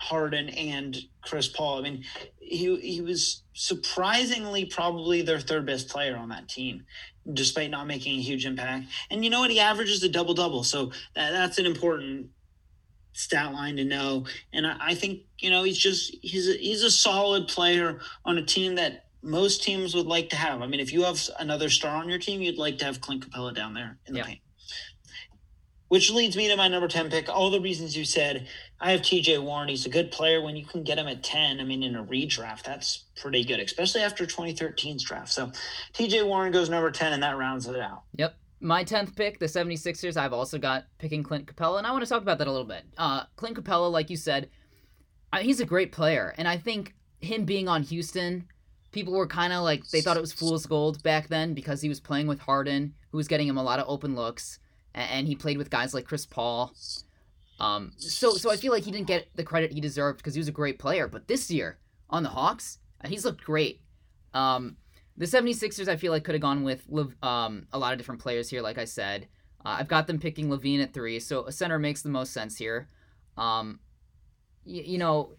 Harden 0.00 0.48
and 0.48 0.96
Chris 1.22 1.46
Paul. 1.46 1.78
I 1.78 1.82
mean, 1.82 2.04
he 2.38 2.76
he 2.80 3.00
was 3.00 3.42
surprisingly 3.52 4.64
probably 4.64 5.22
their 5.22 5.38
third 5.38 5.66
best 5.66 5.88
player 5.88 6.16
on 6.16 6.30
that 6.30 6.48
team, 6.48 6.84
despite 7.32 7.70
not 7.70 7.86
making 7.86 8.18
a 8.18 8.22
huge 8.22 8.46
impact. 8.46 8.86
And 9.10 9.22
you 9.22 9.30
know 9.30 9.40
what? 9.40 9.50
He 9.50 9.60
averages 9.60 10.02
a 10.02 10.08
double 10.08 10.34
double, 10.34 10.64
so 10.64 10.86
that, 11.14 11.30
that's 11.32 11.58
an 11.58 11.66
important 11.66 12.30
stat 13.20 13.52
line 13.52 13.76
to 13.76 13.84
know. 13.84 14.26
And 14.52 14.66
I, 14.66 14.76
I 14.80 14.94
think 14.94 15.20
you 15.38 15.50
know 15.50 15.62
he's 15.62 15.78
just 15.78 16.16
he's 16.22 16.48
a, 16.48 16.54
he's 16.54 16.82
a 16.82 16.90
solid 16.90 17.48
player 17.48 18.00
on 18.24 18.38
a 18.38 18.44
team 18.44 18.76
that 18.76 19.06
most 19.22 19.62
teams 19.62 19.94
would 19.94 20.06
like 20.06 20.30
to 20.30 20.36
have. 20.36 20.62
I 20.62 20.66
mean, 20.66 20.80
if 20.80 20.92
you 20.92 21.02
have 21.04 21.20
another 21.38 21.68
star 21.68 21.96
on 21.96 22.08
your 22.08 22.18
team, 22.18 22.40
you'd 22.40 22.58
like 22.58 22.78
to 22.78 22.84
have 22.84 23.00
Clint 23.00 23.28
Capela 23.28 23.54
down 23.54 23.74
there 23.74 23.98
in 24.06 24.14
the 24.14 24.20
yeah. 24.20 24.26
paint. 24.26 24.40
Which 25.88 26.10
leads 26.10 26.36
me 26.36 26.48
to 26.48 26.56
my 26.56 26.68
number 26.68 26.86
10 26.86 27.10
pick. 27.10 27.28
All 27.28 27.50
the 27.50 27.60
reasons 27.60 27.96
you 27.96 28.04
said. 28.04 28.46
I 28.80 28.92
have 28.92 29.00
TJ 29.00 29.42
Warren. 29.42 29.68
He's 29.68 29.84
a 29.84 29.90
good 29.90 30.12
player. 30.12 30.40
When 30.40 30.56
you 30.56 30.64
can 30.64 30.84
get 30.84 30.98
him 30.98 31.08
at 31.08 31.22
10, 31.22 31.60
I 31.60 31.64
mean, 31.64 31.82
in 31.82 31.96
a 31.96 32.04
redraft, 32.04 32.62
that's 32.62 33.04
pretty 33.20 33.44
good, 33.44 33.60
especially 33.60 34.00
after 34.02 34.24
2013's 34.24 35.02
draft. 35.02 35.30
So 35.30 35.50
TJ 35.92 36.24
Warren 36.24 36.52
goes 36.52 36.70
number 36.70 36.90
10, 36.90 37.12
and 37.12 37.22
that 37.22 37.36
rounds 37.36 37.66
it 37.66 37.78
out. 37.78 38.04
Yep. 38.14 38.36
My 38.60 38.84
10th 38.84 39.16
pick, 39.16 39.38
the 39.38 39.46
76ers, 39.46 40.16
I've 40.16 40.32
also 40.32 40.58
got 40.58 40.84
picking 40.98 41.22
Clint 41.22 41.46
Capela, 41.46 41.78
and 41.78 41.86
I 41.86 41.92
want 41.92 42.04
to 42.04 42.10
talk 42.10 42.22
about 42.22 42.38
that 42.38 42.46
a 42.46 42.50
little 42.52 42.66
bit. 42.66 42.84
Uh, 42.98 43.24
Clint 43.36 43.56
Capela, 43.56 43.90
like 43.90 44.10
you 44.10 44.16
said, 44.16 44.50
he's 45.40 45.60
a 45.60 45.66
great 45.66 45.92
player, 45.92 46.34
and 46.36 46.46
I 46.46 46.58
think 46.58 46.94
him 47.20 47.44
being 47.44 47.68
on 47.68 47.82
Houston, 47.84 48.46
people 48.92 49.14
were 49.14 49.26
kind 49.26 49.52
of 49.52 49.62
like, 49.62 49.88
they 49.88 50.02
thought 50.02 50.16
it 50.16 50.20
was 50.20 50.32
fool's 50.32 50.66
gold 50.66 51.02
back 51.02 51.28
then 51.28 51.54
because 51.54 51.80
he 51.80 51.88
was 51.88 52.00
playing 52.00 52.26
with 52.26 52.40
Harden, 52.40 52.94
who 53.10 53.16
was 53.16 53.28
getting 53.28 53.48
him 53.48 53.56
a 53.56 53.62
lot 53.62 53.78
of 53.78 53.86
open 53.88 54.14
looks 54.14 54.58
and 54.94 55.26
he 55.26 55.34
played 55.36 55.58
with 55.58 55.70
guys 55.70 55.94
like 55.94 56.06
Chris 56.06 56.26
Paul. 56.26 56.72
Um, 57.58 57.92
so 57.96 58.32
so 58.32 58.50
I 58.50 58.56
feel 58.56 58.72
like 58.72 58.84
he 58.84 58.90
didn't 58.90 59.06
get 59.06 59.28
the 59.34 59.44
credit 59.44 59.72
he 59.72 59.80
deserved 59.80 60.18
because 60.18 60.34
he 60.34 60.40
was 60.40 60.48
a 60.48 60.52
great 60.52 60.78
player. 60.78 61.06
But 61.06 61.28
this 61.28 61.50
year 61.50 61.78
on 62.08 62.22
the 62.22 62.30
Hawks, 62.30 62.78
uh, 63.04 63.08
he's 63.08 63.24
looked 63.24 63.44
great. 63.44 63.80
Um, 64.32 64.76
the 65.20 65.26
76ers, 65.26 65.86
I 65.86 65.96
feel 65.96 66.12
like 66.12 66.24
could 66.24 66.34
have 66.34 66.40
gone 66.40 66.64
with 66.64 66.82
um, 67.22 67.66
a 67.74 67.78
lot 67.78 67.92
of 67.92 67.98
different 67.98 68.22
players 68.22 68.48
here. 68.48 68.62
Like 68.62 68.78
I 68.78 68.86
said, 68.86 69.28
uh, 69.66 69.76
I've 69.78 69.86
got 69.86 70.06
them 70.06 70.18
picking 70.18 70.48
LaVine 70.48 70.82
at 70.82 70.94
three, 70.94 71.20
so 71.20 71.44
a 71.44 71.52
center 71.52 71.78
makes 71.78 72.00
the 72.00 72.08
most 72.08 72.32
sense 72.32 72.56
here. 72.56 72.88
Um, 73.36 73.80
y- 74.64 74.82
you 74.86 74.96
know, 74.96 75.32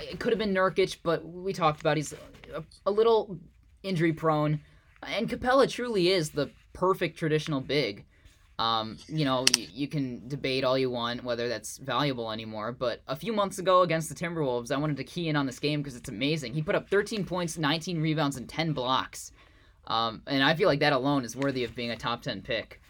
it 0.00 0.18
could 0.18 0.32
have 0.32 0.40
been 0.40 0.52
Nurkic, 0.52 0.96
but 1.04 1.24
we 1.24 1.52
talked 1.52 1.80
about 1.80 1.96
he's 1.96 2.12
a, 2.52 2.64
a 2.84 2.90
little 2.90 3.38
injury 3.84 4.12
prone, 4.12 4.58
and 5.04 5.30
Capela 5.30 5.70
truly 5.70 6.08
is 6.08 6.30
the 6.30 6.50
perfect 6.72 7.16
traditional 7.16 7.60
big. 7.60 8.04
Um, 8.58 8.98
you 9.06 9.24
know, 9.24 9.44
you, 9.56 9.66
you 9.72 9.88
can 9.88 10.26
debate 10.26 10.64
all 10.64 10.76
you 10.76 10.90
want 10.90 11.22
whether 11.22 11.48
that's 11.48 11.78
valuable 11.78 12.32
anymore, 12.32 12.72
but 12.72 13.02
a 13.06 13.14
few 13.14 13.32
months 13.32 13.58
ago 13.58 13.82
against 13.82 14.08
the 14.08 14.14
Timberwolves, 14.14 14.72
I 14.72 14.76
wanted 14.76 14.96
to 14.96 15.04
key 15.04 15.28
in 15.28 15.36
on 15.36 15.46
this 15.46 15.60
game 15.60 15.80
because 15.80 15.94
it's 15.94 16.08
amazing. 16.08 16.54
He 16.54 16.62
put 16.62 16.74
up 16.74 16.88
13 16.88 17.24
points, 17.24 17.56
19 17.56 18.00
rebounds, 18.00 18.36
and 18.36 18.48
10 18.48 18.72
blocks. 18.72 19.32
Um, 19.86 20.22
and 20.26 20.42
I 20.42 20.54
feel 20.54 20.68
like 20.68 20.80
that 20.80 20.92
alone 20.92 21.24
is 21.24 21.36
worthy 21.36 21.64
of 21.64 21.74
being 21.74 21.90
a 21.90 21.96
top 21.96 22.22
10 22.22 22.42
pick. 22.42 22.80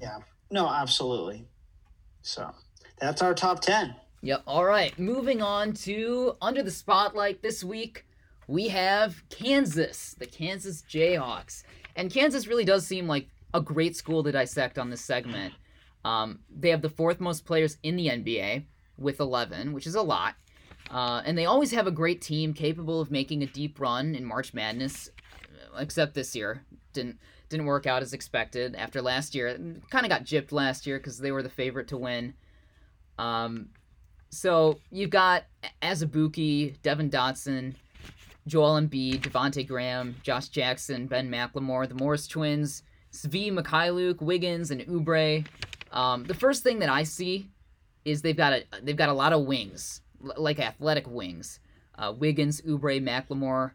Yeah. 0.00 0.18
No, 0.50 0.68
absolutely. 0.68 1.46
So 2.22 2.54
that's 2.98 3.22
our 3.22 3.34
top 3.34 3.60
10. 3.60 3.94
Yep. 4.22 4.42
All 4.46 4.64
right. 4.64 4.96
Moving 4.98 5.42
on 5.42 5.72
to 5.74 6.36
Under 6.42 6.62
the 6.62 6.70
Spotlight 6.70 7.42
this 7.42 7.64
week, 7.64 8.04
we 8.46 8.68
have 8.68 9.22
Kansas, 9.30 10.14
the 10.18 10.26
Kansas 10.26 10.82
Jayhawks. 10.88 11.62
And 11.96 12.12
Kansas 12.12 12.46
really 12.46 12.64
does 12.64 12.86
seem 12.86 13.06
like 13.06 13.28
a 13.54 13.60
great 13.60 13.96
school 13.96 14.22
to 14.22 14.32
dissect 14.32 14.78
on 14.78 14.90
this 14.90 15.00
segment. 15.00 15.54
Um, 16.04 16.40
they 16.54 16.70
have 16.70 16.82
the 16.82 16.90
fourth 16.90 17.20
most 17.20 17.44
players 17.44 17.78
in 17.82 17.96
the 17.96 18.08
NBA 18.08 18.64
with 18.98 19.20
11, 19.20 19.72
which 19.72 19.86
is 19.86 19.94
a 19.94 20.02
lot. 20.02 20.34
Uh, 20.90 21.22
and 21.24 21.36
they 21.36 21.46
always 21.46 21.70
have 21.72 21.86
a 21.86 21.92
great 21.92 22.22
team 22.22 22.54
capable 22.54 23.00
of 23.00 23.10
making 23.10 23.42
a 23.42 23.46
deep 23.46 23.78
run 23.78 24.14
in 24.14 24.24
March 24.24 24.54
Madness, 24.54 25.10
except 25.76 26.14
this 26.14 26.34
year. 26.34 26.64
Didn't 26.92 27.18
didn't 27.48 27.66
work 27.66 27.86
out 27.86 28.02
as 28.02 28.12
expected 28.12 28.74
after 28.74 29.00
last 29.00 29.34
year. 29.34 29.54
Kind 29.90 30.04
of 30.04 30.10
got 30.10 30.24
gypped 30.24 30.52
last 30.52 30.86
year 30.86 30.98
because 30.98 31.18
they 31.18 31.32
were 31.32 31.42
the 31.42 31.48
favorite 31.48 31.88
to 31.88 31.96
win. 31.96 32.34
Um, 33.18 33.70
so 34.30 34.78
you've 34.90 35.10
got 35.10 35.44
Azubuike, 35.82 36.80
Devon 36.82 37.10
Dotson, 37.10 37.74
Joel 38.46 38.80
Embiid, 38.80 39.20
Devonte 39.20 39.66
Graham, 39.66 40.16
Josh 40.22 40.48
Jackson, 40.48 41.06
Ben 41.06 41.30
McLemore, 41.30 41.88
the 41.88 41.94
Morris 41.94 42.26
twins, 42.26 42.82
Svi 43.12 43.52
Mykhailiuk, 43.52 44.20
Wiggins, 44.20 44.70
and 44.70 44.80
Oubre. 44.82 45.46
Um, 45.92 46.24
the 46.24 46.34
first 46.34 46.62
thing 46.62 46.80
that 46.80 46.88
I 46.88 47.02
see 47.04 47.48
is 48.04 48.22
they've 48.22 48.36
got 48.36 48.52
a 48.52 48.64
they've 48.82 48.96
got 48.96 49.08
a 49.08 49.14
lot 49.14 49.32
of 49.32 49.44
wings, 49.44 50.02
l- 50.24 50.34
like 50.36 50.58
athletic 50.58 51.08
wings. 51.08 51.60
Uh, 51.96 52.12
Wiggins, 52.16 52.60
Oubre, 52.62 53.02
McLemore, 53.02 53.72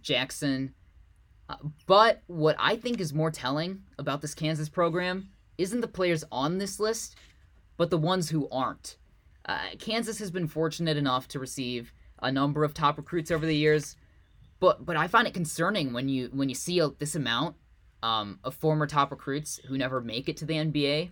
Jackson. 0.00 0.72
Uh, 1.48 1.56
but 1.86 2.22
what 2.26 2.56
I 2.58 2.76
think 2.76 3.00
is 3.00 3.12
more 3.12 3.30
telling 3.30 3.82
about 3.98 4.22
this 4.22 4.34
Kansas 4.34 4.68
program 4.68 5.28
isn't 5.58 5.80
the 5.80 5.88
players 5.88 6.24
on 6.32 6.58
this 6.58 6.80
list, 6.80 7.16
but 7.76 7.90
the 7.90 7.98
ones 7.98 8.30
who 8.30 8.48
aren't. 8.50 8.96
Uh, 9.44 9.58
Kansas 9.78 10.18
has 10.18 10.30
been 10.30 10.48
fortunate 10.48 10.96
enough 10.96 11.28
to 11.28 11.38
receive 11.38 11.92
a 12.22 12.32
number 12.32 12.64
of 12.64 12.74
top 12.74 12.96
recruits 12.96 13.30
over 13.30 13.46
the 13.46 13.54
years, 13.54 13.96
but 14.58 14.84
but 14.86 14.96
I 14.96 15.06
find 15.06 15.28
it 15.28 15.34
concerning 15.34 15.92
when 15.92 16.08
you 16.08 16.30
when 16.32 16.48
you 16.48 16.54
see 16.54 16.78
a, 16.78 16.88
this 16.88 17.14
amount 17.14 17.56
um, 18.06 18.38
of 18.44 18.54
former 18.54 18.86
top 18.86 19.10
recruits 19.10 19.58
who 19.66 19.76
never 19.76 20.00
make 20.00 20.28
it 20.28 20.36
to 20.36 20.44
the 20.44 20.54
NBA, 20.54 21.10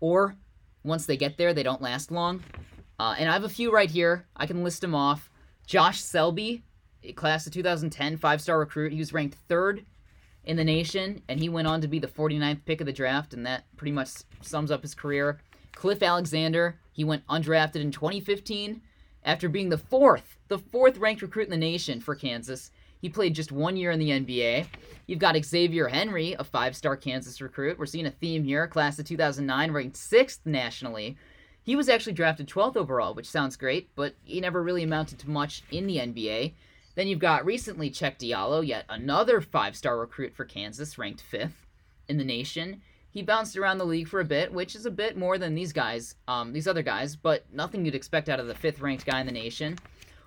or 0.00 0.36
once 0.84 1.06
they 1.06 1.16
get 1.16 1.38
there, 1.38 1.54
they 1.54 1.62
don't 1.62 1.80
last 1.80 2.10
long. 2.10 2.44
Uh, 3.00 3.14
and 3.18 3.30
I 3.30 3.32
have 3.32 3.44
a 3.44 3.48
few 3.48 3.72
right 3.72 3.90
here. 3.90 4.26
I 4.36 4.46
can 4.46 4.62
list 4.62 4.82
them 4.82 4.94
off. 4.94 5.30
Josh 5.66 6.00
Selby, 6.02 6.62
class 7.14 7.46
of 7.46 7.54
2010, 7.54 8.18
five 8.18 8.42
star 8.42 8.58
recruit. 8.58 8.92
He 8.92 8.98
was 8.98 9.14
ranked 9.14 9.38
third 9.48 9.86
in 10.44 10.58
the 10.58 10.64
nation, 10.64 11.22
and 11.26 11.40
he 11.40 11.48
went 11.48 11.68
on 11.68 11.80
to 11.80 11.88
be 11.88 11.98
the 11.98 12.06
49th 12.06 12.66
pick 12.66 12.82
of 12.82 12.86
the 12.86 12.92
draft, 12.92 13.32
and 13.32 13.46
that 13.46 13.64
pretty 13.78 13.92
much 13.92 14.10
sums 14.42 14.70
up 14.70 14.82
his 14.82 14.94
career. 14.94 15.40
Cliff 15.74 16.02
Alexander, 16.02 16.78
he 16.92 17.02
went 17.02 17.26
undrafted 17.28 17.76
in 17.76 17.90
2015 17.90 18.82
after 19.24 19.48
being 19.48 19.70
the 19.70 19.78
fourth, 19.78 20.36
the 20.48 20.58
fourth 20.58 20.98
ranked 20.98 21.22
recruit 21.22 21.46
in 21.46 21.50
the 21.50 21.56
nation 21.56 21.98
for 21.98 22.14
Kansas. 22.14 22.70
He 23.06 23.10
played 23.10 23.36
just 23.36 23.52
one 23.52 23.76
year 23.76 23.92
in 23.92 24.00
the 24.00 24.10
NBA. 24.10 24.66
You've 25.06 25.20
got 25.20 25.36
Xavier 25.44 25.86
Henry, 25.86 26.34
a 26.40 26.42
five 26.42 26.74
star 26.74 26.96
Kansas 26.96 27.40
recruit. 27.40 27.78
We're 27.78 27.86
seeing 27.86 28.06
a 28.06 28.10
theme 28.10 28.42
here. 28.42 28.66
Class 28.66 28.98
of 28.98 29.04
2009, 29.04 29.70
ranked 29.70 29.96
sixth 29.96 30.40
nationally. 30.44 31.16
He 31.62 31.76
was 31.76 31.88
actually 31.88 32.14
drafted 32.14 32.48
12th 32.48 32.76
overall, 32.76 33.14
which 33.14 33.30
sounds 33.30 33.56
great, 33.56 33.90
but 33.94 34.16
he 34.24 34.40
never 34.40 34.60
really 34.60 34.82
amounted 34.82 35.20
to 35.20 35.30
much 35.30 35.62
in 35.70 35.86
the 35.86 35.98
NBA. 35.98 36.54
Then 36.96 37.06
you've 37.06 37.20
got 37.20 37.46
recently 37.46 37.92
Cheick 37.92 38.18
Diallo, 38.18 38.66
yet 38.66 38.86
another 38.88 39.40
five 39.40 39.76
star 39.76 40.00
recruit 40.00 40.34
for 40.34 40.44
Kansas, 40.44 40.98
ranked 40.98 41.20
fifth 41.20 41.64
in 42.08 42.18
the 42.18 42.24
nation. 42.24 42.82
He 43.08 43.22
bounced 43.22 43.56
around 43.56 43.78
the 43.78 43.86
league 43.86 44.08
for 44.08 44.18
a 44.18 44.24
bit, 44.24 44.52
which 44.52 44.74
is 44.74 44.84
a 44.84 44.90
bit 44.90 45.16
more 45.16 45.38
than 45.38 45.54
these 45.54 45.72
guys, 45.72 46.16
um, 46.26 46.52
these 46.52 46.66
other 46.66 46.82
guys, 46.82 47.14
but 47.14 47.44
nothing 47.52 47.84
you'd 47.84 47.94
expect 47.94 48.28
out 48.28 48.40
of 48.40 48.48
the 48.48 48.54
fifth 48.56 48.80
ranked 48.80 49.06
guy 49.06 49.20
in 49.20 49.26
the 49.26 49.32
nation. 49.32 49.78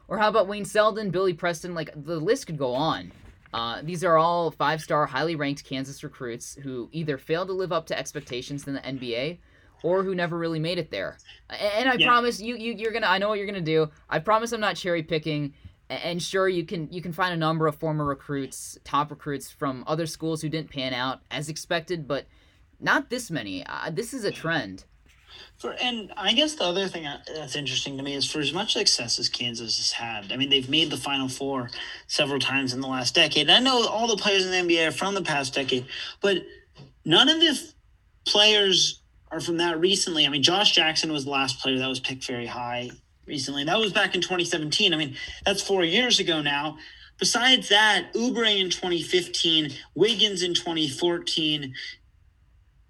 Or 0.09 0.17
how 0.17 0.27
about 0.27 0.47
Wayne 0.47 0.65
Selden, 0.65 1.11
Billy 1.11 1.33
Preston? 1.33 1.73
Like 1.73 1.91
the 1.95 2.19
list 2.19 2.47
could 2.47 2.57
go 2.57 2.73
on. 2.73 3.11
Uh, 3.53 3.81
these 3.83 4.03
are 4.03 4.17
all 4.17 4.51
five 4.51 4.81
star, 4.81 5.05
highly 5.05 5.35
ranked 5.35 5.63
Kansas 5.63 6.03
recruits 6.03 6.57
who 6.63 6.89
either 6.91 7.17
failed 7.17 7.47
to 7.47 7.53
live 7.53 7.71
up 7.71 7.85
to 7.87 7.97
expectations 7.97 8.67
in 8.67 8.73
the 8.73 8.81
NBA 8.81 9.37
or 9.81 10.03
who 10.03 10.13
never 10.13 10.37
really 10.37 10.59
made 10.59 10.77
it 10.77 10.91
there. 10.91 11.17
And 11.49 11.89
I 11.89 11.93
yeah. 11.93 12.07
promise 12.07 12.41
you, 12.41 12.55
you, 12.55 12.73
you're 12.73 12.91
gonna. 12.91 13.07
I 13.07 13.17
know 13.17 13.29
what 13.29 13.37
you're 13.37 13.47
gonna 13.47 13.61
do. 13.61 13.89
I 14.09 14.19
promise 14.19 14.51
I'm 14.51 14.59
not 14.59 14.75
cherry 14.75 15.03
picking. 15.03 15.53
And 15.89 16.21
sure, 16.21 16.47
you 16.47 16.65
can 16.65 16.91
you 16.91 17.01
can 17.01 17.13
find 17.13 17.33
a 17.33 17.37
number 17.37 17.65
of 17.65 17.75
former 17.75 18.05
recruits, 18.05 18.77
top 18.83 19.09
recruits 19.09 19.49
from 19.49 19.83
other 19.87 20.05
schools 20.05 20.41
who 20.41 20.49
didn't 20.49 20.69
pan 20.69 20.93
out 20.93 21.21
as 21.31 21.49
expected, 21.49 22.07
but 22.07 22.27
not 22.79 23.09
this 23.09 23.31
many. 23.31 23.65
Uh, 23.65 23.89
this 23.91 24.13
is 24.13 24.23
a 24.23 24.31
trend. 24.31 24.85
For 25.57 25.75
and 25.81 26.11
I 26.15 26.33
guess 26.33 26.55
the 26.55 26.63
other 26.63 26.87
thing 26.87 27.05
uh, 27.05 27.19
that's 27.33 27.55
interesting 27.55 27.97
to 27.97 28.03
me 28.03 28.13
is 28.15 28.29
for 28.29 28.39
as 28.39 28.53
much 28.53 28.73
success 28.73 29.19
as 29.19 29.29
Kansas 29.29 29.77
has 29.77 29.91
had. 29.91 30.31
I 30.31 30.37
mean, 30.37 30.49
they've 30.49 30.69
made 30.69 30.89
the 30.89 30.97
Final 30.97 31.27
Four 31.27 31.69
several 32.07 32.39
times 32.39 32.73
in 32.73 32.81
the 32.81 32.87
last 32.87 33.15
decade. 33.15 33.49
I 33.49 33.59
know 33.59 33.87
all 33.87 34.07
the 34.07 34.21
players 34.21 34.45
in 34.45 34.51
the 34.51 34.73
NBA 34.73 34.87
are 34.87 34.91
from 34.91 35.15
the 35.15 35.21
past 35.21 35.53
decade, 35.53 35.85
but 36.21 36.37
none 37.05 37.29
of 37.29 37.39
the 37.39 37.59
players 38.25 39.01
are 39.31 39.39
from 39.39 39.57
that 39.57 39.79
recently. 39.79 40.25
I 40.25 40.29
mean, 40.29 40.43
Josh 40.43 40.71
Jackson 40.71 41.11
was 41.11 41.25
the 41.25 41.31
last 41.31 41.59
player 41.59 41.77
that 41.77 41.87
was 41.87 41.99
picked 41.99 42.25
very 42.25 42.47
high 42.47 42.89
recently. 43.27 43.63
That 43.63 43.77
was 43.77 43.93
back 43.93 44.15
in 44.15 44.21
2017. 44.21 44.93
I 44.93 44.97
mean, 44.97 45.15
that's 45.45 45.61
four 45.61 45.83
years 45.83 46.19
ago 46.19 46.41
now. 46.41 46.77
Besides 47.19 47.69
that, 47.69 48.13
Oubre 48.13 48.59
in 48.59 48.69
2015, 48.69 49.71
Wiggins 49.93 50.41
in 50.41 50.53
2014, 50.53 51.73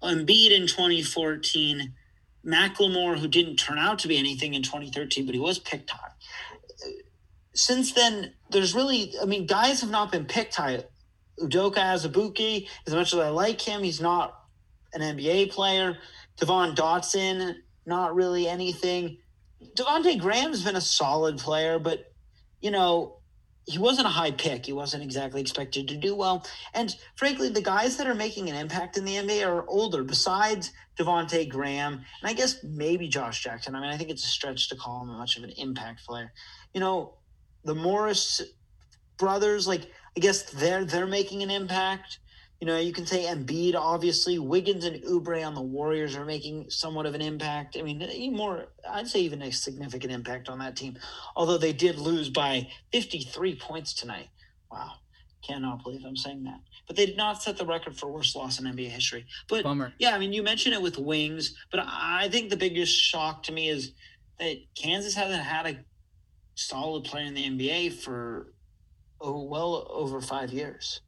Embiid 0.02 0.52
in 0.52 0.66
2014, 0.66 1.92
McLemore, 2.44 3.18
who 3.18 3.28
didn't 3.28 3.56
turn 3.56 3.78
out 3.78 3.98
to 4.00 4.08
be 4.08 4.16
anything 4.16 4.54
in 4.54 4.62
2013, 4.62 5.26
but 5.26 5.34
he 5.34 5.40
was 5.40 5.58
picked 5.58 5.90
high. 5.90 6.12
Since 7.54 7.92
then, 7.92 8.32
there's 8.50 8.74
really, 8.74 9.12
I 9.20 9.26
mean, 9.26 9.46
guys 9.46 9.80
have 9.80 9.90
not 9.90 10.12
been 10.12 10.24
picked 10.24 10.54
high. 10.54 10.84
Udoka 11.40 11.76
Azubuike, 11.76 12.68
as 12.86 12.94
much 12.94 13.12
as 13.12 13.18
I 13.18 13.28
like 13.30 13.60
him, 13.60 13.82
he's 13.82 14.00
not 14.00 14.34
an 14.92 15.00
NBA 15.00 15.50
player. 15.50 15.98
Devon 16.38 16.74
Dotson, 16.74 17.56
not 17.86 18.14
really 18.14 18.48
anything. 18.48 19.18
Devonte 19.76 20.18
Graham's 20.18 20.64
been 20.64 20.76
a 20.76 20.80
solid 20.80 21.38
player, 21.38 21.78
but 21.78 22.12
you 22.60 22.70
know, 22.70 23.19
he 23.70 23.78
wasn't 23.78 24.06
a 24.06 24.10
high 24.10 24.32
pick. 24.32 24.66
He 24.66 24.72
wasn't 24.72 25.02
exactly 25.02 25.40
expected 25.40 25.86
to 25.88 25.96
do 25.96 26.14
well. 26.14 26.44
And 26.74 26.94
frankly, 27.14 27.48
the 27.48 27.62
guys 27.62 27.96
that 27.96 28.06
are 28.06 28.14
making 28.14 28.50
an 28.50 28.56
impact 28.56 28.96
in 28.96 29.04
the 29.04 29.14
NBA 29.14 29.46
are 29.46 29.64
older, 29.68 30.02
besides 30.02 30.72
Devonte 30.98 31.48
Graham, 31.48 31.94
and 31.94 32.04
I 32.30 32.32
guess 32.32 32.64
maybe 32.64 33.08
Josh 33.08 33.42
Jackson. 33.42 33.74
I 33.74 33.80
mean, 33.80 33.90
I 33.90 33.96
think 33.96 34.10
it's 34.10 34.24
a 34.24 34.28
stretch 34.28 34.68
to 34.70 34.76
call 34.76 35.02
him 35.02 35.08
much 35.08 35.36
of 35.36 35.44
an 35.44 35.50
impact 35.50 36.04
player. 36.06 36.32
You 36.74 36.80
know, 36.80 37.14
the 37.64 37.74
Morris 37.74 38.42
brothers, 39.18 39.68
like 39.68 39.90
I 40.16 40.20
guess 40.20 40.50
they're 40.50 40.84
they're 40.84 41.06
making 41.06 41.42
an 41.42 41.50
impact. 41.50 42.19
You 42.60 42.66
know, 42.66 42.78
you 42.78 42.92
can 42.92 43.06
say 43.06 43.24
Embiid, 43.24 43.74
obviously. 43.74 44.38
Wiggins 44.38 44.84
and 44.84 45.02
Oubre 45.04 45.46
on 45.46 45.54
the 45.54 45.62
Warriors 45.62 46.14
are 46.14 46.26
making 46.26 46.68
somewhat 46.68 47.06
of 47.06 47.14
an 47.14 47.22
impact. 47.22 47.74
I 47.78 47.82
mean, 47.82 48.34
more, 48.36 48.66
I'd 48.88 49.08
say 49.08 49.20
even 49.20 49.40
a 49.40 49.50
significant 49.50 50.12
impact 50.12 50.50
on 50.50 50.58
that 50.58 50.76
team. 50.76 50.98
Although 51.34 51.56
they 51.56 51.72
did 51.72 51.98
lose 51.98 52.28
by 52.28 52.68
53 52.92 53.56
points 53.56 53.94
tonight. 53.94 54.28
Wow. 54.70 54.92
Cannot 55.42 55.82
believe 55.82 56.04
I'm 56.04 56.16
saying 56.16 56.44
that. 56.44 56.60
But 56.86 56.96
they 56.96 57.06
did 57.06 57.16
not 57.16 57.42
set 57.42 57.56
the 57.56 57.64
record 57.64 57.96
for 57.96 58.10
worst 58.10 58.36
loss 58.36 58.60
in 58.60 58.66
NBA 58.66 58.90
history. 58.90 59.24
But 59.48 59.64
Bummer. 59.64 59.94
yeah, 59.98 60.14
I 60.14 60.18
mean, 60.18 60.34
you 60.34 60.42
mentioned 60.42 60.74
it 60.74 60.82
with 60.82 60.98
wings, 60.98 61.54
but 61.70 61.80
I 61.82 62.28
think 62.30 62.50
the 62.50 62.58
biggest 62.58 62.94
shock 62.94 63.42
to 63.44 63.52
me 63.52 63.70
is 63.70 63.92
that 64.38 64.56
Kansas 64.74 65.14
hasn't 65.14 65.42
had 65.42 65.66
a 65.66 65.78
solid 66.56 67.04
player 67.04 67.24
in 67.24 67.32
the 67.32 67.48
NBA 67.48 67.94
for 67.94 68.52
oh, 69.18 69.44
well 69.44 69.86
over 69.88 70.20
five 70.20 70.52
years. 70.52 71.00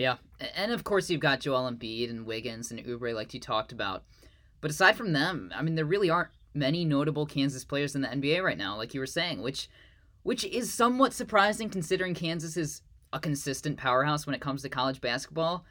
Yeah, 0.00 0.16
and 0.56 0.72
of 0.72 0.82
course 0.82 1.10
you've 1.10 1.20
got 1.20 1.40
Joel 1.40 1.70
Embiid 1.70 2.08
and 2.08 2.24
Wiggins 2.24 2.70
and 2.70 2.82
Oubre, 2.86 3.14
like 3.14 3.34
you 3.34 3.38
talked 3.38 3.70
about. 3.70 4.02
But 4.62 4.70
aside 4.70 4.96
from 4.96 5.12
them, 5.12 5.52
I 5.54 5.60
mean, 5.60 5.74
there 5.74 5.84
really 5.84 6.08
aren't 6.08 6.30
many 6.54 6.86
notable 6.86 7.26
Kansas 7.26 7.66
players 7.66 7.94
in 7.94 8.00
the 8.00 8.08
NBA 8.08 8.42
right 8.42 8.56
now, 8.56 8.78
like 8.78 8.94
you 8.94 9.00
were 9.00 9.04
saying, 9.04 9.42
which 9.42 9.68
which 10.22 10.42
is 10.44 10.72
somewhat 10.72 11.12
surprising 11.12 11.68
considering 11.68 12.14
Kansas 12.14 12.56
is 12.56 12.80
a 13.12 13.20
consistent 13.20 13.76
powerhouse 13.76 14.24
when 14.24 14.34
it 14.34 14.40
comes 14.40 14.62
to 14.62 14.70
college 14.70 15.02
basketball. 15.02 15.66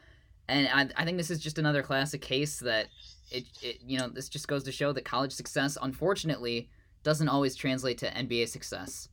And 0.46 0.68
I, 0.68 1.02
I 1.02 1.04
think 1.04 1.16
this 1.16 1.30
is 1.30 1.40
just 1.40 1.58
another 1.58 1.82
classic 1.82 2.20
case 2.20 2.60
that 2.60 2.86
it, 3.32 3.46
it 3.60 3.80
you 3.84 3.98
know 3.98 4.06
this 4.06 4.28
just 4.28 4.46
goes 4.46 4.62
to 4.62 4.70
show 4.70 4.92
that 4.92 5.04
college 5.04 5.32
success, 5.32 5.76
unfortunately, 5.82 6.68
doesn't 7.02 7.28
always 7.28 7.56
translate 7.56 7.98
to 7.98 8.06
NBA 8.12 8.46
success. 8.46 9.08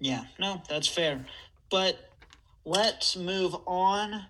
Yeah, 0.00 0.24
no, 0.40 0.60
that's 0.68 0.88
fair. 0.88 1.24
But 1.70 2.10
let's 2.64 3.16
move 3.16 3.54
on 3.64 4.24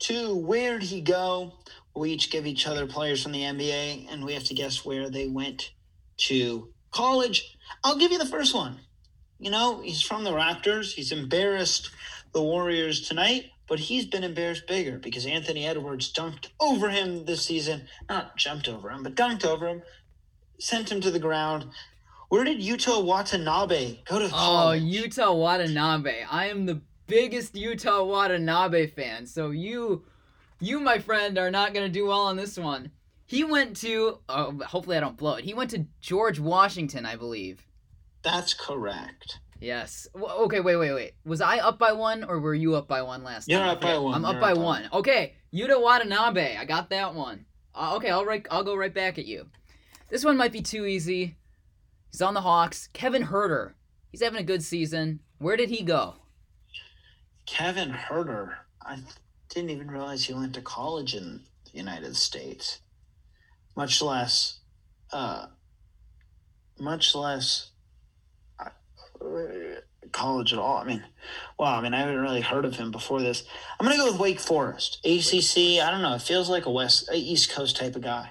to 0.00 0.36
where'd 0.36 0.82
he 0.82 1.00
go? 1.00 1.52
we 1.98 2.10
each 2.10 2.30
give 2.30 2.46
each 2.46 2.66
other 2.66 2.86
players 2.86 3.22
from 3.22 3.32
the 3.32 3.42
NBA, 3.42 4.10
and 4.10 4.24
we 4.24 4.34
have 4.34 4.44
to 4.44 4.54
guess 4.54 4.84
where 4.84 5.10
they 5.10 5.26
went 5.26 5.72
to 6.18 6.72
college. 6.90 7.56
I'll 7.84 7.98
give 7.98 8.12
you 8.12 8.18
the 8.18 8.26
first 8.26 8.54
one. 8.54 8.80
You 9.38 9.50
know, 9.50 9.80
he's 9.80 10.02
from 10.02 10.24
the 10.24 10.32
Raptors. 10.32 10.92
He's 10.92 11.12
embarrassed 11.12 11.90
the 12.32 12.42
Warriors 12.42 13.06
tonight, 13.08 13.50
but 13.68 13.78
he's 13.78 14.06
been 14.06 14.24
embarrassed 14.24 14.66
bigger 14.66 14.98
because 14.98 15.26
Anthony 15.26 15.66
Edwards 15.66 16.12
dunked 16.12 16.48
over 16.60 16.88
him 16.90 17.24
this 17.24 17.44
season. 17.44 17.86
Not 18.08 18.36
jumped 18.36 18.68
over 18.68 18.90
him, 18.90 19.02
but 19.02 19.14
dunked 19.14 19.44
over 19.44 19.68
him, 19.68 19.82
sent 20.58 20.90
him 20.90 21.00
to 21.00 21.10
the 21.10 21.18
ground. 21.18 21.66
Where 22.28 22.44
did 22.44 22.60
Yuta 22.60 23.02
Watanabe 23.02 24.00
go 24.04 24.18
to 24.18 24.26
oh, 24.26 24.28
College? 24.28 24.82
Oh. 24.82 24.86
Yuta 24.86 25.36
Watanabe. 25.36 26.24
I 26.30 26.48
am 26.48 26.66
the 26.66 26.82
biggest 27.08 27.54
Yuta 27.54 28.06
Watanabe 28.06 28.86
fan. 28.86 29.26
So 29.26 29.50
you, 29.50 30.04
you, 30.60 30.78
my 30.78 30.98
friend, 31.00 31.36
are 31.38 31.50
not 31.50 31.74
gonna 31.74 31.88
do 31.88 32.06
well 32.06 32.20
on 32.20 32.36
this 32.36 32.56
one. 32.56 32.92
He 33.26 33.42
went 33.42 33.76
to. 33.78 34.20
Oh, 34.28 34.58
hopefully 34.64 34.96
I 34.96 35.00
don't 35.00 35.16
blow 35.16 35.34
it. 35.34 35.44
He 35.44 35.52
went 35.54 35.70
to 35.72 35.86
George 36.00 36.38
Washington, 36.38 37.04
I 37.04 37.16
believe. 37.16 37.66
That's 38.22 38.54
correct. 38.54 39.40
Yes. 39.60 40.06
W- 40.14 40.32
Okay. 40.44 40.60
Wait. 40.60 40.76
Wait. 40.76 40.92
Wait. 40.92 41.12
Was 41.24 41.40
I 41.40 41.58
up 41.58 41.78
by 41.78 41.92
one, 41.92 42.22
or 42.24 42.38
were 42.40 42.54
you 42.54 42.76
up 42.76 42.86
by 42.88 43.02
one 43.02 43.24
last 43.24 43.48
You're 43.48 43.58
time? 43.60 43.70
Up 43.70 43.80
by 43.80 43.98
one. 43.98 44.14
I'm 44.14 44.24
up 44.24 44.32
You're 44.34 44.40
by 44.40 44.50
up 44.52 44.56
by 44.56 44.62
one. 44.62 44.88
Okay. 44.92 45.34
Yuta 45.52 45.80
Watanabe. 45.82 46.56
I 46.56 46.64
got 46.64 46.90
that 46.90 47.14
one. 47.14 47.44
Uh, 47.74 47.96
okay. 47.96 48.10
I'll 48.10 48.24
right. 48.24 48.46
I'll 48.50 48.64
go 48.64 48.76
right 48.76 48.94
back 48.94 49.18
at 49.18 49.26
you. 49.26 49.46
This 50.08 50.24
one 50.24 50.36
might 50.36 50.52
be 50.52 50.62
too 50.62 50.86
easy. 50.86 51.36
He's 52.10 52.22
on 52.22 52.34
the 52.34 52.40
Hawks. 52.40 52.88
Kevin 52.92 53.24
Huerter. 53.24 53.72
He's 54.10 54.22
having 54.22 54.40
a 54.40 54.44
good 54.44 54.62
season. 54.62 55.20
Where 55.38 55.56
did 55.56 55.68
he 55.68 55.82
go? 55.82 56.14
Kevin 57.48 57.92
Huerter. 57.92 58.56
I 58.82 58.98
didn't 59.48 59.70
even 59.70 59.90
realize 59.90 60.24
he 60.24 60.34
went 60.34 60.54
to 60.54 60.60
college 60.60 61.14
in 61.14 61.40
the 61.64 61.78
United 61.78 62.14
States. 62.14 62.80
Much 63.74 64.02
less, 64.02 64.58
uh, 65.12 65.46
much 66.78 67.14
less 67.14 67.70
uh, 68.60 68.68
college 70.12 70.52
at 70.52 70.58
all. 70.58 70.76
I 70.76 70.84
mean, 70.84 71.04
wow. 71.58 71.78
I 71.78 71.80
mean, 71.80 71.94
I 71.94 72.00
haven't 72.00 72.18
really 72.18 72.42
heard 72.42 72.64
of 72.64 72.76
him 72.76 72.90
before 72.90 73.20
this. 73.20 73.44
I'm 73.80 73.86
gonna 73.86 73.96
go 73.96 74.12
with 74.12 74.20
Wake 74.20 74.40
Forest, 74.40 75.00
ACC. 75.04 75.82
I 75.82 75.90
don't 75.90 76.02
know. 76.02 76.14
It 76.14 76.22
feels 76.22 76.50
like 76.50 76.66
a 76.66 76.70
West, 76.70 77.08
a 77.10 77.16
East 77.16 77.50
Coast 77.50 77.76
type 77.76 77.96
of 77.96 78.02
guy. 78.02 78.30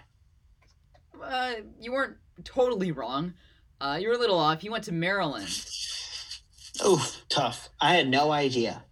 Uh, 1.21 1.53
you 1.79 1.91
weren't 1.91 2.17
totally 2.43 2.91
wrong. 2.91 3.33
Uh, 3.81 3.97
you 3.99 4.09
were 4.09 4.15
a 4.15 4.19
little 4.19 4.39
off. 4.39 4.61
He 4.61 4.69
went 4.69 4.83
to 4.85 4.93
Maryland. 4.93 5.65
Oof, 6.85 7.23
tough. 7.29 7.69
I 7.81 7.95
had 7.95 8.07
no 8.07 8.31
idea. 8.31 8.83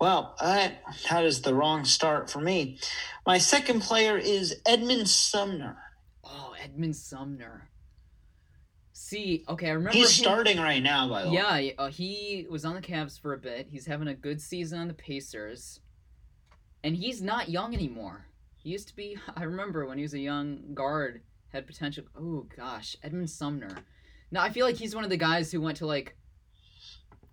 Well, 0.00 0.34
that, 0.40 0.82
that 1.10 1.24
is 1.24 1.42
the 1.42 1.54
wrong 1.54 1.84
start 1.84 2.30
for 2.30 2.40
me. 2.40 2.78
My 3.26 3.36
second 3.36 3.80
player 3.82 4.16
is 4.16 4.56
Edmond 4.66 5.08
Sumner. 5.08 5.76
Oh, 6.24 6.54
Edmond 6.62 6.96
Sumner. 6.96 7.68
See, 8.94 9.44
okay, 9.48 9.68
I 9.68 9.72
remember 9.72 9.92
He's 9.92 10.18
him- 10.18 10.24
starting 10.24 10.58
right 10.58 10.82
now, 10.82 11.06
by 11.08 11.24
the 11.24 11.28
way. 11.30 11.34
Yeah, 11.34 11.72
uh, 11.84 11.88
he 11.90 12.46
was 12.48 12.64
on 12.64 12.74
the 12.74 12.80
Cavs 12.80 13.20
for 13.20 13.34
a 13.34 13.38
bit. 13.38 13.68
He's 13.70 13.84
having 13.86 14.08
a 14.08 14.14
good 14.14 14.40
season 14.40 14.78
on 14.80 14.88
the 14.88 14.94
Pacers. 14.94 15.80
And 16.82 16.96
he's 16.96 17.20
not 17.20 17.50
young 17.50 17.74
anymore. 17.74 18.24
He 18.56 18.70
used 18.70 18.88
to 18.88 18.96
be, 18.96 19.18
I 19.36 19.42
remember 19.42 19.84
when 19.84 19.98
he 19.98 20.02
was 20.02 20.14
a 20.14 20.18
young 20.18 20.72
guard, 20.72 21.20
had 21.52 21.66
potential. 21.66 22.04
Oh, 22.18 22.46
gosh, 22.56 22.96
Edmond 23.02 23.28
Sumner. 23.28 23.76
Now, 24.30 24.42
I 24.42 24.50
feel 24.50 24.64
like 24.64 24.76
he's 24.76 24.94
one 24.94 25.04
of 25.04 25.10
the 25.10 25.16
guys 25.18 25.52
who 25.52 25.60
went 25.60 25.76
to, 25.78 25.86
like, 25.86 26.16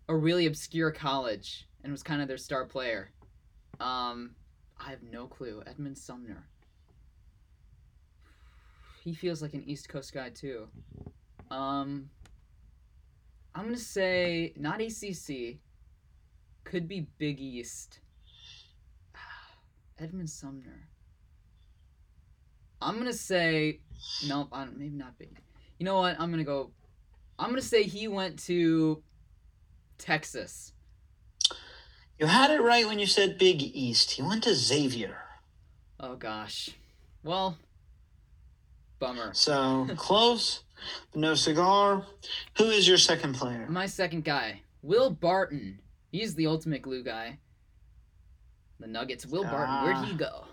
a 0.10 0.16
really 0.16 0.48
obscure 0.48 0.92
college 0.92 1.67
and 1.84 1.92
was 1.92 2.04
kind 2.04 2.22
of 2.22 2.28
their 2.28 2.38
star 2.38 2.66
player. 2.66 3.12
Um, 3.80 4.32
I 4.80 4.90
have 4.90 5.04
no 5.04 5.28
clue. 5.28 5.64
Edmond 5.66 5.98
Sumner. 5.98 6.48
He 9.04 9.14
feels 9.14 9.42
like 9.42 9.54
an 9.54 9.64
East 9.66 9.88
Coast 9.90 10.14
guy, 10.14 10.30
too. 10.30 10.68
Um, 11.50 12.10
I'm 13.56 13.66
gonna 13.66 13.78
say 13.78 14.54
not 14.56 14.82
ACC. 14.82 15.58
Could 16.64 16.88
be 16.88 17.08
Big 17.18 17.40
East. 17.40 18.02
Edmond 20.00 20.30
Sumner. 20.30 20.90
I'm 22.82 22.98
gonna 22.98 23.14
say 23.14 23.80
nope. 24.28 24.50
I 24.52 24.66
don't, 24.66 24.78
maybe 24.78 24.96
not 24.96 25.18
Big. 25.18 25.40
You 25.80 25.86
know 25.86 25.98
what? 25.98 26.20
I'm 26.20 26.30
gonna 26.30 26.44
go. 26.44 26.72
I'm 27.40 27.50
gonna 27.50 27.62
say 27.62 27.84
he 27.84 28.08
went 28.08 28.38
to 28.44 29.02
Texas. 29.98 30.74
You 32.20 32.26
had 32.26 32.50
it 32.50 32.62
right 32.62 32.88
when 32.88 33.00
you 33.00 33.06
said 33.06 33.38
Big 33.38 33.62
East. 33.62 34.12
He 34.12 34.22
went 34.22 34.44
to 34.44 34.56
Xavier. 34.56 35.18
Oh 36.00 36.16
gosh. 36.16 36.70
Well, 37.24 37.58
bummer. 39.00 39.34
So 39.34 39.88
close, 39.96 40.64
but 41.12 41.20
no 41.20 41.36
cigar. 41.36 42.04
Who 42.58 42.66
is 42.66 42.88
your 42.88 42.98
second 42.98 43.36
player? 43.36 43.68
My 43.70 43.86
second 43.86 44.24
guy, 44.24 44.62
Will 44.82 45.10
Barton. 45.10 45.80
He's 46.12 46.34
the 46.36 46.48
ultimate 46.48 46.82
glue 46.82 47.04
guy. 47.04 47.38
The 48.80 48.88
Nuggets. 48.88 49.26
Will 49.26 49.44
Barton. 49.44 49.84
Where'd 49.84 50.06
he 50.06 50.14
ah. 50.14 50.18
go? 50.18 50.46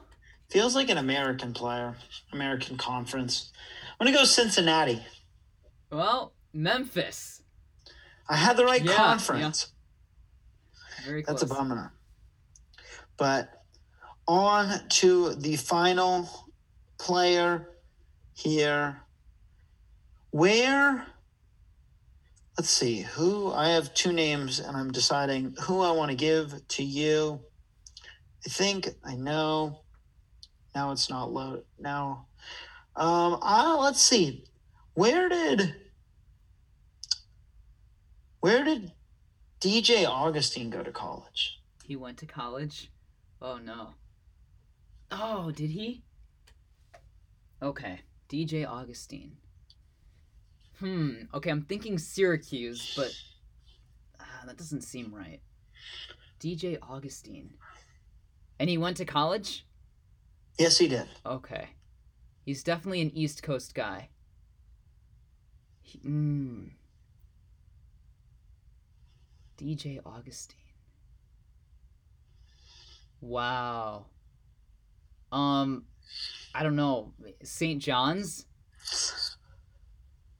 Feels 0.50 0.74
like 0.74 0.90
an 0.90 0.98
American 0.98 1.54
player, 1.54 1.96
American 2.32 2.76
Conference. 2.76 3.52
I'm 3.98 4.06
gonna 4.06 4.16
go 4.16 4.24
Cincinnati. 4.24 5.02
Well, 5.90 6.34
Memphis. 6.52 7.42
I 8.28 8.36
had 8.36 8.56
the 8.56 8.64
right 8.64 8.82
Yeah, 8.82 8.94
conference. 8.96 9.72
Very 11.05 11.22
close. 11.22 11.40
That's 11.40 11.50
a 11.50 11.55
bummer. 11.55 11.92
But 13.16 13.64
on 14.26 14.88
to 14.88 15.34
the 15.34 15.57
final 15.57 16.28
player 16.98 17.70
here. 18.32 19.02
Where, 20.30 21.07
let's 22.57 22.70
see, 22.70 23.02
who, 23.02 23.52
I 23.52 23.68
have 23.68 23.94
two 23.94 24.12
names 24.12 24.59
and 24.59 24.76
I'm 24.76 24.90
deciding 24.90 25.55
who 25.62 25.80
I 25.80 25.92
want 25.92 26.11
to 26.11 26.16
give 26.16 26.66
to 26.66 26.82
you. 26.82 27.40
I 28.44 28.48
think 28.48 28.88
I 29.05 29.14
know. 29.14 29.80
Now 30.74 30.90
it's 30.90 31.09
not 31.09 31.32
loaded. 31.32 31.64
Now, 31.78 32.26
um, 32.96 33.38
uh, 33.42 33.76
let's 33.80 34.02
see. 34.02 34.44
Where 34.94 35.28
did, 35.28 35.74
where 38.40 38.64
did 38.64 38.92
DJ 39.64 40.06
Augustin 40.06 40.68
go 40.68 40.82
to 40.82 40.92
college? 40.92 41.58
He 41.86 41.96
went 41.96 42.18
to 42.18 42.26
college. 42.26 42.90
Oh 43.40 43.56
no. 43.56 43.94
Oh, 45.10 45.52
did 45.52 45.70
he? 45.70 46.02
Okay, 47.62 48.00
DJ 48.28 48.68
Augustin. 48.68 49.38
Hmm. 50.80 51.12
Okay, 51.32 51.48
I'm 51.48 51.62
thinking 51.62 51.96
Syracuse, 51.96 52.92
but 52.94 53.10
ah, 54.20 54.44
that 54.44 54.58
doesn't 54.58 54.82
seem 54.82 55.14
right. 55.14 55.40
DJ 56.40 56.76
Augustin. 56.82 57.54
And 58.58 58.68
he 58.68 58.76
went 58.76 58.98
to 58.98 59.06
college? 59.06 59.64
Yes, 60.58 60.76
he 60.76 60.88
did. 60.88 61.08
Okay. 61.24 61.70
He's 62.44 62.62
definitely 62.62 63.00
an 63.00 63.12
East 63.14 63.42
Coast 63.42 63.74
guy. 63.74 64.10
He, 65.80 65.98
mm. 66.00 66.70
DJ 69.59 70.00
Augustin. 70.05 70.57
Wow. 73.20 74.07
Um, 75.32 75.84
I 76.55 76.62
don't 76.62 76.76
know. 76.76 77.12
St. 77.42 77.80
John's? 77.82 78.46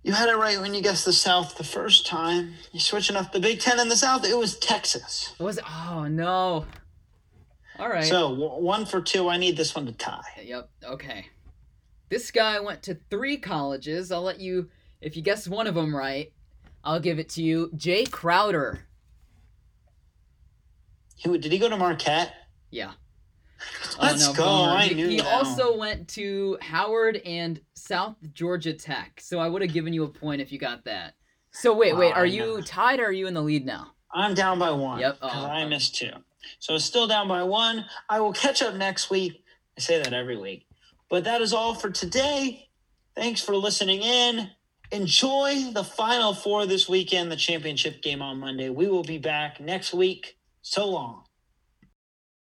You 0.03 0.13
had 0.13 0.29
it 0.29 0.37
right 0.37 0.61
when 0.61 0.75
you 0.75 0.83
guessed 0.83 1.07
the 1.07 1.13
South 1.15 1.57
the 1.57 1.65
first 1.65 2.07
time. 2.07 2.55
You're 2.73 2.81
switching 2.81 3.17
up 3.17 3.33
the 3.33 3.41
Big 3.41 3.61
Ten 3.61 3.81
in 3.81 3.89
the 3.89 3.97
South. 3.97 4.27
It 4.27 4.37
was 4.37 4.59
Texas. 4.59 5.35
Was 5.39 5.57
it? 5.59 5.65
Oh, 5.67 6.07
no. 6.09 6.67
All 7.79 7.89
right. 7.89 8.05
So 8.05 8.29
w- 8.31 8.63
one 8.63 8.85
for 8.85 9.01
two. 9.01 9.29
I 9.29 9.39
need 9.39 9.57
this 9.57 9.75
one 9.75 9.87
to 9.87 9.93
tie. 9.93 10.21
Yep. 10.43 10.69
Okay. 10.85 11.27
This 12.11 12.31
guy 12.31 12.61
went 12.61 12.83
to 12.83 12.99
three 13.11 13.39
colleges. 13.39 14.13
I'll 14.13 14.23
let 14.23 14.41
you, 14.41 14.69
if 15.01 15.17
you 15.17 15.23
guess 15.23 15.49
one 15.49 15.67
of 15.67 15.75
them 15.75 15.97
right, 15.97 16.33
I'll 16.85 17.01
give 17.01 17.19
it 17.19 17.31
to 17.31 17.43
you. 17.43 17.71
Jae 17.75 18.09
Crowder. 18.11 18.87
He, 21.17 21.39
did 21.39 21.53
he 21.53 21.59
go 21.59 21.69
to 21.69 21.77
Marquette? 21.77 22.35
Yeah. 22.71 22.93
Let's 24.01 24.29
oh, 24.29 24.33
go. 24.35 24.45
bummer. 24.45 24.73
I 24.73 24.85
he, 24.87 24.95
knew 24.95 25.09
he 25.09 25.21
also 25.21 25.77
went 25.77 26.09
to 26.09 26.59
Howard 26.61 27.17
and 27.25 27.61
South 27.75 28.17
Georgia 28.33 28.73
Tech. 28.73 29.21
So 29.21 29.39
I 29.39 29.49
would 29.49 29.63
have 29.63 29.73
given 29.73 29.93
you 29.93 30.05
a 30.05 30.09
point 30.09 30.41
if 30.41 30.53
you 30.53 30.59
got 30.59 30.85
that. 30.85 31.15
So 31.53 31.75
wait, 31.75 31.97
wait, 31.97 32.13
Wow, 32.13 32.21
are 32.21 32.27
you 32.27 32.63
tied 32.63 32.99
or 32.99 33.07
are 33.07 33.13
you 33.13 33.27
in 33.29 33.35
the 33.35 33.43
lead 33.43 33.65
now? 33.65 33.93
I'm 34.13 34.35
down 34.35 34.59
by 34.59 34.71
one. 34.71 34.99
Yep. 35.01 35.21
Because 35.21 35.45
Oh, 35.45 35.47
I 35.47 35.63
oh. 35.63 35.69
missed 35.69 35.95
two. 35.95 36.11
So 36.59 36.75
it's 36.75 36.85
still 36.85 37.07
down 37.07 37.29
by 37.29 37.43
one. 37.43 37.87
I 38.09 38.21
will 38.21 38.33
catch 38.33 38.61
up 38.63 38.75
next 38.75 39.11
week. 39.11 39.45
I 39.77 39.81
say 39.81 40.03
that 40.03 40.13
every 40.13 40.37
week. 40.37 40.67
But 41.09 41.25
that 41.25 41.41
is 41.41 41.53
all 41.53 41.75
for 41.75 41.91
today. 41.91 42.69
Thanks 43.15 43.41
for 43.41 43.57
listening 43.57 44.03
in. 44.03 44.51
Enjoy 44.91 45.71
the 45.73 45.85
final 45.85 46.35
four 46.35 46.67
this 46.67 46.89
weekend, 46.89 47.31
the 47.31 47.37
championship 47.37 48.03
game 48.03 48.21
on 48.21 48.39
Monday. 48.41 48.69
We 48.69 48.89
will 48.89 49.03
be 49.03 49.19
back 49.19 49.61
next 49.61 49.95
week. 49.95 50.37
So 50.65 50.91
long. 50.91 51.24